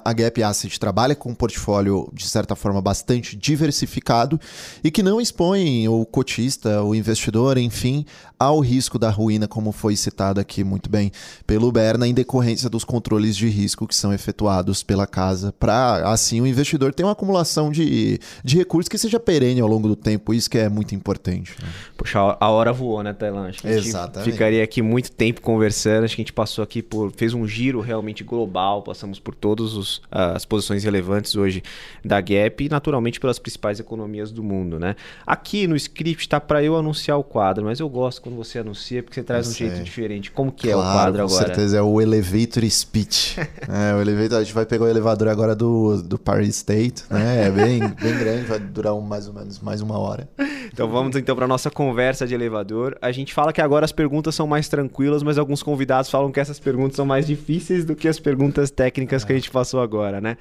[0.03, 4.39] a Gap Asset trabalha com um portfólio, de certa forma, bastante diversificado
[4.83, 8.05] e que não expõe o cotista, o investidor, enfim,
[8.40, 11.11] ao risco da ruína, como foi citado aqui muito bem
[11.45, 16.40] pelo Berna, em decorrência dos controles de risco que são efetuados pela casa, para assim
[16.40, 20.34] o investidor ter uma acumulação de, de recursos que seja perene ao longo do tempo,
[20.34, 21.53] isso que é muito importante.
[21.61, 21.68] Né?
[21.98, 23.49] Poxa, a hora voou, né, Tailan?
[23.49, 24.20] Acho que Exatamente.
[24.20, 27.11] a gente ficaria aqui muito tempo conversando, acho que a gente passou aqui por.
[27.11, 31.61] fez um giro realmente global, passamos por todas as posições relevantes hoje
[32.06, 34.95] da Gap e naturalmente pelas principais economias do mundo, né?
[35.28, 39.01] Aqui no script tá para eu anunciar o quadro, mas eu gosto quando você anuncia
[39.01, 39.69] porque você traz eu um sei.
[39.69, 40.31] jeito diferente.
[40.31, 41.39] Como que claro, é o quadro agora?
[41.39, 43.39] Com certeza é o elevator speech.
[43.68, 47.47] é, o elevator, a gente vai pegar o elevador agora do, do Paris State, né?
[47.47, 50.30] É bem, bem grande, vai durar um, mais ou menos mais uma hora.
[50.72, 52.95] Então vamos então para nossa conversa de elevador.
[53.01, 56.39] A gente fala que agora as perguntas são mais tranquilas, mas alguns convidados falam que
[56.39, 59.26] essas perguntas são mais difíceis do que as perguntas técnicas é.
[59.26, 60.38] que a gente passou agora, né?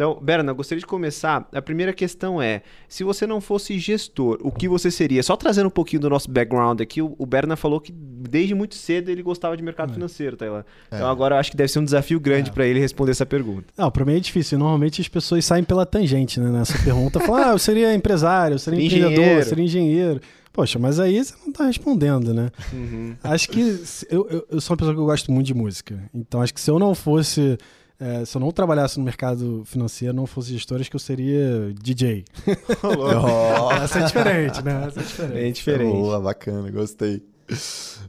[0.00, 1.46] Então, Berna, gostaria de começar.
[1.52, 5.22] A primeira questão é: se você não fosse gestor, o que você seria?
[5.22, 9.10] Só trazendo um pouquinho do nosso background aqui, o, Berna falou que desde muito cedo
[9.10, 9.92] ele gostava de mercado é.
[9.92, 10.64] financeiro, tá lá.
[10.86, 11.10] Então é.
[11.10, 12.52] agora eu acho que deve ser um desafio grande é.
[12.54, 13.66] para ele responder essa pergunta.
[13.76, 14.58] Não, para mim é difícil.
[14.58, 17.20] Normalmente as pessoas saem pela tangente né, nessa pergunta.
[17.20, 19.12] Falam, ah, eu seria empresário, eu seria engenheiro.
[19.12, 20.20] empreendedor, eu seria engenheiro.
[20.50, 22.50] Poxa, mas aí você não tá respondendo, né?
[22.72, 23.14] Uhum.
[23.22, 23.60] Acho que
[24.08, 26.02] eu, eu, eu, sou uma pessoa que eu gosto muito de música.
[26.14, 27.58] Então acho que se eu não fosse
[28.00, 31.70] é, se eu não trabalhasse no mercado financeiro, não fosse gestor, acho que eu seria
[31.78, 32.24] DJ.
[32.82, 34.86] oh, essa é diferente, né?
[34.86, 35.34] Essa é diferente.
[35.34, 35.92] Bem diferente.
[35.92, 37.22] Boa, bacana, gostei.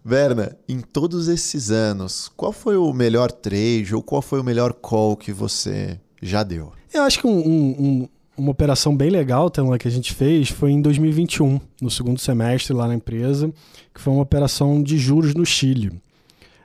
[0.04, 4.72] Berna, em todos esses anos, qual foi o melhor trade ou qual foi o melhor
[4.72, 6.72] call que você já deu?
[6.94, 10.72] Eu acho que um, um, uma operação bem legal Tela, que a gente fez foi
[10.72, 13.52] em 2021, no segundo semestre lá na empresa,
[13.94, 16.02] que foi uma operação de juros no Chile.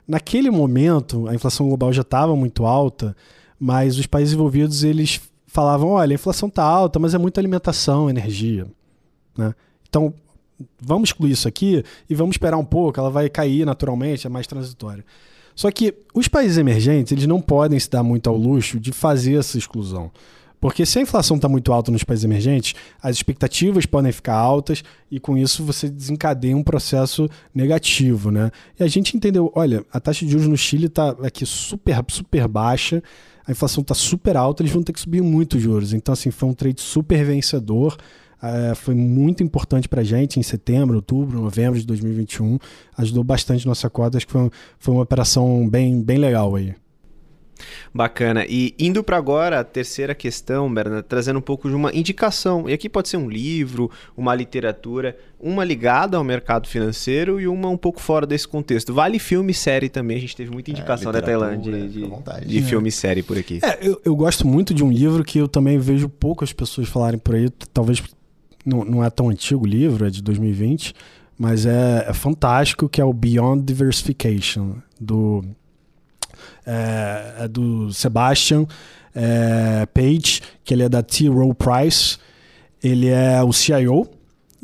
[0.07, 3.15] Naquele momento, a inflação global já estava muito alta,
[3.59, 8.09] mas os países envolvidos eles falavam: olha, a inflação está alta, mas é muita alimentação,
[8.09, 8.65] energia.
[9.37, 9.53] Né?
[9.89, 10.13] Então,
[10.79, 14.47] vamos excluir isso aqui e vamos esperar um pouco, ela vai cair naturalmente, é mais
[14.47, 15.03] transitória.
[15.55, 19.39] Só que os países emergentes eles não podem se dar muito ao luxo de fazer
[19.39, 20.11] essa exclusão.
[20.59, 24.83] Porque se a inflação está muito alta nos países emergentes, as expectativas podem ficar altas
[25.09, 28.51] e com isso você desencadeia um processo negativo, né?
[28.79, 32.47] E a gente entendeu, olha, a taxa de juros no Chile está aqui super, super
[32.47, 33.03] baixa,
[33.45, 35.93] a inflação está super alta, eles vão ter que subir muito os juros.
[35.93, 37.95] Então, assim, foi um trade super vencedor.
[38.41, 42.59] É, foi muito importante para a gente em setembro, outubro, novembro de 2021.
[42.97, 44.17] Ajudou bastante nossa cota.
[44.17, 46.75] Acho que foi, foi uma operação bem, bem legal aí.
[47.93, 48.45] Bacana.
[48.47, 52.69] E indo para agora a terceira questão, Bernardo, trazendo um pouco de uma indicação.
[52.69, 57.69] E aqui pode ser um livro, uma literatura, uma ligada ao mercado financeiro e uma
[57.69, 58.93] um pouco fora desse contexto.
[58.93, 60.17] Vale filme e série também.
[60.17, 63.23] A gente teve muita é, indicação é, da Tailândia de, de, de, filme e série
[63.23, 63.59] por aqui.
[63.63, 67.19] É, eu, eu gosto muito de um livro que eu também vejo poucas pessoas falarem
[67.19, 67.49] por aí.
[67.73, 68.01] Talvez
[68.65, 70.93] não, não é tão antigo o livro, é de 2020,
[71.37, 75.43] mas é, é fantástico, que é o Beyond Diversification, do
[76.65, 78.65] é, é do Sebastian
[79.15, 81.27] é, Page, que ele é da T.
[81.27, 82.17] Rowe Price.
[82.83, 84.07] Ele é o CIO,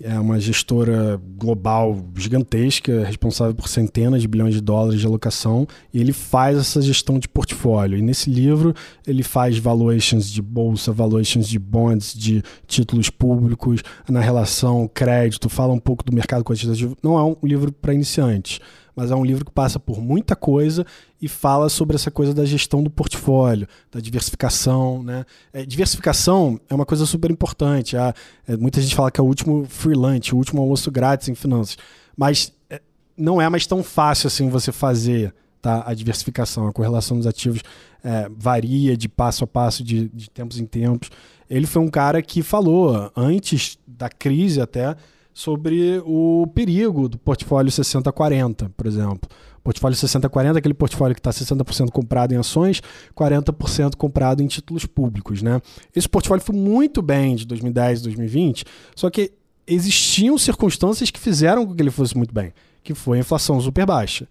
[0.01, 5.99] é uma gestora global gigantesca, responsável por centenas de bilhões de dólares de alocação, e
[5.99, 7.97] ele faz essa gestão de portfólio.
[7.97, 8.73] E nesse livro
[9.05, 15.73] ele faz valuations de bolsa, valuations de bonds, de títulos públicos, na relação crédito, fala
[15.73, 16.97] um pouco do mercado quantitativo.
[17.01, 18.59] Não é um livro para iniciantes
[18.95, 20.85] mas é um livro que passa por muita coisa
[21.21, 25.01] e fala sobre essa coisa da gestão do portfólio, da diversificação.
[25.03, 25.25] Né?
[25.51, 27.95] É, diversificação é uma coisa super importante.
[27.95, 28.13] é,
[28.57, 31.77] muita gente fala que é o último free lunch, o último almoço grátis em finanças,
[32.15, 32.81] mas é,
[33.17, 35.83] não é mais tão fácil assim você fazer tá?
[35.87, 36.67] a diversificação.
[36.67, 37.61] A correlação dos ativos
[38.03, 41.09] é, varia de passo a passo, de, de tempos em tempos.
[41.49, 44.95] Ele foi um cara que falou, antes da crise até,
[45.33, 49.29] sobre o perigo do portfólio 60-40, por exemplo.
[49.63, 52.81] Portfólio 60-40 é aquele portfólio que está 60% comprado em ações,
[53.15, 55.41] 40% comprado em títulos públicos.
[55.41, 55.61] Né?
[55.95, 58.65] Esse portfólio foi muito bem de 2010 e 2020,
[58.95, 59.31] só que
[59.65, 62.53] existiam circunstâncias que fizeram com que ele fosse muito bem,
[62.83, 64.27] que foi a inflação super baixa.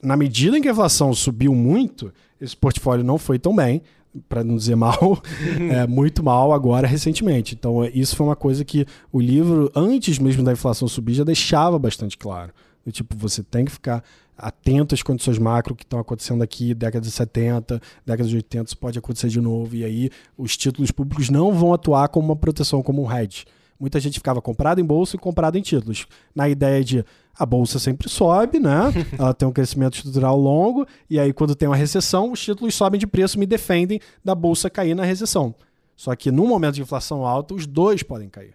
[0.00, 3.82] Na medida em que a inflação subiu muito, esse portfólio não foi tão bem,
[4.28, 5.22] para não dizer mal,
[5.70, 7.54] é, muito mal agora recentemente.
[7.54, 11.24] Então, é, isso foi uma coisa que o livro, antes mesmo da inflação subir, já
[11.24, 12.52] deixava bastante claro.
[12.84, 14.02] Do tipo, você tem que ficar
[14.36, 18.78] atento às condições macro que estão acontecendo aqui, década de 70, década de 80, isso
[18.78, 19.74] pode acontecer de novo.
[19.74, 23.44] E aí, os títulos públicos não vão atuar como uma proteção, como um hedge.
[23.78, 27.04] Muita gente ficava comprado em bolsa e comprado em títulos, na ideia de
[27.36, 28.92] a bolsa sempre sobe, né?
[29.18, 32.98] Ela tem um crescimento estrutural longo, e aí quando tem uma recessão, os títulos sobem
[32.98, 35.54] de preço, me defendem da bolsa cair na recessão.
[35.96, 38.54] Só que num momento de inflação alta, os dois podem cair.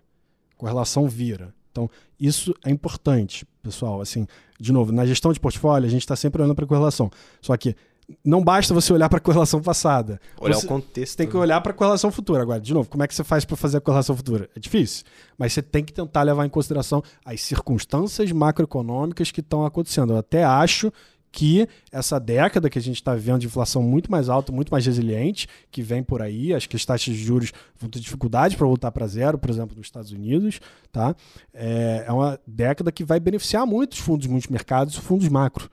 [0.57, 1.53] Correlação vira.
[1.71, 1.89] Então,
[2.19, 4.01] isso é importante, pessoal.
[4.01, 4.27] Assim,
[4.59, 7.09] de novo, na gestão de portfólio, a gente está sempre olhando para a correlação.
[7.41, 7.75] Só que
[8.23, 10.19] não basta você olhar para a correlação passada.
[10.39, 11.17] Olhar você o contexto.
[11.17, 11.39] Tem que né?
[11.39, 12.41] olhar para a correlação futura.
[12.41, 14.49] Agora, de novo, como é que você faz para fazer a correlação futura?
[14.55, 15.05] É difícil.
[15.37, 20.13] Mas você tem que tentar levar em consideração as circunstâncias macroeconômicas que estão acontecendo.
[20.13, 20.91] Eu até acho
[21.31, 24.85] que essa década que a gente está vivendo de inflação muito mais alta, muito mais
[24.85, 28.65] resiliente, que vem por aí, acho que as taxas de juros vão ter dificuldade para
[28.65, 30.59] voltar para zero, por exemplo, nos Estados Unidos,
[30.91, 31.15] tá?
[31.53, 35.69] É, é uma década que vai beneficiar muitos fundos multimercados, fundos macro.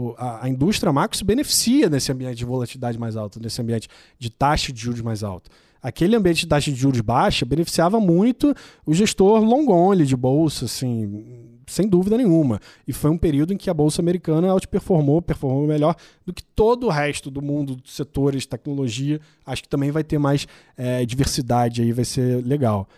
[0.00, 3.88] O, a, a indústria macro se beneficia nesse ambiente de volatilidade mais alta, nesse ambiente
[4.16, 5.50] de taxa de juros mais alta
[5.82, 8.54] aquele ambiente de taxa de juros baixa beneficiava muito
[8.84, 11.24] o gestor long only de bolsa, assim,
[11.66, 12.60] sem dúvida nenhuma.
[12.86, 15.94] E foi um período em que a bolsa americana outperformou, performou melhor
[16.26, 19.20] do que todo o resto do mundo dos setores, tecnologia.
[19.46, 20.46] Acho que também vai ter mais
[20.76, 22.88] é, diversidade aí, vai ser legal.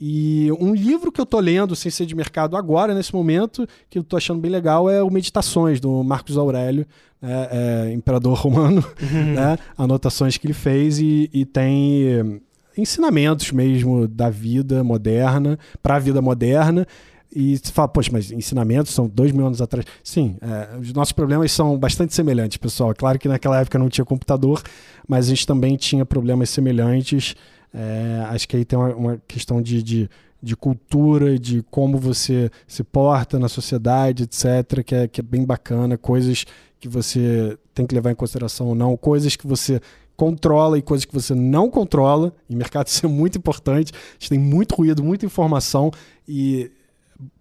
[0.00, 3.98] E um livro que eu tô lendo sem ser de mercado agora, nesse momento, que
[3.98, 6.86] eu tô achando bem legal, é o Meditações, do Marcos Aurélio,
[7.20, 9.34] né, é, imperador romano, uhum.
[9.34, 12.40] né, anotações que ele fez e, e tem
[12.76, 16.86] ensinamentos mesmo da vida moderna, para a vida moderna.
[17.34, 19.84] E você fala, poxa, mas ensinamentos são dois mil anos atrás.
[20.02, 22.94] Sim, é, os nossos problemas são bastante semelhantes, pessoal.
[22.94, 24.62] Claro que naquela época não tinha computador,
[25.06, 27.34] mas a gente também tinha problemas semelhantes.
[27.72, 30.10] É, acho que aí tem uma, uma questão de, de,
[30.42, 35.44] de, cultura, de como você se porta na sociedade, etc., que é, que é bem
[35.44, 36.44] bacana, coisas
[36.80, 39.80] que você tem que levar em consideração ou não, coisas que você
[40.16, 42.32] controla e coisas que você não controla.
[42.50, 43.92] Em mercado isso é muito importante.
[43.94, 45.90] A gente tem muito ruído, muita informação
[46.26, 46.70] e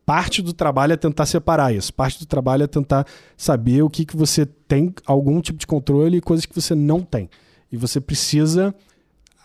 [0.06, 1.94] parte do trabalho é tentar separar isso.
[1.94, 3.06] Parte do trabalho é tentar
[3.36, 7.02] saber o que, que você tem algum tipo de controle e coisas que você não
[7.02, 7.30] tem.
[7.72, 8.74] E você precisa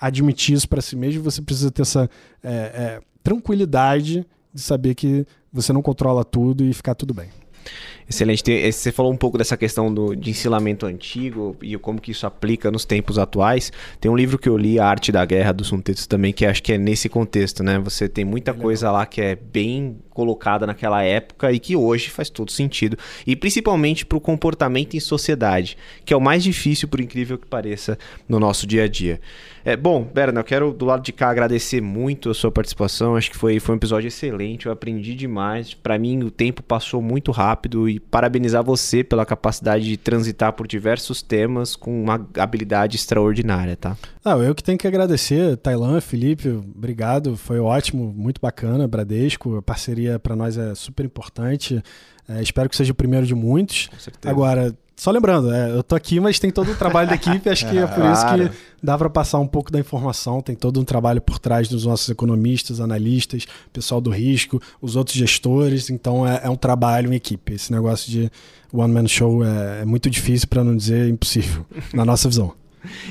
[0.02, 2.10] admitir isso para si mesmo, você precisa ter essa
[2.42, 7.28] é, é, tranquilidade de saber que você não controla tudo e ficar tudo bem.
[8.12, 8.70] Excelente.
[8.70, 12.70] Você falou um pouco dessa questão do, de ensinamento antigo e como que isso aplica
[12.70, 13.72] nos tempos atuais.
[13.98, 16.44] Tem um livro que eu li, A Arte da Guerra, do Sun Tzu também, que
[16.44, 17.78] acho que é nesse contexto, né?
[17.78, 22.28] Você tem muita coisa lá que é bem colocada naquela época e que hoje faz
[22.28, 22.98] todo sentido.
[23.26, 27.46] E principalmente para o comportamento em sociedade, que é o mais difícil, por incrível que
[27.46, 27.98] pareça,
[28.28, 29.20] no nosso dia a dia.
[29.64, 33.16] É, bom, Berna, eu quero do lado de cá agradecer muito a sua participação.
[33.16, 35.72] Acho que foi, foi um episódio excelente, eu aprendi demais.
[35.72, 40.66] Para mim, o tempo passou muito rápido e parabenizar você pela capacidade de transitar por
[40.66, 43.96] diversos temas com uma habilidade extraordinária, tá?
[44.24, 49.62] Ah, eu que tenho que agradecer, Tailã, Felipe, obrigado, foi ótimo, muito bacana, Bradesco, a
[49.62, 51.82] parceria para nós é super importante.
[52.28, 53.88] É, espero que seja o primeiro de muitos.
[53.88, 54.30] Com certeza.
[54.30, 57.68] Agora, só lembrando, é, eu tô aqui, mas tem todo o trabalho da equipe, acho
[57.68, 58.12] que é por claro.
[58.12, 61.68] isso que dá para passar um pouco da informação, tem todo um trabalho por trás
[61.68, 67.12] dos nossos economistas, analistas, pessoal do risco, os outros gestores, então é, é um trabalho
[67.12, 67.54] em equipe.
[67.54, 68.30] Esse negócio de
[68.72, 72.54] one man show é, é muito difícil, para não dizer impossível, na nossa visão.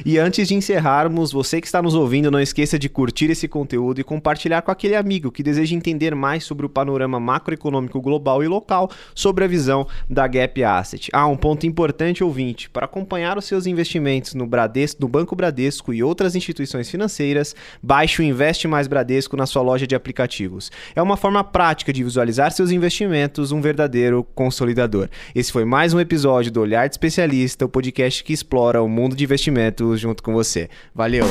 [0.05, 4.01] E antes de encerrarmos, você que está nos ouvindo, não esqueça de curtir esse conteúdo
[4.01, 8.47] e compartilhar com aquele amigo que deseja entender mais sobre o panorama macroeconômico global e
[8.47, 11.09] local sobre a visão da Gap Asset.
[11.13, 15.93] Ah, um ponto importante, ouvinte, para acompanhar os seus investimentos no Bradesco, no Banco Bradesco
[15.93, 20.71] e outras instituições financeiras, baixe o Investe Mais Bradesco na sua loja de aplicativos.
[20.95, 25.09] É uma forma prática de visualizar seus investimentos, um verdadeiro consolidador.
[25.33, 29.15] Esse foi mais um episódio do Olhar de Especialista, o podcast que explora o mundo
[29.15, 29.60] de investimentos
[29.97, 30.69] junto com você.
[30.95, 31.25] Valeu!